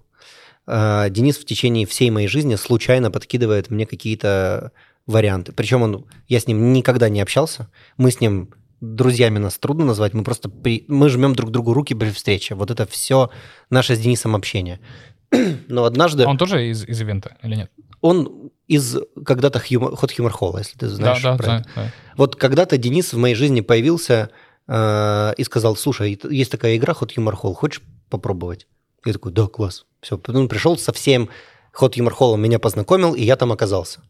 [0.67, 4.73] Э, Денис в течение всей моей жизни случайно подкидывает мне какие-то
[5.07, 5.53] варианты.
[5.53, 7.69] Причем он, я с ним никогда не общался.
[7.97, 8.51] Мы с ним
[8.81, 10.15] друзьями нас трудно назвать.
[10.15, 12.55] Мы просто при- мы жмем друг другу руки при встрече.
[12.55, 13.31] Вот это все
[13.71, 14.81] наше с Денисом общение.
[15.69, 17.71] Но однажды Он тоже из, из ивента или нет?
[18.01, 21.23] он из когда-то Хьюма- Hot Humor Hall, если ты знаешь.
[21.23, 21.71] да, да, про знаю, это.
[21.75, 21.93] знаю.
[22.17, 24.31] Вот когда-то Денис в моей жизни появился
[24.67, 28.67] э, и сказал, слушай, есть такая игра Hot Humor Hall, хочешь попробовать?
[29.05, 29.85] Я такой, да, класс.
[30.01, 31.29] Все, он пришел со всем
[31.81, 34.01] Hot Humor Hall, меня познакомил, и я там оказался.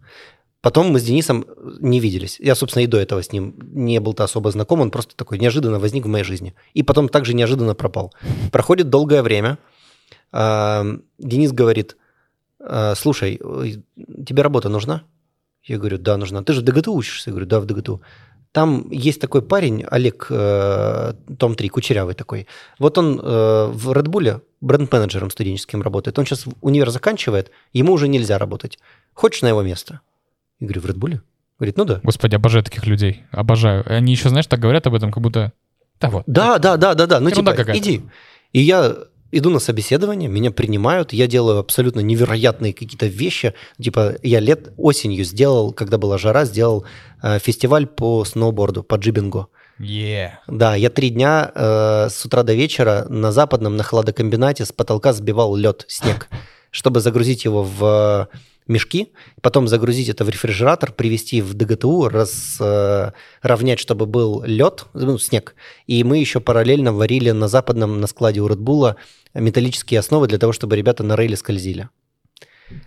[0.63, 1.45] Потом мы с Денисом
[1.81, 2.39] не виделись.
[2.41, 4.81] Я, собственно, и до этого с ним не был-то особо знаком.
[4.81, 6.55] Он просто такой неожиданно возник в моей жизни.
[6.73, 8.15] И потом также неожиданно пропал.
[8.53, 9.59] Проходит долгое время.
[10.31, 10.87] А,
[11.19, 11.97] Денис говорит,
[12.61, 13.41] «А, слушай,
[14.25, 15.03] тебе работа нужна?
[15.65, 16.43] Я говорю, да, нужна.
[16.45, 17.31] Ты же в ДГТУ учишься?
[17.31, 18.01] Я говорю, да, в ДГТУ.
[18.53, 22.47] Там есть такой парень, Олег э, Том 3, кучерявый такой.
[22.79, 26.19] Вот он э, в Bull бренд-менеджером студенческим работает.
[26.19, 28.79] Он сейчас универ заканчивает, ему уже нельзя работать.
[29.15, 30.01] Хочешь на его место?
[30.63, 31.21] Я говорю, в Bull?
[31.59, 32.01] Говорит, ну да.
[32.05, 33.23] Господи, обожаю таких людей.
[33.33, 33.85] Обожаю.
[33.87, 35.53] Они еще, знаешь, так говорят об этом, как будто...
[36.01, 36.23] Да вот.
[36.27, 37.19] Да, да, да, да, да.
[37.19, 38.03] Ну, Ерунда типа, иди.
[38.53, 38.97] И я
[39.33, 43.55] иду на собеседование, меня принимают, я делаю абсолютно невероятные какие-то вещи.
[43.81, 46.85] Типа, я лет осенью сделал, когда была жара, сделал
[47.23, 49.49] э, фестиваль по сноуборду, по джибингу.
[49.81, 50.39] Е.
[50.47, 55.13] Да, я три дня э, с утра до вечера на западном, на хладокомбинате с потолка
[55.13, 56.29] сбивал лед, снег,
[56.71, 58.37] чтобы загрузить его в э,
[58.67, 63.13] мешки, потом загрузить это в рефрижератор, привезти в ДГТУ, раз, э,
[63.77, 65.55] чтобы был лед, ну, снег.
[65.87, 68.97] И мы еще параллельно варили на западном, на складе у Редбула
[69.35, 71.89] металлические основы для того, чтобы ребята на рейле скользили.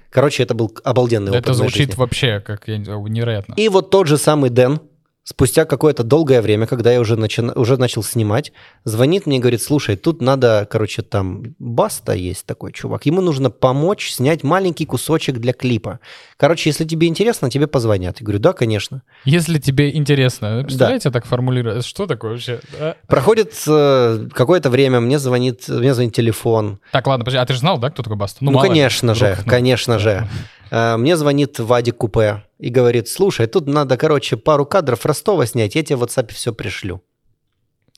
[0.10, 1.95] Короче, это был обалденный опыт Это звучит жизни.
[1.95, 3.53] вообще как я не знаю, невероятно.
[3.56, 4.80] И вот тот же самый Дэн,
[5.26, 8.53] спустя какое-то долгое время, когда я уже, начи- уже начал снимать,
[8.84, 13.49] звонит мне и говорит, слушай, тут надо, короче, там Баста есть такой чувак, ему нужно
[13.49, 15.99] помочь снять маленький кусочек для клипа.
[16.38, 18.19] Короче, если тебе интересно, тебе позвонят.
[18.19, 19.02] Я говорю, да, конечно.
[19.26, 22.60] Если тебе интересно, представляете, так формулировать, что такое вообще?
[22.80, 22.95] Да?
[23.07, 26.80] Проходит э, какое-то время, мне звонит, мне звонит телефон.
[26.91, 28.45] Так, ладно, подожди, а ты же знал, да, кто такой Баста?
[28.45, 30.30] Ну, ли, конечно же, вдруг, ну, конечно же.
[30.71, 35.75] Э, Мне звонит Вадик Купе и говорит, слушай, тут надо, короче, пару кадров Ростова снять,
[35.75, 37.03] я тебе в WhatsApp все пришлю.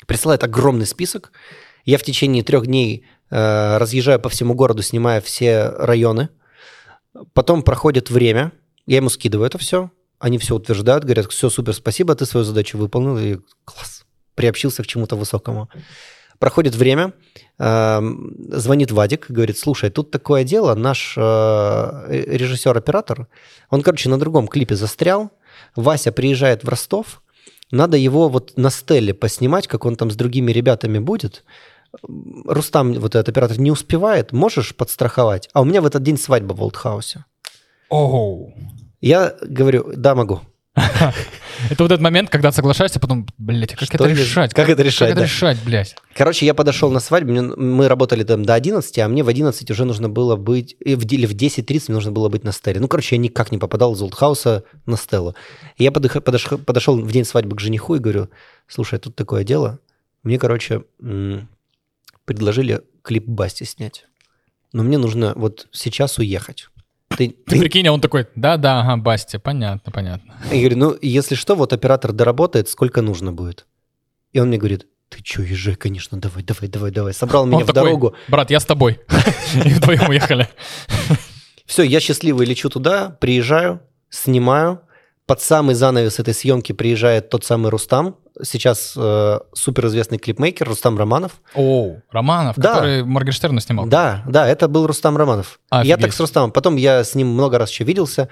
[0.05, 1.31] Присылает огромный список.
[1.85, 6.29] Я в течение трех дней э, разъезжаю по всему городу, снимая все районы.
[7.33, 8.51] Потом проходит время,
[8.85, 9.91] я ему скидываю это все.
[10.19, 13.17] Они все утверждают, говорят, все, супер, спасибо, ты свою задачу выполнил.
[13.17, 15.69] И класс, приобщился к чему-то высокому.
[16.39, 17.13] Проходит время,
[17.57, 23.27] эм, звонит Вадик, говорит, слушай, тут такое дело, наш э, режиссер-оператор,
[23.69, 25.31] он, короче, на другом клипе застрял,
[25.75, 27.21] Вася приезжает в Ростов,
[27.71, 31.43] надо его вот на стеле поснимать, как он там с другими ребятами будет.
[32.45, 35.49] Рустам, вот этот оператор, не успевает, можешь подстраховать?
[35.53, 37.25] А у меня в этот день свадьба в Олдхаусе.
[37.89, 38.53] Оу.
[39.01, 40.41] Я говорю, да, могу.
[41.71, 44.53] Это вот этот момент, когда соглашаешься, потом, блядь, а как это решать?
[44.53, 45.95] как это решать, Как это решать, блядь?
[46.13, 49.85] Короче, я подошел на свадьбу, мы работали там до 11, а мне в 11 уже
[49.85, 52.79] нужно было быть, де- или в 10.30 мне нужно было быть на стеле.
[52.79, 55.35] Ну, короче, я никак не попадал из Олдхауса на стелу.
[55.79, 58.29] Я подошел в день свадьбы к жениху и говорю,
[58.67, 59.79] слушай, тут такое дело.
[60.21, 60.83] Мне, короче,
[62.25, 64.05] предложили клип Басти снять.
[64.73, 66.67] Но мне нужно вот сейчас уехать.
[67.17, 70.35] Ты, Ты прикинь, а он такой, да-да, ага, Басти, понятно, понятно.
[70.51, 73.65] Я говорю, ну, если что, вот оператор доработает, сколько нужно будет.
[74.33, 77.13] И он мне говорит, ты что, езжай, конечно, давай, давай, давай, давай.
[77.13, 78.15] Собрал меня Он в такой, дорогу.
[78.27, 78.99] брат, я с тобой.
[79.65, 80.47] И вдвоем уехали.
[81.65, 84.81] Все, я счастливый лечу туда, приезжаю, снимаю.
[85.25, 91.33] Под самый занавес этой съемки приезжает тот самый Рустам, сейчас э, суперизвестный клипмейкер Рустам Романов.
[91.53, 92.73] Оу, Романов, Да.
[92.75, 93.85] который Моргенштерна снимал.
[93.87, 95.59] Да, да, это был Рустам Романов.
[95.71, 95.99] Я Офигеть.
[96.01, 96.51] так с Рустамом.
[96.51, 98.29] Потом я с ним много раз еще виделся.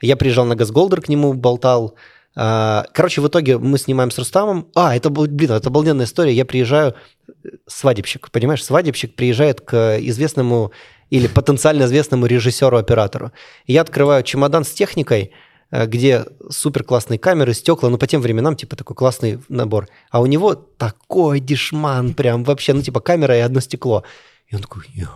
[0.00, 1.94] Я приезжал на Газголдер, к нему болтал.
[2.36, 4.68] А, Короче, в итоге мы снимаем с Рустамом.
[4.76, 6.32] А, это, был- блин, это обалденная история.
[6.32, 6.94] Я приезжаю,
[7.28, 10.70] э, свадебщик, понимаешь, свадебщик приезжает к известному
[11.10, 13.32] или потенциально известному режиссеру-оператору.
[13.66, 15.32] Я открываю чемодан с техникой,
[15.70, 19.88] где супер классные камеры, стекла, ну, по тем временам, типа, такой классный набор.
[20.10, 24.04] А у него такой дешман, прям вообще, ну, типа, камера и одно стекло.
[24.48, 25.10] И он такой, ебать,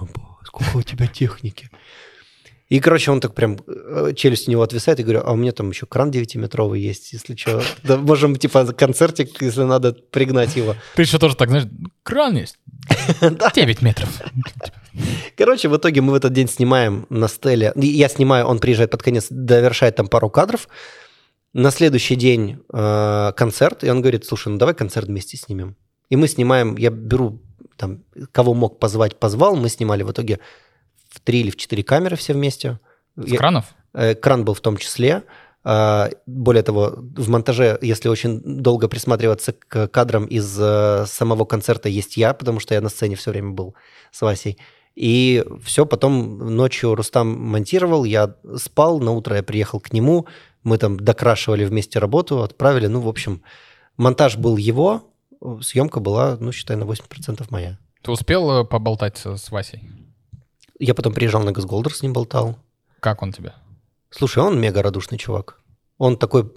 [0.45, 1.71] сколько у тебя техники.
[2.69, 5.53] И, короче, он так прям, э, челюсть у него отвисает, и говорю, а у меня
[5.53, 7.63] там еще кран 9-метровый есть, если что.
[7.83, 10.75] Да можем, типа, концертик, если надо, пригнать его.
[10.95, 11.69] Ты еще тоже так, знаешь,
[12.03, 12.59] кран есть.
[13.55, 14.09] 9 метров.
[15.37, 17.73] Короче, в итоге мы в этот день снимаем на стеле.
[17.77, 20.69] Я снимаю, он приезжает под конец, довершает там пару кадров.
[21.53, 25.77] На следующий день э, концерт, и он говорит, слушай, ну давай концерт вместе снимем.
[26.09, 27.41] И мы снимаем, я беру
[27.77, 30.39] там, кого мог позвать, позвал, мы снимали в итоге
[31.11, 32.79] в три или в четыре камеры все вместе.
[33.17, 33.65] С Я- кранов?
[33.95, 35.23] Э, Кран был в том числе.
[35.65, 41.89] А, Более того, в монтаже, если очень долго присматриваться к кадрам из э, самого концерта,
[41.89, 43.75] есть я, потому что я на сцене все время был
[44.11, 44.59] с Васей.
[44.95, 50.27] И все, потом ночью Рустам монтировал, я спал, на утро я приехал к нему,
[50.63, 52.87] мы там докрашивали вместе работу, отправили.
[52.87, 53.43] Ну, в общем,
[53.97, 55.11] монтаж был его,
[55.63, 57.79] съемка была, ну, считай, на 80% моя.
[58.03, 59.89] Ты успел э, поболтать с с Васей?
[60.79, 62.57] Я потом приезжал на Газголдер, с ним болтал.
[63.01, 63.55] Как он тебе?
[64.11, 65.61] Слушай, он мега радушный чувак.
[65.99, 66.53] Он такой,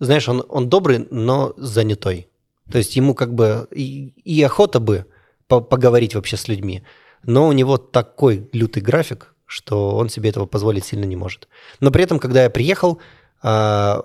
[0.00, 2.28] знаешь, он, он добрый, но занятой.
[2.70, 5.06] То есть ему как бы и, и охота бы
[5.46, 6.82] по- поговорить вообще с людьми,
[7.26, 11.48] но у него такой лютый график, что он себе этого позволить сильно не может.
[11.80, 12.98] Но при этом, когда я приехал,
[13.42, 14.02] а,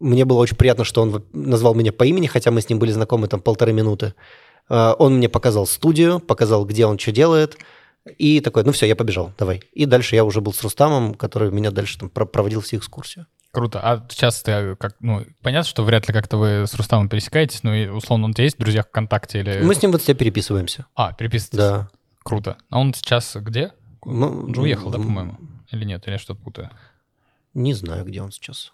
[0.00, 2.90] мне было очень приятно, что он назвал меня по имени, хотя мы с ним были
[2.92, 4.14] знакомы там полторы минуты.
[4.68, 7.56] А, Он мне показал студию, показал, где он что делает,
[8.18, 9.62] и такой, ну все, я побежал, давай.
[9.72, 13.26] И дальше я уже был с Рустамом, который меня дальше там про- проводил всю экскурсию.
[13.52, 13.80] Круто.
[13.82, 17.72] А сейчас ты как, ну, понятно, что вряд ли как-то вы с Рустамом пересекаетесь, но
[17.96, 19.60] условно он у тебя есть в друзьях ВКонтакте или...
[19.62, 20.86] Мы с ним вот все переписываемся.
[20.94, 21.58] А, переписываетесь?
[21.58, 21.88] Да.
[22.26, 22.56] Круто.
[22.70, 23.72] А он сейчас где?
[24.04, 25.36] Ну, Он же уехал, да, по-моему?
[25.70, 26.04] Или нет?
[26.06, 26.70] Или я что-то путаю?
[27.54, 28.72] Не знаю, где он сейчас.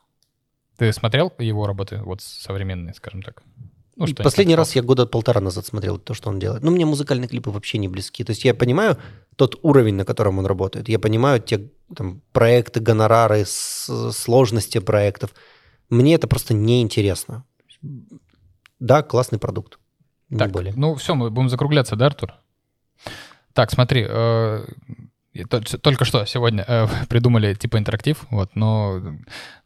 [0.78, 3.42] Ты смотрел его работы, вот современные, скажем так?
[3.96, 6.62] Ну, что Последний раз я года полтора назад смотрел то, что он делает.
[6.62, 8.24] Ну, мне музыкальные клипы вообще не близки.
[8.24, 8.96] То есть я понимаю
[9.36, 10.88] тот уровень, на котором он работает.
[10.88, 15.34] Я понимаю те там, проекты, гонорары, сложности проектов.
[15.90, 17.44] Мне это просто неинтересно.
[18.80, 19.78] Да, классный продукт.
[20.30, 20.72] Не Так, более.
[20.74, 22.32] ну все, мы будем закругляться, да, Артур?
[23.54, 24.66] Так, смотри, э,
[25.82, 29.00] только что сегодня э, придумали типа интерактив, вот, но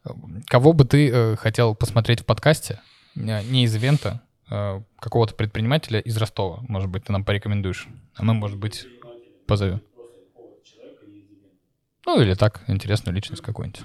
[0.04, 0.10] э,
[0.46, 2.80] кого бы ты э, хотел посмотреть в подкасте,
[3.14, 8.22] э, не из ивента, э, какого-то предпринимателя из Ростова, может быть, ты нам порекомендуешь, а
[8.22, 8.86] мы, может быть,
[9.46, 9.80] позовем.
[12.06, 13.82] Ну или так, интересную личность какую-нибудь.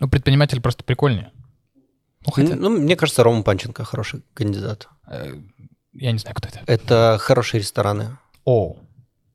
[0.00, 1.30] Ну, предприниматель просто прикольнее.
[2.26, 4.88] Ну, хотя, Ну, мне кажется, Рома Панченко хороший кандидат.
[5.92, 6.62] Я не знаю, кто это.
[6.66, 8.16] Это хорошие рестораны.
[8.44, 8.76] О,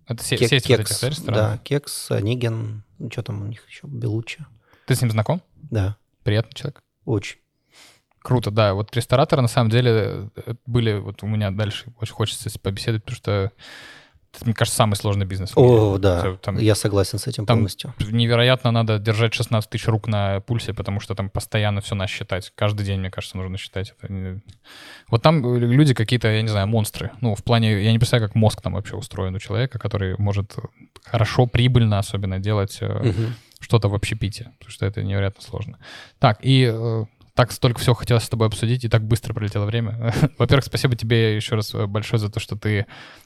[0.08, 3.46] это се- Кек- сеть вот кекс, этих, да, да, Кекс, Онегин, ну, что там у
[3.48, 4.46] них еще, Белуччи.
[4.86, 5.42] Ты с ним знаком?
[5.56, 6.82] Да, Приятный человек.
[7.06, 7.38] очень.
[8.20, 8.74] Круто, да.
[8.74, 10.94] Вот рестораторы, на самом деле, э, были...
[10.98, 13.52] Вот у меня дальше очень хочется побеседовать, потому что
[14.44, 15.52] мне кажется, самый сложный бизнес.
[15.56, 17.94] О, да, там- я согласен с этим там полностью.
[18.00, 22.52] Невероятно надо держать 16 тысяч рук на пульсе, потому что там постоянно все надо считать.
[22.56, 23.94] Каждый день, мне кажется, нужно считать.
[24.02, 24.42] Это
[25.10, 27.12] Вот там э, люди какие-то, я не знаю, монстры.
[27.22, 30.56] Ну, в плане, я не представляю, как мозг там вообще устроен у человека, который может
[31.04, 33.36] хорошо, прибыльно особенно делать Мгм.
[33.60, 35.78] что-то в общепите, потому что это невероятно сложно.
[36.20, 37.06] Так, и э,
[37.36, 40.14] так столько всего хотелось с тобой обсудить, и так быстро пролетело время.
[40.38, 42.86] Во-первых, спасибо тебе еще раз э, большое за то, что ты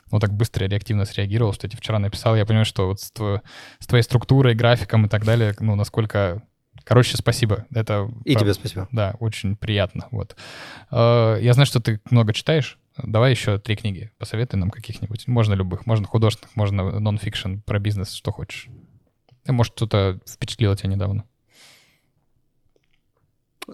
[0.10, 2.36] вот так быстро и реактивно среагировал, что я тебе вчера написал.
[2.36, 3.42] Я понимаю, что вот с, тво-
[3.78, 6.42] с твоей структурой, графиком и так далее, ну, насколько...
[6.84, 7.68] Короче, спасибо.
[7.72, 8.10] Это...
[8.26, 8.88] И тебе спасибо.
[8.92, 10.08] Да, очень приятно.
[10.10, 10.36] Вот.
[10.92, 12.80] Э, Я знаю, что ты много читаешь.
[12.98, 14.12] Давай еще три книги.
[14.18, 15.28] Посоветуй нам каких-нибудь.
[15.28, 15.86] Можно любых.
[15.86, 18.68] Можно художественных, можно нон-фикшн, про бизнес, что хочешь.
[19.48, 21.26] Может, что-то впечатлило тебя недавно.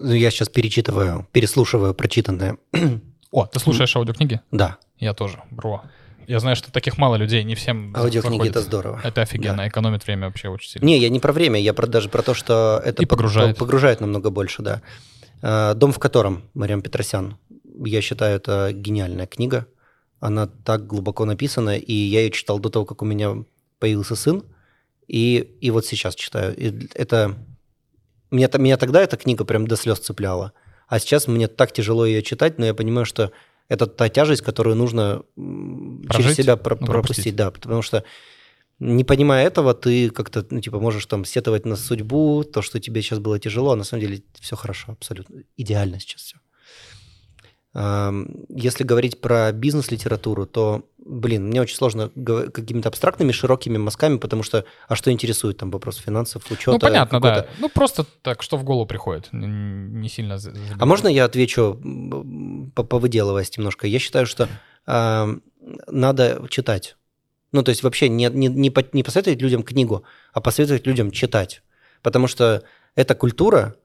[0.00, 2.56] Ну, Я сейчас перечитываю, переслушиваю прочитанное.
[3.30, 4.40] О, ты слушаешь аудиокниги?
[4.50, 5.82] Да, Я тоже, бро.
[6.26, 9.00] Я знаю, что таких мало людей, не всем аудиокниги это здорово.
[9.04, 10.84] Это офигенно, экономит время вообще очень сильно.
[10.86, 13.56] Не, я не про время, я про, даже про то, что это И по- погружает.
[13.56, 14.82] по- погружает намного больше, да.
[15.42, 17.36] Э, «Дом в котором» Мариам Петросян.
[17.84, 19.66] Я считаю, это гениальная книга.
[20.18, 23.44] Она так глубоко написана, и я ее читал до того, как у меня
[23.78, 24.42] появился сын,
[25.06, 26.56] и, и вот сейчас читаю.
[26.56, 27.36] И это...
[28.30, 30.52] Меня, меня тогда эта книга прям до слез цепляла,
[30.88, 33.30] а сейчас мне так тяжело ее читать, но я понимаю, что
[33.68, 36.36] это та тяжесть, которую нужно м, через Прожить?
[36.36, 37.24] себя про- Ну, пропустить.
[37.34, 37.36] пропустить.
[37.36, 38.04] Да, потому что
[38.78, 43.00] Не понимая этого, ты как-то, ну, типа, можешь там сетовать на судьбу, то, что тебе
[43.00, 45.44] сейчас было тяжело, а на самом деле все хорошо, абсолютно.
[45.56, 46.36] Идеально сейчас все.
[47.76, 54.64] Если говорить про бизнес-литературу, то, блин, мне очень сложно какими-то абстрактными, широкими мазками, потому что,
[54.88, 56.72] а что интересует там вопрос финансов, учета?
[56.72, 57.46] Ну, понятно, да.
[57.58, 60.38] Ну, просто так, что в голову приходит, не сильно...
[60.38, 60.76] Забиваю.
[60.78, 61.78] А можно я отвечу,
[62.74, 63.86] повыделываясь немножко?
[63.86, 64.48] Я считаю, что
[64.86, 65.36] э,
[65.88, 66.96] надо читать.
[67.52, 71.62] Ну, то есть вообще не, не, не, не посоветовать людям книгу, а посоветовать людям читать.
[72.00, 72.62] Потому что
[72.94, 73.76] это культура,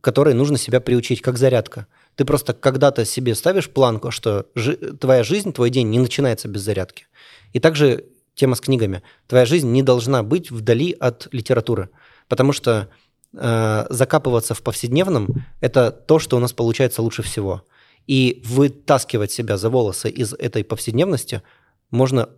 [0.00, 1.86] которой нужно себя приучить, как зарядка.
[2.16, 6.60] Ты просто когда-то себе ставишь планку, что жи- твоя жизнь, твой день не начинается без
[6.62, 7.06] зарядки.
[7.52, 9.02] И также тема с книгами.
[9.26, 11.90] Твоя жизнь не должна быть вдали от литературы,
[12.28, 12.88] потому что
[13.34, 17.64] э, закапываться в повседневном– это то, что у нас получается лучше всего.
[18.06, 21.42] И вытаскивать себя за волосы из этой повседневности
[21.90, 22.28] можно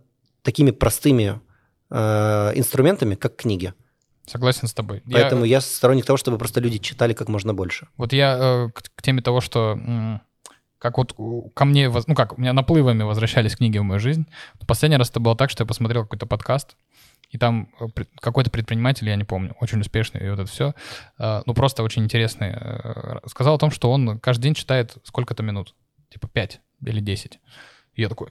[0.41, 1.41] такими простыми
[1.89, 3.73] э, инструментами, как книги.
[4.25, 5.03] Согласен с тобой.
[5.11, 5.57] Поэтому я...
[5.57, 7.87] я сторонник того, чтобы просто люди читали как можно больше.
[7.97, 10.21] Вот я э, к, к теме того, что м,
[10.79, 11.15] как вот
[11.53, 14.27] ко мне, ну как, у меня наплывами возвращались книги в мою жизнь.
[14.67, 16.75] Последний раз это было так, что я посмотрел какой-то подкаст,
[17.29, 20.73] и там э, какой-то предприниматель, я не помню, очень успешный, и вот это все,
[21.17, 25.43] э, ну просто очень интересный, э, сказал о том, что он каждый день читает сколько-то
[25.43, 25.75] минут,
[26.09, 27.39] типа 5 или 10.
[27.95, 28.29] И я такой,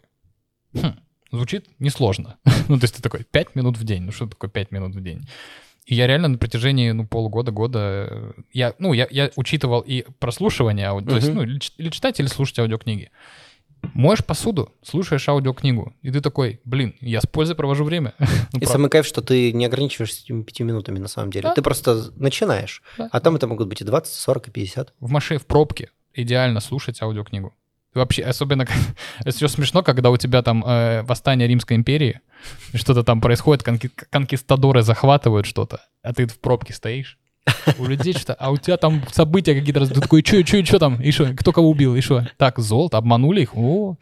[0.74, 1.00] хм,
[1.32, 2.38] звучит несложно.
[2.68, 5.02] ну, то есть ты такой, 5 минут в день, ну что такое 5 минут в
[5.02, 5.26] день?
[5.86, 10.04] И я реально на протяжении ну, полугода, года, э, я, ну, я, я учитывал и
[10.18, 11.06] прослушивание, ауди...
[11.06, 11.10] uh-huh.
[11.10, 13.10] то есть, ну, или читать, или слушать аудиокниги.
[13.92, 18.14] Моешь посуду, слушаешь аудиокнигу, и ты такой, блин, я с пользой провожу время.
[18.52, 21.48] ну, и самый кайф, что ты не ограничиваешься этими пяти минутами на самом деле.
[21.48, 21.54] Да.
[21.54, 23.10] Ты просто начинаешь, да.
[23.12, 24.94] а там это могут быть и 20, 40, и 50.
[25.00, 27.52] В машине, в пробке идеально слушать аудиокнигу.
[27.94, 28.66] Вообще, особенно,
[29.26, 32.20] все смешно, когда у тебя там э, восстание Римской империи,
[32.74, 37.18] что-то там происходит, конки- конкистадоры захватывают что-то, а ты в пробке стоишь.
[37.78, 41.00] У людей что-то, а у тебя там события какие-то, ты такой, что, что, что там,
[41.00, 42.26] и что, кто кого убил, и что?
[42.36, 43.96] Так, золото, обманули их, о,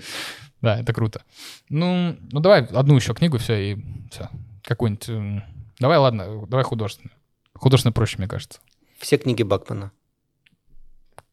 [0.61, 1.23] да, это круто.
[1.69, 3.77] Ну, ну давай одну еще книгу, все, и
[4.11, 4.31] все,
[4.63, 5.43] какую-нибудь,
[5.81, 7.13] давай, ладно, давай художественную.
[7.55, 8.61] Художественно проще, мне кажется.
[8.99, 9.93] Все книги Бакмана.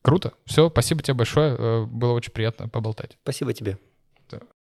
[0.10, 0.34] Круто.
[0.46, 1.56] Все, спасибо тебе большое.
[1.58, 3.18] Э, было очень приятно поболтать.
[3.24, 3.78] Спасибо тебе.